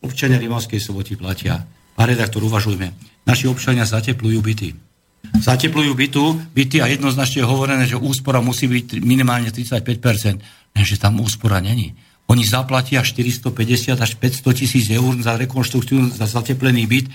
[0.00, 1.68] občania Rimavskej soboty platia.
[1.92, 2.96] Pán redaktor, uvažujme.
[3.28, 4.89] Naši občania zateplujú byty
[5.40, 10.76] zateplujú bytu, byty a jednoznačne je hovorené, že úspora musí byť minimálne 35%.
[10.76, 11.94] Lenže tam úspora není.
[12.30, 17.06] Oni zaplatia 450 až 500 tisíc eur za rekonštrukciu, za zateplený byt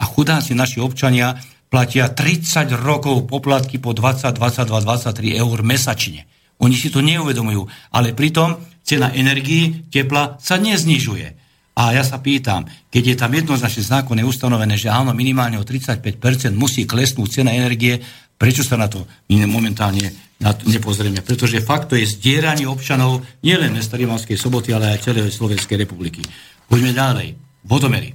[0.00, 1.36] a chudáci naši občania
[1.68, 6.24] platia 30 rokov poplatky po 20, 22, 23 eur mesačne.
[6.60, 11.41] Oni si to neuvedomujú, ale pritom cena energii, tepla sa neznižuje.
[11.72, 16.52] A ja sa pýtam, keď je tam jednoznačne zákonne ustanovené, že áno, minimálne o 35%
[16.52, 17.96] musí klesnúť cena energie,
[18.36, 21.24] prečo sa na to my momentálne na to nepozrieme?
[21.24, 26.20] Pretože fakt to je zdieranie občanov nielen mesta Rimavskej soboty, ale aj celej Slovenskej republiky.
[26.68, 27.28] Poďme ďalej.
[27.64, 28.10] Vodomery.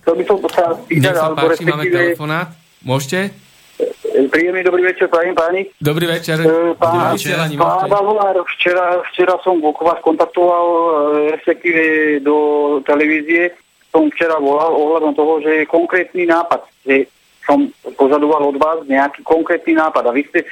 [0.00, 2.48] Chcel by som sa pýtať, alebo páči, máme telefonát.
[2.80, 3.47] Môžete?
[4.26, 5.70] Príjemný dobrý večer, pani páni.
[5.78, 6.42] Dobrý večer.
[6.42, 7.14] E, pán,
[7.54, 10.82] pán Balolár, včera, včera som vás kontaktoval, e,
[11.38, 11.82] respektíve
[12.26, 12.36] do
[12.82, 13.54] televízie,
[13.94, 17.06] som včera volal ohľadom toho, že je konkrétny nápad, že
[17.46, 20.42] som požadoval od vás nejaký konkrétny nápad a vy ste,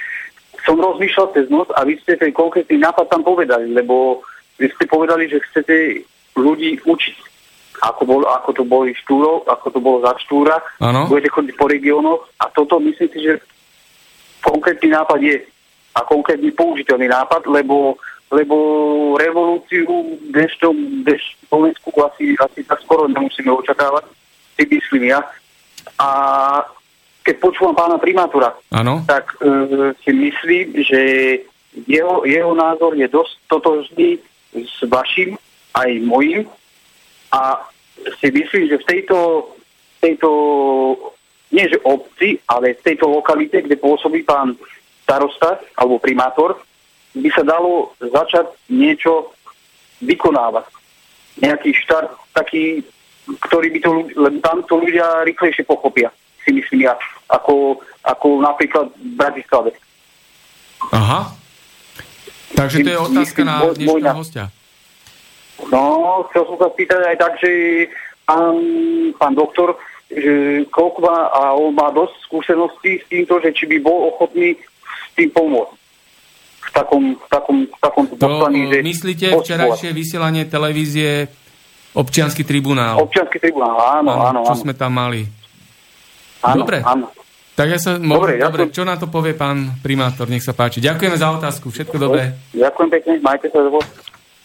[0.62, 4.22] som rozmýšľal cez noc a vy ste ten konkrétny nápad tam povedali, lebo
[4.62, 6.06] vy ste povedali, že chcete
[6.38, 7.16] ľudí učiť.
[7.76, 10.56] ako, bol, ako to boli štúro, ako to bolo za štúra.
[10.80, 11.12] Áno.
[11.12, 13.36] Budete chodiť po regiónoch a toto myslím si, že
[14.42, 15.36] konkrétny nápad je
[15.96, 17.96] a konkrétny použiteľný nápad, lebo,
[18.28, 18.56] lebo
[19.16, 20.60] revolúciu dež
[21.48, 24.04] Slovensku asi, asi tak skoro nemusíme očakávať,
[24.60, 25.24] si myslím ja.
[25.96, 26.08] A
[27.24, 29.02] keď počúvam pána primátora, Áno.
[29.08, 31.00] tak e, si myslím, že
[31.88, 34.20] jeho, jeho názor je dosť totožný
[34.52, 35.36] s vašim
[35.76, 36.48] aj mojim
[37.32, 37.66] a
[38.20, 39.18] si myslím, že v tejto,
[40.00, 40.30] tejto
[41.56, 44.52] nie že obci, ale v tejto lokalite, kde pôsobí pán
[45.08, 46.60] starosta alebo primátor,
[47.16, 49.32] by sa dalo začať niečo
[50.04, 50.68] vykonávať.
[51.40, 52.84] Nejaký štart taký,
[53.48, 56.12] ktorý by to, lebo tam to ľudia rýchlejšie pochopia,
[56.44, 56.94] si myslím ja,
[57.32, 59.70] ako, ako napríklad v Bratislave.
[60.92, 61.32] Aha.
[62.52, 64.44] Takže to je otázka na dnešného hostia.
[65.72, 67.50] No, chcel som sa spýtať aj tak, že
[68.28, 68.56] pán,
[69.16, 70.34] pán doktor, že
[70.68, 75.10] koľko má, a on má dosť skúseností s týmto, že či by bol ochotný s
[75.14, 75.74] tým pomôcť.
[76.66, 79.42] V takom, v takom, v takom To poslaní, že e, myslíte podporovať.
[79.42, 81.10] včerajšie vysielanie televízie
[81.96, 83.00] Občiansky tribunál?
[83.00, 84.60] Občiansky tribunál, áno, áno, čo áno.
[84.60, 85.24] sme tam mali.
[86.44, 86.84] áno, dobre.
[86.84, 87.08] áno.
[87.56, 90.28] Tak ja sa, Dobre, dobre, ja som- čo na to povie pán primátor?
[90.28, 90.84] Nech sa páči.
[90.84, 91.72] Ďakujeme za otázku.
[91.72, 92.36] Všetko dobré.
[92.52, 93.80] Ďakujem pekne, majte sa dobre.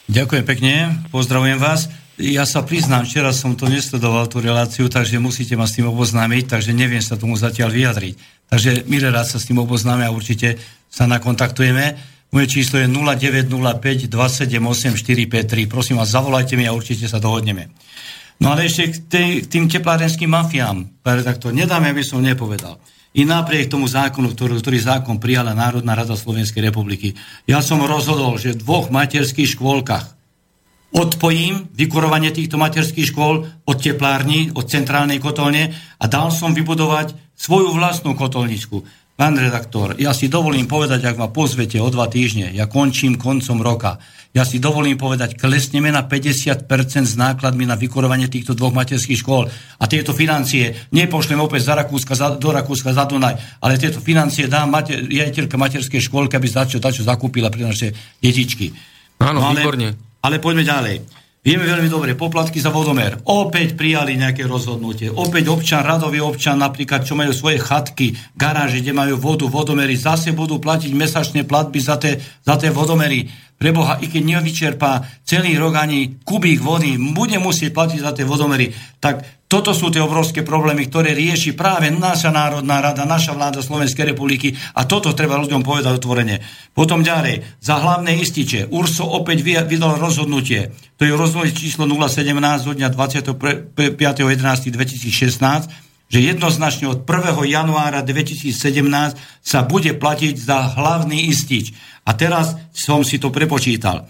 [0.08, 0.74] Ďakujem pekne,
[1.12, 1.92] pozdravujem vás.
[2.22, 6.54] Ja sa priznám, včera som to nesledoval, tú reláciu, takže musíte ma s tým oboznámiť,
[6.54, 8.14] takže neviem sa tomu zatiaľ vyjadriť.
[8.46, 11.98] Takže milé rád sa s tým oboznáme a určite sa nakontaktujeme.
[12.30, 15.66] Moje číslo je 0905 278 453.
[15.66, 17.74] Prosím vás, zavolajte mi a určite sa dohodneme.
[18.38, 22.78] No ale ešte k tej, tým teplárenským mafiám, pán redaktor, nedáme, aby som nepovedal.
[23.18, 27.18] I napriek tomu zákonu, ktorý, ktorý zákon prijala Národná rada Slovenskej republiky,
[27.50, 30.21] ja som rozhodol, že v dvoch materských škôlkach
[30.92, 37.72] odpojím vykurovanie týchto materských škôl od teplární, od centrálnej kotolne a dal som vybudovať svoju
[37.74, 38.84] vlastnú kotolničku.
[39.16, 43.62] Pán redaktor, ja si dovolím povedať, ak ma pozvete o dva týždne, ja končím koncom
[43.62, 44.02] roka,
[44.32, 46.66] ja si dovolím povedať, klesneme na 50%
[47.06, 49.46] s nákladmi na vykurovanie týchto dvoch materských škôl
[49.78, 54.48] a tieto financie nepošlem opäť za Rakúska, za, do Rakúska za Dunaj, ale tieto financie
[54.48, 57.94] dá mater, riaditeľka materskej škôlky, aby začo, začo zakúpila pre naše
[58.24, 58.74] detičky.
[59.22, 60.11] Áno, ale, výborne.
[60.22, 60.96] Ale poďme ďalej.
[61.42, 63.18] Vieme veľmi dobre, poplatky za vodomer.
[63.26, 65.10] Opäť prijali nejaké rozhodnutie.
[65.10, 70.38] Opäť občan, radový občan, napríklad, čo majú svoje chatky, garáže, kde majú vodu, vodomery, zase
[70.38, 73.26] budú platiť mesačné platby za tie, za tie vodomery.
[73.58, 78.70] Preboha, i keď nevyčerpá celý rok ani kubík vody, bude musieť platiť za tie vodomery.
[79.02, 84.16] Tak toto sú tie obrovské problémy, ktoré rieši práve naša Národná rada, naša vláda Slovenskej
[84.16, 86.40] republiky a toto treba ľuďom povedať otvorene.
[86.72, 88.72] Potom ďalej, za hlavné ističe.
[88.72, 90.72] URSO opäť vy- vydal rozhodnutie.
[90.96, 92.32] To je rozhodnutie číslo 017
[92.64, 95.68] zo dňa 25.11.2016,
[96.08, 97.36] že jednoznačne od 1.
[97.52, 98.56] januára 2017
[99.44, 101.76] sa bude platiť za hlavný istič.
[102.08, 104.08] A teraz som si to prepočítal.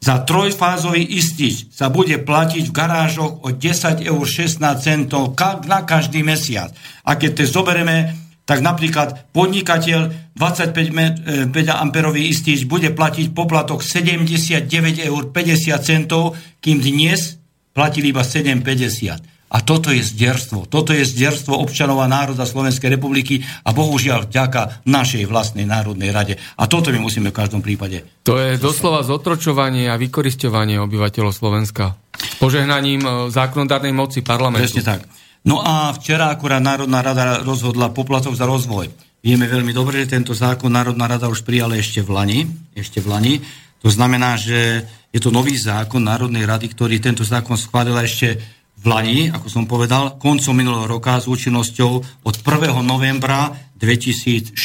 [0.00, 5.36] Za trojfázový istič sa bude platiť v garážoch o 10 eur 16 centov
[5.68, 6.72] na každý mesiac.
[7.04, 8.16] A keď to zoberieme,
[8.48, 15.78] tak napríklad podnikateľ 25 me- e, 5 amperový istič bude platiť poplatok 79 eur 50
[15.84, 17.38] centov, kým dnes
[17.70, 19.29] platili iba 7,50.
[19.50, 20.70] A toto je zderstvo.
[20.70, 26.38] Toto je zderstvo občanov a národa Slovenskej republiky a bohužiaľ vďaka našej vlastnej Národnej rade.
[26.54, 28.06] A toto my musíme v každom prípade.
[28.22, 31.98] To je doslova zotročovanie a vykorisťovanie obyvateľov Slovenska.
[32.38, 34.70] Požehnaním e, zákonodárnej moci parlamentu.
[34.70, 35.02] Presne tak.
[35.42, 38.86] No a včera akurát Národná rada rozhodla poplatok za rozvoj.
[39.20, 42.40] Vieme veľmi dobre, že tento zákon Národná rada už prijala ešte v Lani.
[42.76, 43.34] Ešte v Lani.
[43.82, 48.84] To znamená, že je to nový zákon Národnej rady, ktorý tento zákon schválila ešte v
[48.88, 51.92] Lani, ako som povedal, koncom minulého roka s účinnosťou
[52.24, 52.80] od 1.
[52.80, 54.56] novembra 2016.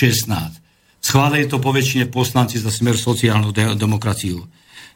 [1.04, 4.40] Schválili to po väčšine poslanci za smer sociálnu de- demokraciu.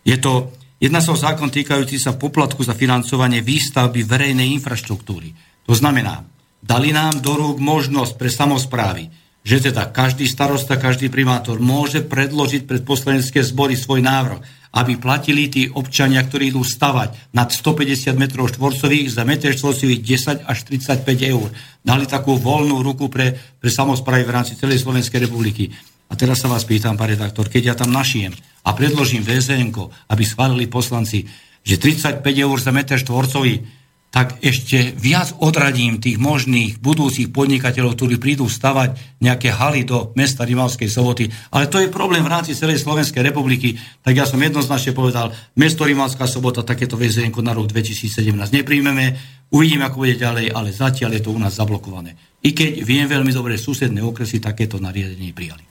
[0.08, 5.36] Je to Jedná sa o zákon týkajúci sa poplatku za financovanie výstavby verejnej infraštruktúry.
[5.68, 6.24] To znamená,
[6.64, 9.12] dali nám do rúk možnosť pre samozprávy,
[9.44, 14.40] že teda každý starosta, každý primátor môže predložiť pred poslanecké zbory svoj návrh,
[14.70, 20.46] aby platili tí občania, ktorí idú stavať nad 150 m štvorcových za meter štvorcových 10
[20.46, 21.50] až 35 eur.
[21.82, 25.74] Dali takú voľnú ruku pre, pre samozprávy v rámci celej Slovenskej republiky.
[26.10, 28.34] A teraz sa vás pýtam, pán redaktor, keď ja tam našijem
[28.66, 29.74] a predložím VZN,
[30.10, 31.26] aby schválili poslanci,
[31.66, 33.79] že 35 eur za meter štvorcový
[34.10, 40.42] tak ešte viac odradím tých možných budúcich podnikateľov, ktorí prídu stavať nejaké haly do mesta
[40.50, 41.30] Rimavskej soboty.
[41.54, 43.78] Ale to je problém v rámci celej Slovenskej republiky.
[44.02, 49.14] Tak ja som jednoznačne povedal, mesto Rimavská sobota takéto väzenko na rok 2017 nepríjmeme,
[49.54, 52.18] uvidíme, ako bude ďalej, ale zatiaľ je to u nás zablokované.
[52.42, 55.62] I keď viem veľmi dobre, susedné okresy takéto nariadenie prijali.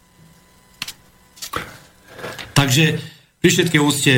[2.55, 2.85] Takže
[3.43, 4.15] pri všetkej úcte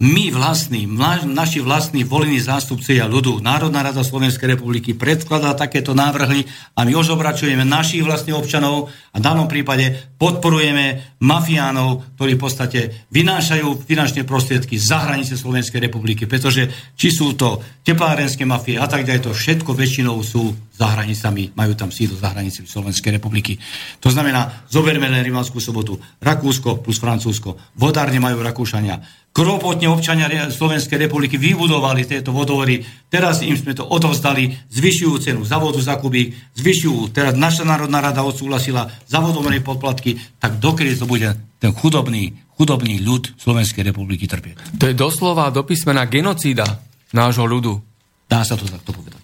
[0.00, 0.88] my vlastní,
[1.28, 7.68] naši vlastní volení zástupcovia ľudu, Národná rada Slovenskej republiky predkladá takéto návrhy a my ožobračujeme
[7.68, 12.80] našich vlastných občanov a v danom prípade podporujeme mafiánov, ktorí v podstate
[13.12, 19.04] vynášajú finančné prostriedky za hranice Slovenskej republiky, pretože či sú to teplárenské mafie a tak
[19.04, 23.60] ďalej, to všetko väčšinou sú za hranicami, majú tam sídlo za hranicami Slovenskej republiky.
[24.00, 28.96] To znamená, zoberme len Rimanskú sobotu, Rakúsko plus Francúzsko, vodárne majú Rakúšania,
[29.30, 35.62] Kropotne občania Slovenskej republiky vybudovali tieto vodovory, teraz im sme to odovzdali, zvyšujú cenu za
[35.62, 41.06] vodu za kubík, zvyšujú, teraz naša Národná rada odsúhlasila za vodovodné podplatky, tak dokedy to
[41.06, 41.30] bude
[41.62, 44.82] ten chudobný, chudobný ľud Slovenskej republiky trpieť.
[44.82, 46.82] To je doslova do písmena genocída
[47.14, 47.78] nášho ľudu.
[48.26, 49.22] Dá sa to takto povedať.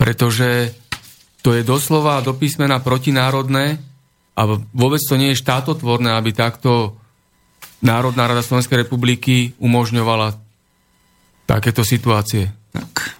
[0.00, 0.72] Pretože
[1.44, 3.76] to je doslova do písmena protinárodné
[4.32, 4.42] a
[4.72, 6.96] vôbec to nie je štátotvorné, aby takto
[7.86, 10.34] Národná rada Slovenskej republiky umožňovala
[11.46, 12.50] takéto situácie?
[12.74, 13.14] Tak.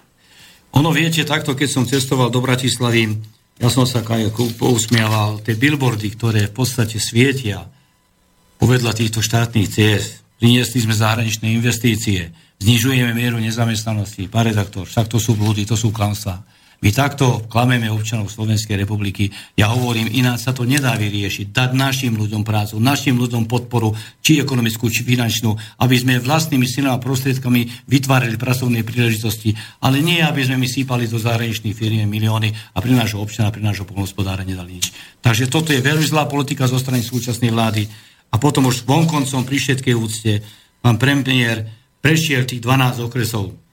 [0.75, 3.15] Ono viete, takto keď som cestoval do Bratislavy,
[3.57, 7.65] ja som sa aj pousmiaval, tie billboardy, ktoré v podstate svietia
[8.59, 12.29] povedla týchto štátnych ciest, priniesli sme zahraničné investície,
[12.61, 16.43] znižujeme mieru nezamestnanosti, pán redaktor, však to sú blúdy, to sú klamstvá.
[16.77, 19.33] My takto klameme občanov Slovenskej republiky.
[19.57, 21.49] Ja hovorím, ináč sa to nedá vyriešiť.
[21.49, 26.93] Dať našim ľuďom prácu, našim ľuďom podporu, či ekonomickú, či finančnú, aby sme vlastnými silami
[26.93, 32.53] a prostriedkami vytvárali pracovné príležitosti, ale nie, aby sme my sípali do zahraničných firiem milióny
[32.53, 34.93] a pri nášho občana, pri nášho polnospodára nedali nič.
[35.25, 37.89] Takže toto je veľmi zlá politika zo strany súčasnej vlády.
[38.29, 40.45] A potom už vonkoncom pri všetkej úcte
[40.85, 41.65] pán premiér
[42.05, 43.66] prešiel tých 12 okresov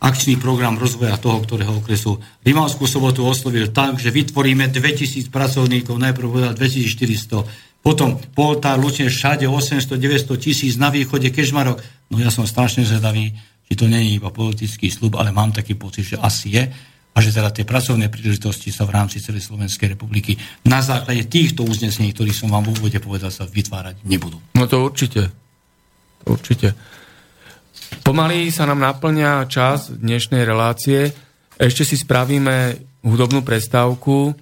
[0.00, 2.20] akčný program rozvoja toho, ktorého okresu.
[2.44, 9.44] Rimavskú sobotu oslovil tak, že vytvoríme 2000 pracovníkov, najprv povedal 2400, potom Poltár, Lučne, všade
[9.44, 11.84] 800-900 tisíc, na východe Kežmarok.
[12.08, 13.36] No ja som strašne zvedavý,
[13.68, 16.64] či to nie je iba politický slub, ale mám taký pocit, že asi je
[17.14, 20.34] a že teda tie pracovné príležitosti sa v rámci celej Slovenskej republiky
[20.64, 24.40] na základe týchto uznesení, ktorých som vám v úvode povedal, sa vytvárať nebudú.
[24.56, 25.30] No to určite.
[26.24, 26.72] Určite.
[28.04, 31.08] Pomaly sa nám naplňa čas dnešnej relácie.
[31.56, 34.36] Ešte si spravíme hudobnú prestávku.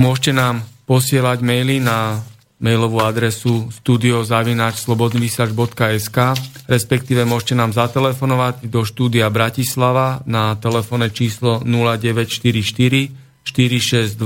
[0.00, 2.24] Môžete nám posielať maily na
[2.56, 6.18] mailovú adresu studiozavinačslobodnyvysiač.sk
[6.64, 14.16] respektíve môžete nám zatelefonovať do štúdia Bratislava na telefónne číslo 0944 462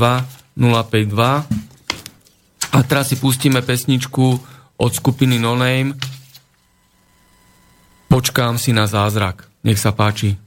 [0.54, 1.50] 052
[2.74, 4.38] a teraz si pustíme pesničku
[4.78, 5.98] od skupiny No Name
[8.14, 9.50] Počkám si na zázrak.
[9.66, 10.38] Nech sa páči.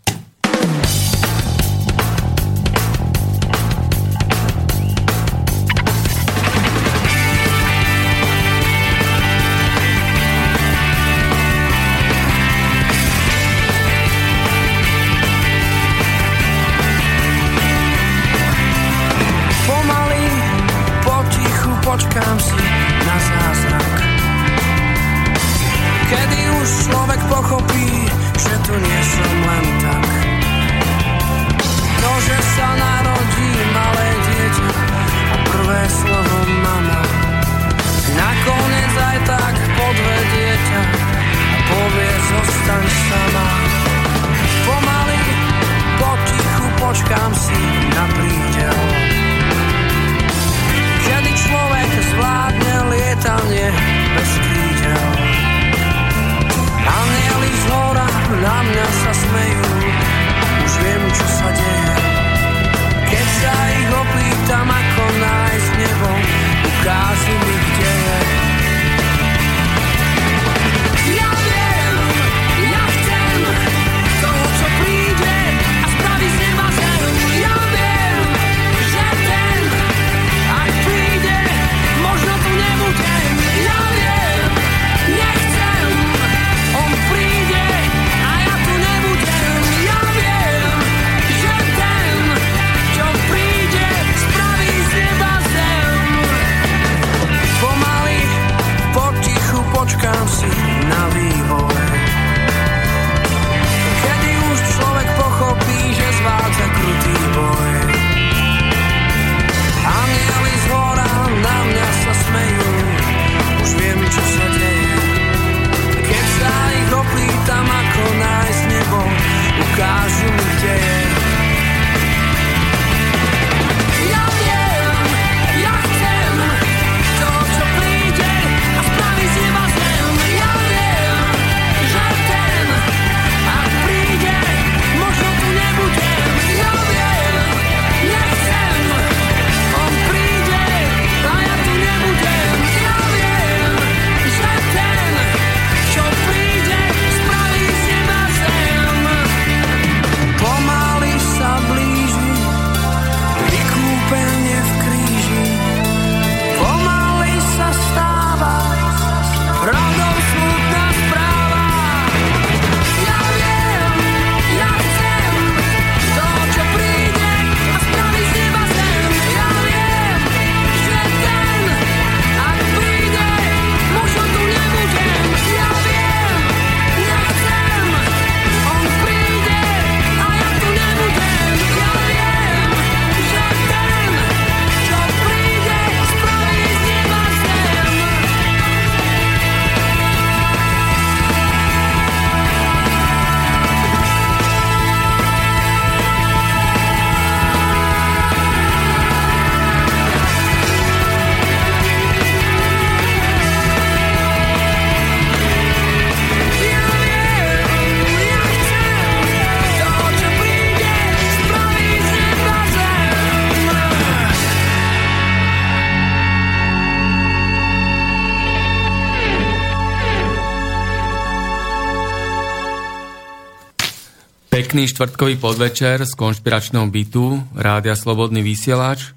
[224.67, 229.15] Pekný štvrtkový podvečer z konšpiračného bytu Rádia Slobodný vysielač.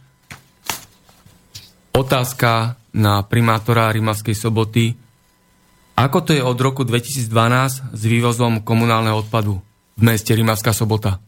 [1.90, 4.94] Otázka na primátora Rimavskej soboty.
[5.98, 7.26] Ako to je od roku 2012
[7.90, 9.58] s vývozom komunálneho odpadu
[9.98, 11.18] v meste Rimavská sobota?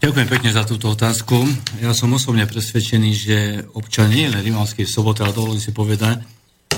[0.00, 1.44] Ďakujem pekne za túto otázku.
[1.84, 6.24] Ja som osobne presvedčený, že občania len Rimavskej soboty, ale dovolím si povedať,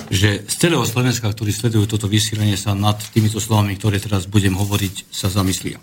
[0.08, 4.56] že z celého Slovenska, ktorí sledujú toto vysielanie, sa nad týmito slovami, ktoré teraz budem
[4.56, 5.76] hovoriť, sa zamyslia.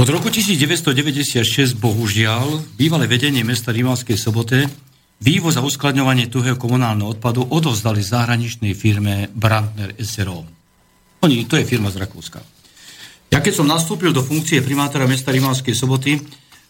[0.00, 4.64] Od roku 1996, bohužiaľ, bývalé vedenie mesta Rimavskej sobote
[5.20, 10.48] vývoz a uskladňovanie tuhého komunálneho odpadu odovzdali zahraničnej firme Brandner SRO.
[11.20, 12.40] Oni, to je firma z Rakúska.
[13.28, 16.16] Ja keď som nastúpil do funkcie primátora mesta Rimavskej soboty,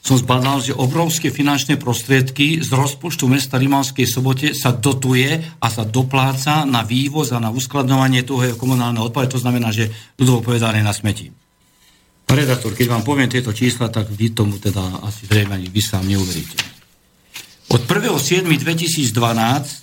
[0.01, 5.85] som zbadal, že obrovské finančné prostriedky z rozpočtu mesta Rimavskej sobote sa dotuje a sa
[5.85, 10.97] dopláca na vývoz a na uskladňovanie toho komunálneho odpadu, to znamená, že ľudovo povedané na
[10.97, 11.29] smeti.
[12.31, 16.09] Redaktor, keď vám poviem tieto čísla, tak vy tomu teda asi zrejme ani vy sám
[16.09, 16.57] neuveríte.
[17.71, 19.15] Od 1.7.2012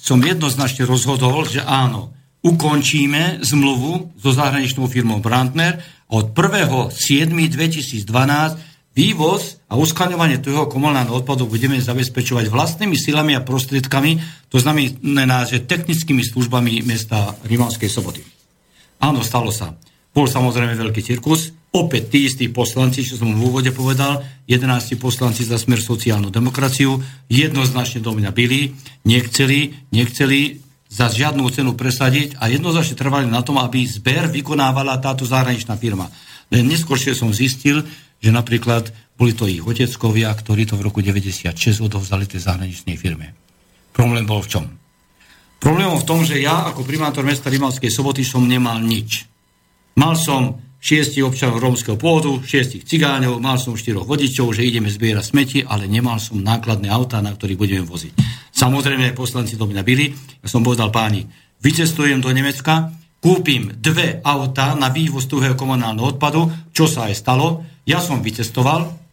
[0.02, 2.10] som jednoznačne rozhodol, že áno,
[2.42, 5.78] ukončíme zmluvu so zahraničnou firmou Brandner
[6.08, 8.66] a od 1.7.2012
[8.98, 15.68] Vývoz a uskladňovanie toho komunálneho odpadu budeme zabezpečovať vlastnými silami a prostriedkami, to znamená, že
[15.68, 18.24] technickými službami mesta Rimavskej soboty.
[19.04, 19.76] Áno, stalo sa.
[20.16, 25.44] Bol samozrejme veľký cirkus, opäť tí istí poslanci, čo som v úvode povedal, 11 poslanci
[25.44, 28.72] za smer sociálnu demokraciu, jednoznačne do mňa byli,
[29.04, 35.28] nechceli, nechceli za žiadnu cenu presadiť a jednoznačne trvali na tom, aby zber vykonávala táto
[35.28, 36.08] zahraničná firma.
[36.48, 37.84] Len neskôršie som zistil,
[38.24, 43.34] že napríklad boli to ich oteckovia, ktorí to v roku 96 odovzdali tej zahraničnej firme.
[43.90, 44.66] Problém bol v čom?
[45.58, 49.26] Problém v tom, že ja ako primátor mesta Rimavskej soboty som nemal nič.
[49.98, 55.26] Mal som šiestich občanov rómskeho pôvodu, šiestich cigáňov, mal som štyroch vodičov, že ideme zbierať
[55.26, 58.14] smeti, ale nemal som nákladné autá, na ktorých budeme voziť.
[58.54, 60.14] Samozrejme, poslanci do mňa byli.
[60.46, 61.26] Ja som povedal páni,
[61.66, 67.66] vycestujem do Nemecka, kúpim dve autá na vývoz tuhého komunálneho odpadu, čo sa aj stalo.
[67.90, 69.07] Ja som vycestoval,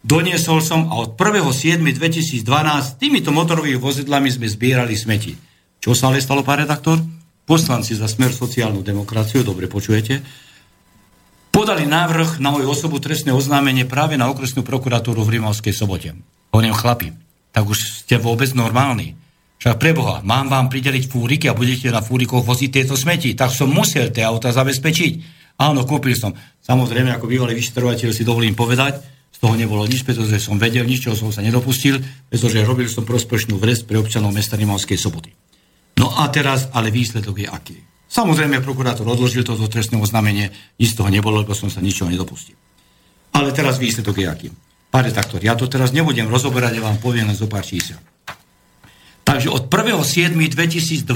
[0.00, 2.44] doniesol som a od 1.7.2012
[2.96, 5.36] týmito motorovými vozidlami sme zbierali smeti.
[5.80, 7.00] Čo sa ale stalo, pán redaktor?
[7.44, 10.22] Poslanci za smer sociálnu demokraciu, dobre počujete,
[11.50, 16.14] podali návrh na moju osobu trestné oznámenie práve na okresnú prokuratúru v Rimavskej sobote.
[16.54, 17.08] Hovorím, chlapi,
[17.50, 19.18] tak už ste vôbec normálni.
[19.60, 23.36] Však preboha, mám vám prideliť fúriky a budete na fúrikoch voziť tieto smeti.
[23.36, 25.12] Tak som musel tie auta zabezpečiť.
[25.60, 26.32] Áno, kúpil som.
[26.64, 31.16] Samozrejme, ako bývalý vyšetrovateľ si dovolím povedať, z toho nebolo nič, pretože som vedel, ničoho
[31.16, 35.30] som sa nedopustil, pretože robil som prospešnú vres pre občanov mesta Rimavskej soboty.
[35.96, 37.76] No a teraz, ale výsledok je aký.
[38.10, 40.50] Samozrejme, prokurátor odložil toto trestné oznámenie,
[40.80, 42.58] nič z toho nebolo, lebo som sa ničoho nedopustil.
[43.30, 44.50] Ale teraz výsledok je aký.
[44.90, 48.02] Pán redaktor, ja to teraz nebudem rozoberať, ja vám poviem len zo pár čísel.
[49.22, 51.06] Takže od 1.7.2012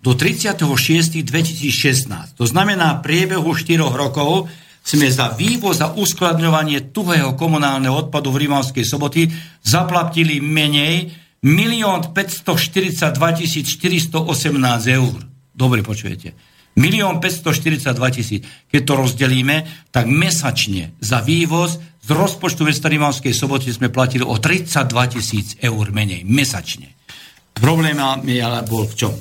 [0.00, 4.48] do 36.2016, to znamená priebehu 4 rokov,
[4.86, 9.26] sme za vývoz a uskladňovanie tuhého komunálneho odpadu v Rimavskej soboty
[9.66, 11.10] zaplatili menej
[11.42, 13.18] 1 542
[13.66, 14.22] 418
[14.94, 15.18] eur.
[15.50, 16.38] Dobre počujete.
[16.78, 18.46] 1 542 tisíc.
[18.70, 24.38] Keď to rozdelíme, tak mesačne za vývoz z rozpočtu mesta Rimavskej soboty sme platili o
[24.38, 24.86] 32
[25.18, 26.22] tisíc eur menej.
[26.22, 26.94] Mesačne.
[27.50, 27.98] Problém
[28.62, 29.14] bol v čom?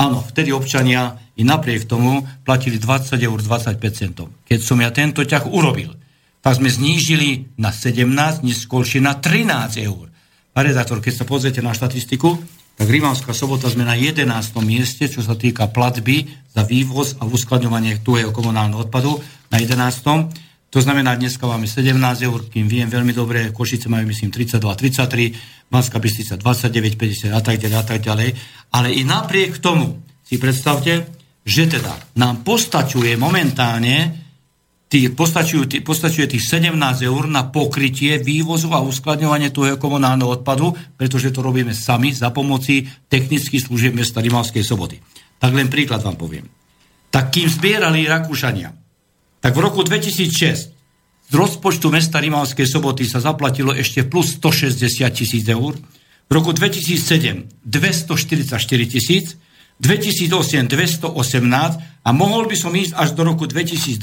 [0.00, 4.28] Áno, vtedy občania i napriek tomu platili 20 eur 25 centov.
[4.44, 5.96] Keď som ja tento ťah urobil,
[6.44, 10.12] tak sme znížili na 17, neskôršie na 13 eur.
[10.52, 12.36] Pán redaktor, keď sa pozriete na štatistiku,
[12.76, 14.24] tak Rimavská sobota sme na 11.
[14.64, 19.20] mieste, čo sa týka platby za vývoz a uskladňovanie tuhého komunálneho odpadu
[19.52, 20.32] na 11.
[20.70, 21.92] To znamená, dneska máme 17
[22.24, 27.40] eur, kým viem veľmi dobre, Košice majú myslím 32, 33, Banská Bystrica 29, 50 a
[27.44, 28.28] tak ďalej a tak ďalej.
[28.72, 34.20] Ale i napriek tomu si predstavte, že teda nám postačuje momentálne
[34.90, 36.74] tý, postačujú, tý, postačuje tých 17
[37.06, 42.90] eur na pokrytie vývozu a uskladňovanie toho komunálneho odpadu, pretože to robíme sami za pomoci
[43.06, 44.98] technických služieb mesta Rimavskej soboty.
[45.38, 46.50] Tak len príklad vám poviem.
[47.14, 48.74] Tak kým zbierali Rakúšania,
[49.38, 50.80] tak v roku 2006
[51.30, 55.78] z rozpočtu mesta Rimavskej soboty sa zaplatilo ešte plus 160 tisíc eur.
[56.26, 58.58] V roku 2007 244
[58.90, 59.38] tisíc,
[59.80, 63.96] 2008 218 a mohol by som ísť až do roku 2012,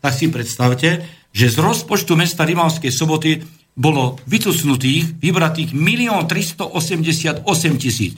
[0.00, 3.44] tak si predstavte, že z rozpočtu mesta Rimavskej soboty
[3.74, 7.44] bolo vytusnutých, vybratých 1 388
[7.76, 8.14] tisíc.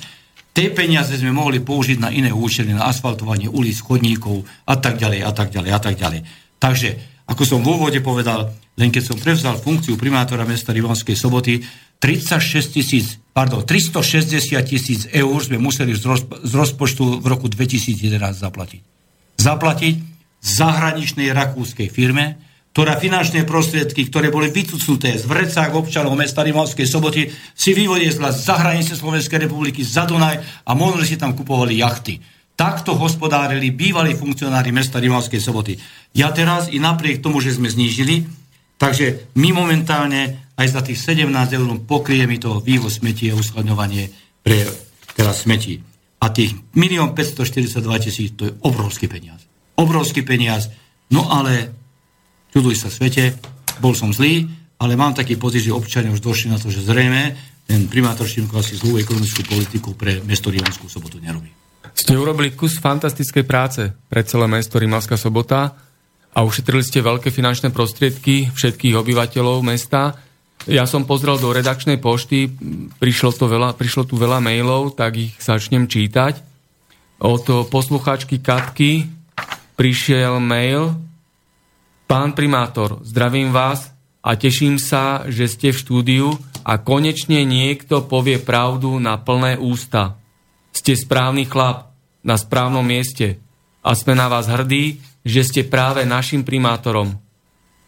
[0.57, 5.21] Tie peniaze sme mohli použiť na iné účely, na asfaltovanie ulic, chodníkov a tak ďalej
[5.21, 6.21] a tak ďalej a tak ďalej.
[6.57, 11.59] Takže ako som v úvode povedal, len keď som prevzal funkciu primátora mesta Rivanskej soboty,
[11.99, 18.83] 36 tisíc, pardon, 360 tisíc eur sme museli z, z rozpočtu v roku 2011 zaplatiť.
[19.43, 19.95] Zaplatiť
[20.39, 22.39] zahraničnej rakúskej firme,
[22.77, 28.53] ktorá finančné prostriedky, ktoré boli vycucnuté z vrecák občanov mesta Rimavskej soboty, si vyvodiezla z
[28.53, 32.21] zahranice Slovenskej republiky za Dunaj a možno si tam kupovali jachty.
[32.57, 35.77] Takto hospodárili bývalí funkcionári mesta Rimavskej soboty.
[36.17, 38.25] Ja teraz i napriek tomu, že sme znížili,
[38.81, 44.09] takže my momentálne aj za tých 17 eur pokrie mi to vývoz smetí a uskladňovanie
[44.41, 44.65] pre
[45.13, 45.85] teraz smetí.
[46.25, 49.45] A tých 1 542 tisíc, to je obrovský peniaz.
[49.77, 50.73] Obrovský peniaz.
[51.13, 51.77] No ale,
[52.57, 53.37] čuduj sa svete,
[53.85, 54.49] bol som zlý,
[54.81, 57.37] ale mám taký pocit, že občania už došli na to, že zrejme
[57.69, 61.53] ten primátor Šimko asi zlú ekonomickú politiku pre mesto Rivanskú sobotu nerobí.
[61.97, 65.81] Ste urobili kus fantastickej práce pre celé mesto Rimavská sobota
[66.37, 70.13] a ušetrili ste veľké finančné prostriedky všetkých obyvateľov mesta.
[70.69, 72.53] Ja som pozrel do redakčnej pošty,
[73.01, 76.37] prišlo, to veľa, prišlo tu veľa mailov, tak ich začnem čítať.
[77.25, 79.09] Od poslucháčky Katky
[79.81, 80.93] prišiel mail.
[82.05, 83.89] Pán primátor, zdravím vás
[84.21, 86.29] a teším sa, že ste v štúdiu
[86.61, 90.21] a konečne niekto povie pravdu na plné ústa.
[90.77, 93.41] Ste správny chlap na správnom mieste
[93.81, 97.17] a sme na vás hrdí, že ste práve našim primátorom.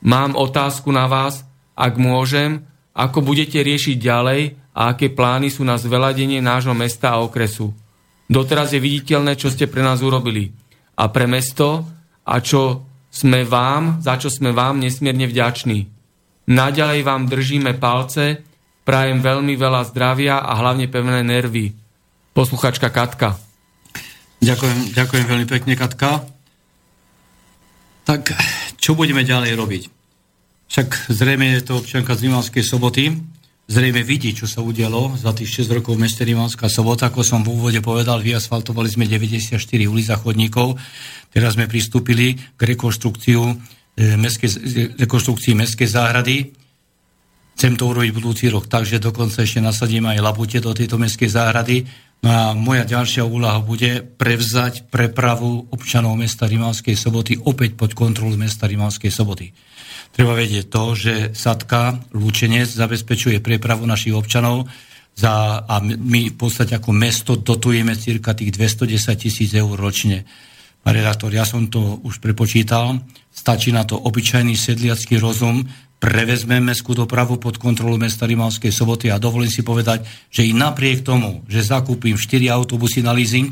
[0.01, 1.45] Mám otázku na vás,
[1.77, 2.65] ak môžem,
[2.97, 7.77] ako budete riešiť ďalej a aké plány sú na zveladenie nášho mesta a okresu.
[8.25, 10.57] Doteraz je viditeľné, čo ste pre nás urobili
[10.97, 11.85] a pre mesto
[12.25, 15.85] a čo sme vám, za čo sme vám nesmierne vďační.
[16.49, 18.41] Naďalej vám držíme palce,
[18.89, 21.88] prajem veľmi veľa zdravia a hlavne pevné nervy
[22.39, 23.35] posluchačka Katka.
[24.39, 26.23] Ďakujem, ďakujem veľmi pekne, Katka.
[28.07, 28.31] Tak,
[28.79, 29.83] čo budeme ďalej robiť?
[30.71, 33.11] Však zrejme je to občianka z Rimavskej soboty,
[33.67, 37.11] zrejme vidí, čo sa udialo za tých 6 rokov v meste Rimavská sobota.
[37.11, 39.59] Ako som v úvode povedal, vyasfaltovali sme 94
[39.91, 40.79] ulic a chodníkov.
[41.35, 43.55] Teraz sme pristúpili k rekonštrukciu e,
[44.15, 46.55] mestskej, rekonštrukcii mestskej záhrady.
[47.59, 51.83] Chcem to urobiť budúci rok, takže dokonca ešte nasadím aj labute do tejto mestskej záhrady
[52.19, 58.35] No a moja ďalšia úlaha bude prevzať prepravu občanov mesta Rimavskej soboty opäť pod kontrolu
[58.35, 59.55] mesta Rimavskej soboty.
[60.11, 64.67] Treba vedieť to, že Sadka, Lúčenec zabezpečuje prepravu našich občanov
[65.15, 70.27] za, a my v podstate ako mesto dotujeme cirka tých 210 tisíc eur ročne.
[70.83, 75.67] Pán redaktor, ja som to už prepočítal, stačí na to obyčajný sedliacký rozum,
[75.99, 81.03] prevezme mestskú dopravu pod kontrolu mesta Rimavskej soboty a dovolím si povedať, že i napriek
[81.03, 83.51] tomu, že zakúpim 4 autobusy na leasing,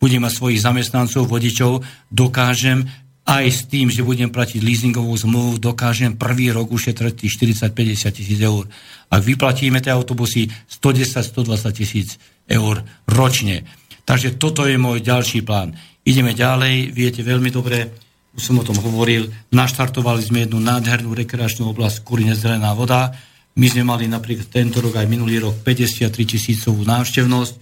[0.00, 2.88] budem mať svojich zamestnancov, vodičov, dokážem
[3.24, 7.32] aj s tým, že budem platiť leasingovú zmluvu, dokážem prvý rok ušetriť tých
[7.64, 8.68] 40-50 tisíc eur.
[9.08, 13.64] Ak vyplatíme tie autobusy 110-120 tisíc eur ročne.
[14.04, 15.72] Takže toto je môj ďalší plán.
[16.04, 17.90] Ideme ďalej, viete veľmi dobre,
[18.36, 23.08] už som o tom hovoril, naštartovali sme jednu nádhernú rekreačnú oblasť Kurine Zelená voda.
[23.56, 27.54] My sme mali napríklad tento rok aj minulý rok 53 tisícovú návštevnosť.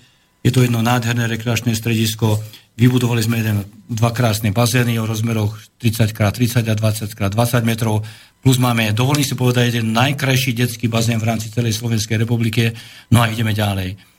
[0.42, 2.42] Je to jedno nádherné rekreačné stredisko,
[2.72, 8.00] Vybudovali sme jeden, dva krásne bazény o rozmeroch 30x30 a 20x20 metrov,
[8.40, 12.72] plus máme, dovolím si povedať, jeden najkrajší detský bazén v rámci celej Slovenskej republike,
[13.12, 14.11] no a ideme ďalej.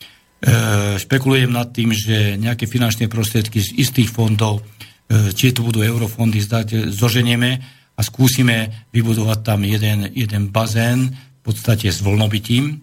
[0.43, 5.79] E, špekulujem nad tým, že nejaké finančné prostriedky z istých fondov, e, či to budú
[5.79, 7.63] eurofondy, zdať, zoženieme
[7.95, 12.75] a skúsime vybudovať tam jeden, jeden bazén, v podstate s voľnobytím,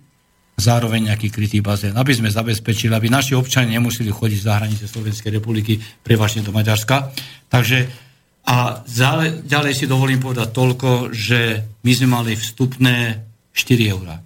[0.56, 5.40] zároveň nejaký krytý bazén, aby sme zabezpečili, aby naši občania nemuseli chodiť z hranice Slovenskej
[5.40, 7.12] republiky prevažne do Maďarska.
[7.52, 7.88] Takže
[8.48, 13.20] a ďalej, ďalej si dovolím povedať toľko, že my sme mali vstupné
[13.52, 14.16] 4 eurá.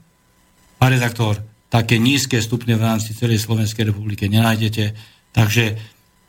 [0.78, 4.94] Pán redaktor, také nízke vstupné v rámci celej Slovenskej republiky nenájdete,
[5.34, 5.74] takže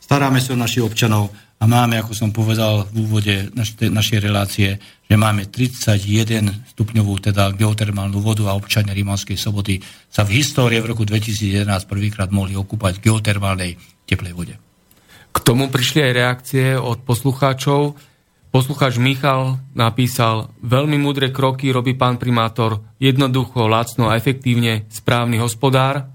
[0.01, 4.75] staráme sa o našich občanov, a máme, ako som povedal v úvode naš, našej relácie,
[5.07, 9.79] že máme 31 stupňovú teda geotermálnu vodu a občania Rimanskej soboty
[10.11, 14.55] sa v histórii v roku 2011 prvýkrát mohli okúpať geotermálnej teplej vode.
[15.31, 17.95] K tomu prišli aj reakcie od poslucháčov.
[18.55, 26.07] Poslucháč Michal napísal, veľmi múdre kroky robí pán primátor, jednoducho, lacno a efektívne, správny hospodár.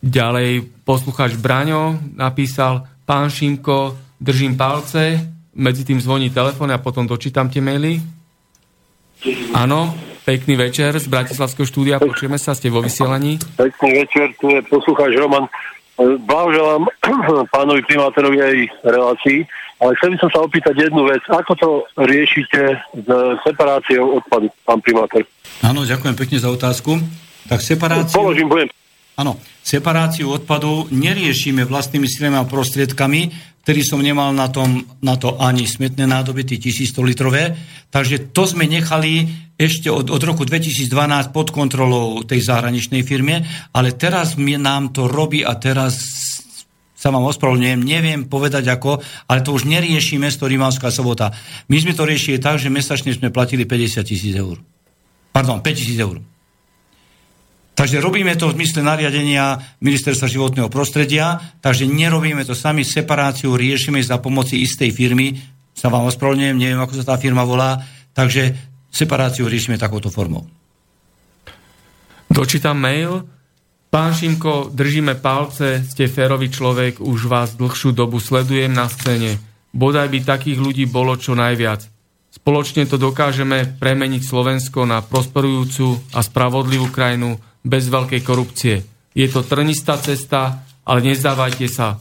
[0.00, 5.20] Ďalej poslucháč Braňo napísal, pán Šimko, držím palce,
[5.52, 8.00] medzi tým zvoní telefón a potom dočítam tie maily.
[9.52, 9.92] Áno,
[10.24, 13.36] pekný večer z Bratislavského štúdia, počujeme sa, ste vo vysielaní.
[13.52, 15.44] Pekný večer, tu je poslucháč Roman.
[16.00, 16.88] Blahoželám
[17.52, 19.44] pánovi primátorovi aj relácii,
[19.78, 21.22] ale chcel by som sa opýtať jednu vec.
[21.30, 21.68] Ako to
[22.02, 23.08] riešite s
[23.46, 25.22] separáciou odpadu, pán primátor?
[25.62, 26.98] Áno, ďakujem pekne za otázku.
[27.46, 28.14] Tak separáciu...
[28.14, 28.68] Položím, budem.
[29.18, 29.34] Áno,
[29.66, 33.34] separáciu odpadu neriešime vlastnými silami a prostriedkami,
[33.66, 37.52] ktorý som nemal na, tom, na to ani smetné nádoby, tie 1100 litrové.
[37.90, 39.26] Takže to sme nechali
[39.58, 40.88] ešte od, od roku 2012
[41.34, 43.42] pod kontrolou tej zahraničnej firmy,
[43.74, 45.98] ale teraz mi nám to robí a teraz
[46.98, 48.98] sa vám ospravedlňujem, neviem povedať ako,
[49.30, 51.30] ale to už neriešime z Rímavská sobota.
[51.70, 54.58] My sme to riešili tak, že mesačne sme platili 50 tisíc eur.
[55.30, 56.18] Pardon, 5 tisíc eur.
[57.78, 64.02] Takže robíme to v zmysle nariadenia Ministerstva životného prostredia, takže nerobíme to sami, separáciu riešime
[64.02, 65.38] za pomoci istej firmy,
[65.70, 67.78] sa vám ospravedlňujem, neviem, ako sa tá firma volá,
[68.10, 68.50] takže
[68.90, 70.50] separáciu riešime takouto formou.
[72.26, 73.37] Dočítam mail.
[73.88, 79.40] Pán Šimko, držíme palce, ste férový človek, už vás dlhšiu dobu sledujem na scéne.
[79.72, 81.88] Bodaj by takých ľudí bolo čo najviac.
[82.28, 88.84] Spoločne to dokážeme premeniť Slovensko na prosperujúcu a spravodlivú krajinu, bez veľkej korupcie.
[89.16, 91.96] Je to trnistá cesta, ale nezdávajte sa.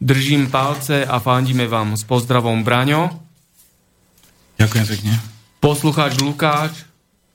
[0.00, 3.08] Držím palce a fandíme vám s pozdravom Braňo.
[4.60, 5.12] Ďakujem pekne.
[5.60, 6.88] Poslucháč Lukáš,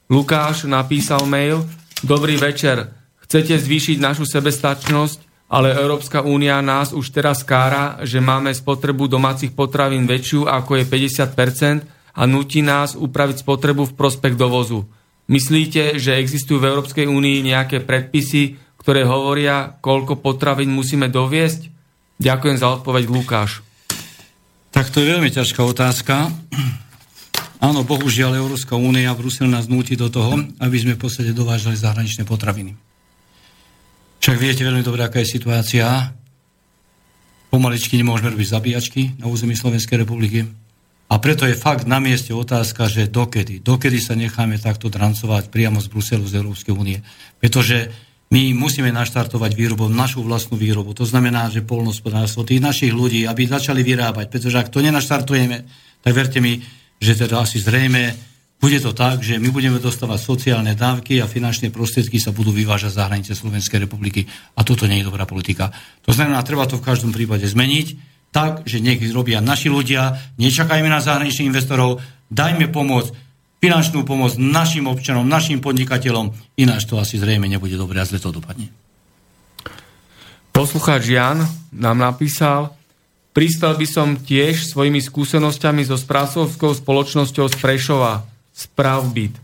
[0.10, 1.66] Lukáš napísal mail.
[2.06, 3.05] Dobrý večer.
[3.36, 9.52] Chcete zvýšiť našu sebestačnosť, ale Európska únia nás už teraz kára, že máme spotrebu domácich
[9.52, 14.88] potravín väčšiu ako je 50% a nutí nás upraviť spotrebu v prospech dovozu.
[15.28, 21.68] Myslíte, že existujú v Európskej únii nejaké predpisy, ktoré hovoria, koľko potravín musíme doviesť?
[22.16, 23.60] Ďakujem za odpoveď, Lukáš.
[24.72, 26.32] Tak to je veľmi ťažká otázka.
[27.60, 32.24] Áno, bohužiaľ, Európska únia Brusel nás núti do toho, aby sme v podstate dovážali zahraničné
[32.24, 32.95] potraviny.
[34.20, 35.86] Však viete veľmi dobre, aká je situácia.
[37.50, 40.44] Pomaličky nemôžeme robiť zabíjačky na území Slovenskej republiky.
[41.06, 45.78] A preto je fakt na mieste otázka, že dokedy, dokedy sa necháme takto drancovať priamo
[45.78, 46.98] z Bruselu, z Európskej únie.
[47.38, 47.94] Pretože
[48.34, 50.98] my musíme naštartovať výrobu, našu vlastnú výrobu.
[50.98, 54.34] To znamená, že polnospodárstvo tých našich ľudí, aby začali vyrábať.
[54.34, 55.58] Pretože ak to nenaštartujeme,
[56.02, 56.58] tak verte mi,
[56.98, 58.18] že teda asi zrejme
[58.66, 62.98] bude to tak, že my budeme dostávať sociálne dávky a finančné prostriedky sa budú vyvážať
[62.98, 64.26] za hranice Slovenskej republiky.
[64.58, 65.70] A toto nie je dobrá politika.
[66.02, 67.94] To znamená, treba to v každom prípade zmeniť
[68.34, 72.02] tak, že nech robia naši ľudia, nečakajme na zahraničných investorov,
[72.34, 73.14] dajme pomoc,
[73.62, 78.34] finančnú pomoc našim občanom, našim podnikateľom, ináč to asi zrejme nebude dobre a zle to
[78.34, 78.74] dopadne.
[80.50, 82.74] Poslucháč Jan nám napísal,
[83.30, 89.36] pristal by som tiež svojimi skúsenosťami so správcovskou spoločnosťou z Prešova, Spravbyt.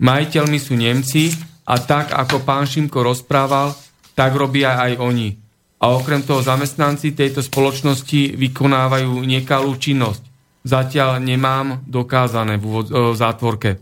[0.00, 1.28] Majiteľmi sú Nemci
[1.68, 3.76] a tak, ako pán Šimko rozprával,
[4.16, 5.44] tak robia aj oni
[5.84, 10.22] a okrem toho zamestnanci tejto spoločnosti vykonávajú nekalú činnosť.
[10.64, 13.76] Zatiaľ nemám dokázané v zátvorke.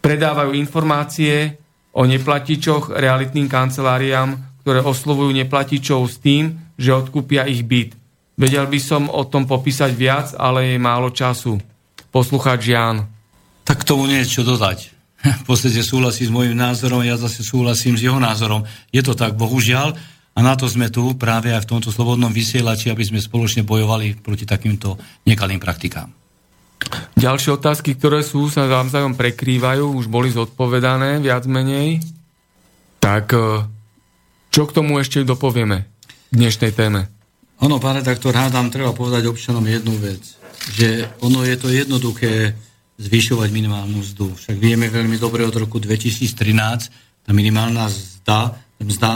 [0.00, 1.60] Predávajú informácie
[1.92, 7.92] o neplatičoch realitným kanceláriám, ktoré oslovujú neplatičov s tým, že odkúpia ich byt.
[8.40, 11.60] Vedel by som o tom popísať viac, ale je málo času.
[12.08, 13.04] Poslucháč Jan.
[13.74, 14.94] Tak tomu niečo dodať.
[15.42, 18.62] V podstate súhlasí s môjim názorom, ja zase súhlasím s jeho názorom.
[18.94, 19.98] Je to tak, bohužiaľ,
[20.34, 24.22] a na to sme tu práve aj v tomto slobodnom vysielači, aby sme spoločne bojovali
[24.22, 24.94] proti takýmto
[25.26, 26.06] nekalým praktikám.
[27.18, 31.98] Ďalšie otázky, ktoré sú, sa navzájom prekrývajú, už boli zodpovedané viac menej.
[33.02, 33.66] Tak e,
[34.54, 35.90] čo k tomu ešte dopovieme
[36.30, 37.10] v dnešnej téme?
[37.58, 40.22] Ono, pán redaktor, hádam, treba povedať občanom jednu vec,
[40.78, 42.54] že ono je to jednoduché
[42.98, 44.34] zvyšovať minimálnu mzdu.
[44.38, 49.12] Však vieme veľmi dobre od roku 2013, tá minimálna mzda, mzda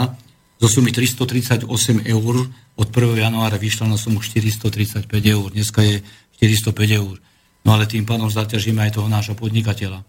[0.59, 1.63] zo sumy 338
[2.03, 2.35] eur
[2.75, 3.15] od 1.
[3.15, 5.47] januára vyšla na sumu 435 eur.
[5.55, 6.03] Dneska je
[6.39, 7.15] 405 eur.
[7.63, 10.03] No ale tým pádom zaťažíme aj toho nášho podnikateľa.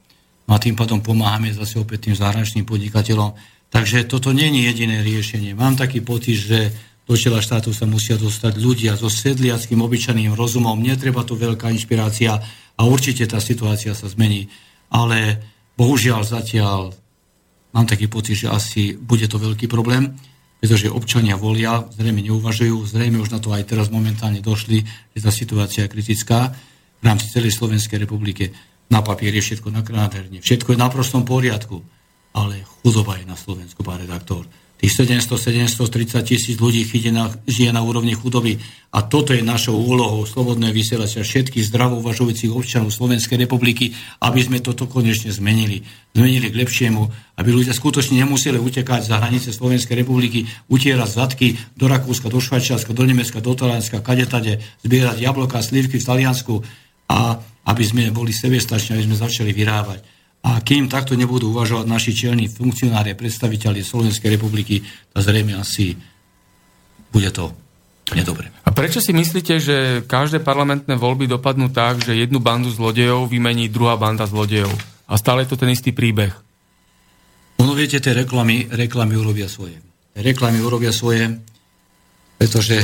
[0.46, 3.34] No a tým pádom pomáhame zase opäť tým zahraničným podnikateľom.
[3.70, 5.54] Takže toto nie je jediné riešenie.
[5.54, 6.74] Mám taký pocit, že
[7.06, 10.78] do čela štátu sa musia dostať ľudia so sedliackým obyčajným rozumom.
[10.78, 12.38] Netreba tu veľká inšpirácia
[12.80, 14.48] a určite tá situácia sa zmení.
[14.88, 15.36] Ale
[15.76, 16.96] bohužiaľ zatiaľ
[17.76, 20.16] mám taký pocit, že asi bude to veľký problém,
[20.64, 24.80] pretože občania volia, zrejme neuvažujú, zrejme už na to aj teraz momentálne došli,
[25.12, 26.56] že tá situácia je kritická
[27.00, 28.52] v rámci celej Slovenskej republike.
[28.88, 31.84] Na papieri je všetko nádherne, všetko je na prostom poriadku,
[32.32, 34.48] ale chudoba je na Slovensku, pán redaktor.
[34.80, 38.56] Tých 700-730 tisíc ľudí na, žije na úrovni chudoby.
[38.96, 43.92] A toto je našou úlohou slobodné vysielača všetkých zdravo uvažujúcich občanov Slovenskej republiky,
[44.24, 45.84] aby sme toto konečne zmenili.
[46.16, 47.02] Zmenili k lepšiemu,
[47.36, 52.96] aby ľudia skutočne nemuseli utekať za hranice Slovenskej republiky, utierať zadky do Rakúska, do Švajčiarska,
[52.96, 56.64] do Nemecka, do Talianska, kadetade, zbierať jablka, slivky v Taliansku
[57.12, 57.36] a
[57.68, 60.19] aby sme boli sebestační, aby sme začali vyrábať.
[60.40, 64.80] A kým takto nebudú uvažovať naši čelní funkcionári a predstaviteľi Slovenskej republiky,
[65.12, 65.92] to zrejme asi
[67.12, 67.52] bude to
[68.16, 68.48] nedobre.
[68.64, 69.76] A prečo si myslíte, že
[70.06, 74.72] každé parlamentné voľby dopadnú tak, že jednu bandu zlodejov vymení druhá banda zlodejov?
[75.10, 76.32] A stále je to ten istý príbeh.
[77.60, 79.76] Ono viete, tie reklamy, reklamy urobia svoje.
[80.16, 81.28] Reklamy urobia svoje,
[82.40, 82.80] pretože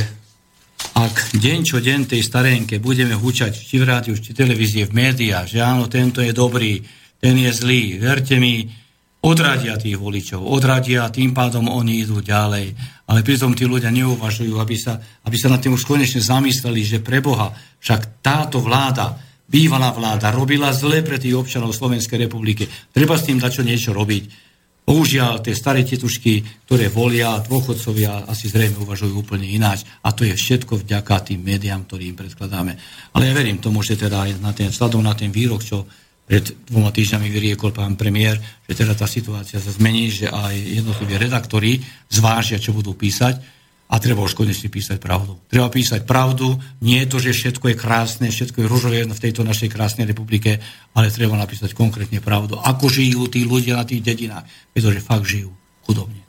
[0.93, 5.49] ak deň čo deň tej starenke budeme húčať či v rádiu, či televízie, v médiách,
[5.49, 6.77] že áno, tento je dobrý,
[7.17, 7.97] ten je zlý.
[7.97, 8.67] Verte mi,
[9.25, 12.73] odradia tých voličov, odradia, tým pádom oni idú ďalej.
[13.07, 17.03] Ale pritom tí ľudia neuvažujú, aby sa, aby sa nad tým už konečne zamysleli, že
[17.03, 19.17] pre Boha, však táto vláda,
[19.47, 22.67] bývalá vláda, robila zle pre tých občanov Slovenskej republiky.
[22.91, 24.47] Treba s tým dať čo niečo robiť.
[24.87, 29.83] Bohužiaľ, tie staré tetušky, ktoré volia, dôchodcovia, asi zrejme uvažujú úplne ináč.
[30.07, 32.71] A to je všetko vďaka tým médiám, ktorým predkladáme.
[33.11, 35.83] Ale ja verím tomu, že teda aj na ten, vzhľadom na ten výrok, čo
[36.27, 38.35] pred dvoma týždňami vyriekol pán premiér,
[38.67, 41.79] že teda tá situácia sa zmení, že aj jednotliví redaktori
[42.11, 43.39] zvážia, čo budú písať
[43.87, 45.39] a treba už konečne písať pravdu.
[45.47, 49.47] Treba písať pravdu, nie je to, že všetko je krásne, všetko je ružové v tejto
[49.47, 50.59] našej krásnej republike,
[50.91, 52.59] ale treba napísať konkrétne pravdu.
[52.59, 54.43] Ako žijú tí ľudia na tých dedinách,
[54.75, 55.55] pretože fakt žijú
[55.87, 56.19] chudobne.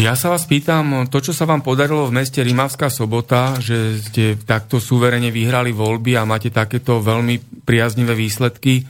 [0.00, 4.32] Ja sa vás pýtam, to, čo sa vám podarilo v meste Rimavská sobota, že ste
[4.32, 8.88] takto suverene vyhrali voľby a máte takéto veľmi priaznivé výsledky,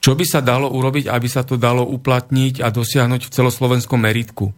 [0.00, 4.48] čo by sa dalo urobiť, aby sa to dalo uplatniť a dosiahnuť v celoslovenskom meritku?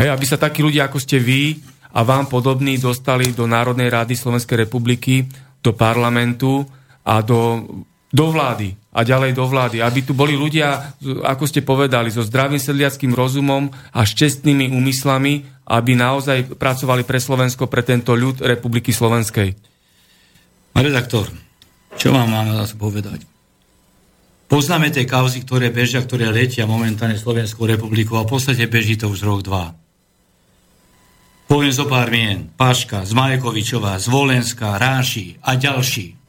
[0.00, 1.60] Hej, aby sa takí ľudia, ako ste vy
[1.92, 5.28] a vám podobní, dostali do Národnej rady Slovenskej republiky,
[5.60, 6.64] do parlamentu
[7.04, 7.60] a do
[8.14, 9.82] do vlády a ďalej do vlády.
[9.82, 10.94] Aby tu boli ľudia,
[11.26, 17.18] ako ste povedali, so zdravým sedliackým rozumom a s čestnými úmyslami, aby naozaj pracovali pre
[17.18, 19.58] Slovensko, pre tento ľud Republiky Slovenskej.
[20.74, 21.26] Redaktor,
[21.98, 23.26] čo vám mám zase povedať?
[24.46, 29.10] Poznáme tie kauzy, ktoré bežia, ktoré letia momentálne Slovenskou republiku a v podstate beží to
[29.10, 29.74] už rok, dva.
[31.44, 32.48] Poviem zo pár mien.
[32.54, 36.23] Paška, Zmajekovičová, Zvolenská, Ráši a ďalší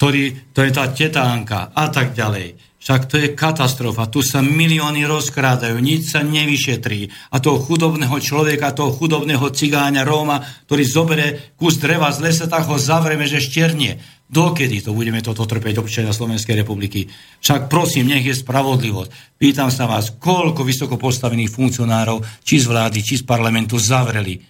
[0.00, 2.56] ktorý, to je tá tetánka a tak ďalej.
[2.80, 4.08] Však to je katastrofa.
[4.08, 7.12] Tu sa milióny rozkrádajú, nič sa nevyšetrí.
[7.28, 12.64] A toho chudobného človeka, toho chudobného cigáňa Róma, ktorý zobere kus dreva z lesa, tak
[12.64, 14.00] ho zavrieme, že šternie.
[14.24, 17.04] Dokedy to budeme toto trpeť občania Slovenskej republiky?
[17.44, 19.36] Však prosím, nech je spravodlivosť.
[19.36, 24.40] Pýtam sa vás, koľko vysoko postavených funkcionárov, či z vlády, či z parlamentu zavreli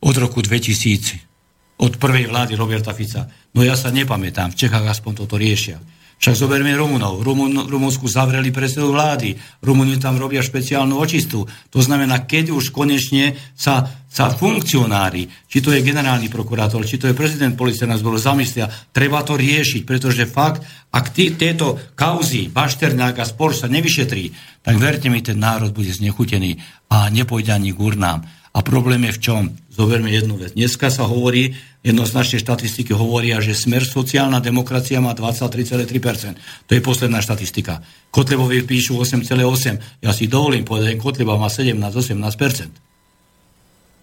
[0.00, 1.35] od roku 2000
[1.76, 3.28] od prvej vlády Roberta Fica.
[3.52, 5.80] No ja sa nepamätám, v Čechách aspoň toto riešia.
[6.16, 7.20] Však zoberme Rumunov.
[7.20, 9.36] Rumun, Rumunsku zavreli predsedu vlády.
[9.60, 11.44] Rumuni tam robia špeciálnu očistu.
[11.44, 17.04] To znamená, keď už konečne sa, sa funkcionári, či to je generálny prokurátor, či to
[17.04, 23.20] je prezident policajného zboru, zamyslia, treba to riešiť, pretože fakt, ak tí, tieto kauzy, Bašternák
[23.20, 24.32] a spor sa nevyšetrí,
[24.64, 26.56] tak verte mi, ten národ bude znechutený
[26.88, 28.24] a nepôjde ani k urnám.
[28.56, 29.42] A problém je v čom?
[29.76, 30.56] Zoberme jednu vec.
[30.56, 31.52] Dneska sa hovorí,
[31.84, 36.64] jednoznačne štatistiky hovoria, že smer sociálna demokracia má 23,3%.
[36.64, 37.84] To je posledná štatistika.
[38.08, 40.00] Kotlebovi píšu 8,8%.
[40.00, 42.86] Ja si dovolím povedať, že Kotleba má 17-18%.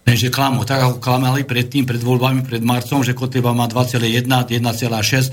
[0.04, 4.62] Lenže klamu, tak ako klamali predtým, pred voľbami, pred marcom, že Kotleba má 2,1, 1,6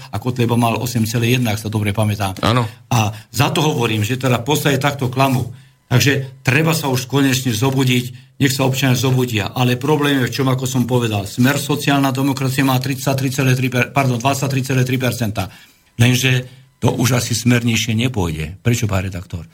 [0.08, 2.38] a Kotleba mal 8,1, ak sa dobre pamätám.
[2.40, 2.64] Áno.
[2.88, 5.52] A za to hovorím, že teda v podstate takto klamu.
[5.90, 9.50] Takže treba sa už konečne zobudiť, nech sa občania zobudia.
[9.50, 11.26] Ale problém je v čom, ako som povedal.
[11.26, 15.98] Smer sociálna demokracia má 33,3, pardon, 23,3%.
[15.98, 16.46] Lenže
[16.78, 18.62] to už asi smernejšie nepôjde.
[18.62, 19.50] Prečo, pán redaktor?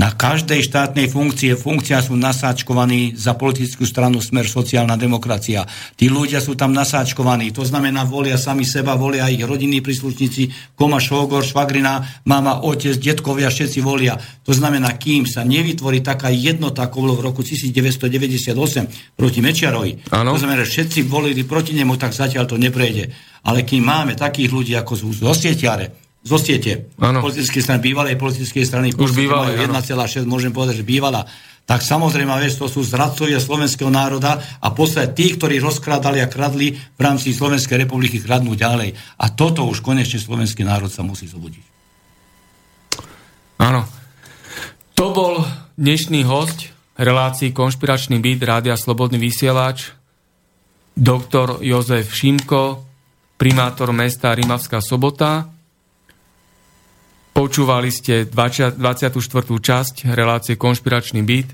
[0.00, 5.68] Na každej štátnej funkcie, funkcia sú nasáčkovaní za politickú stranu Smer sociálna demokracia.
[5.92, 11.04] Tí ľudia sú tam nasáčkovaní, to znamená volia sami seba, volia ich rodinní príslušníci, koma,
[11.04, 14.16] šogor, švagrina, mama, otec, detkovia, všetci volia.
[14.48, 18.56] To znamená, kým sa nevytvorí taká jednota, ako bolo v roku 1998
[19.20, 20.32] proti Mečiarovi, ano.
[20.32, 23.12] to znamená, že všetci volili proti nemu, tak zatiaľ to neprejde.
[23.44, 28.92] Ale kým máme takých ľudí, ako sú zosietiare, zo siete politickej strany, bývalej politickej strany,
[28.92, 31.24] už bývalej, 1,6, môžem povedať, že bývala,
[31.64, 36.74] tak samozrejme, vieš, to sú zradcovia slovenského národa a poslať tí, ktorí rozkrádali a kradli
[36.74, 38.90] v rámci Slovenskej republiky, kradnú ďalej.
[39.22, 41.62] A toto už konečne slovenský národ sa musí zobudiť.
[43.62, 43.86] Áno.
[44.98, 45.46] To bol
[45.78, 49.94] dnešný host relácii Konšpiračný byt Rádia Slobodný vysielač
[50.98, 52.82] doktor Jozef Šimko,
[53.38, 55.59] primátor mesta Rimavská sobota.
[57.40, 59.16] Počúvali ste 24.
[59.48, 61.48] časť relácie Konšpiračný byt.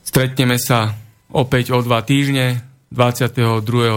[0.00, 0.96] Stretneme sa
[1.28, 3.44] opäť o dva týždne, 22.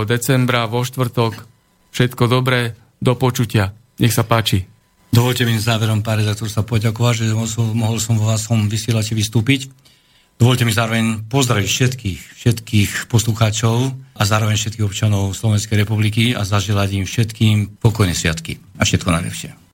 [0.04, 1.48] decembra vo štvrtok.
[1.96, 3.72] Všetko dobré, do počutia.
[4.04, 4.68] Nech sa páči.
[5.08, 9.72] Dovolte mi záverom, pán redaktor, sa poďakovať, že mohol som vo vašom vysielači vystúpiť.
[10.36, 16.90] Dovolte mi zároveň pozdraviť všetkých, všetkých poslucháčov a zároveň všetkých občanov Slovenskej republiky a zaželať
[17.00, 19.61] im všetkým pokojné sviatky a všetko najlepšie.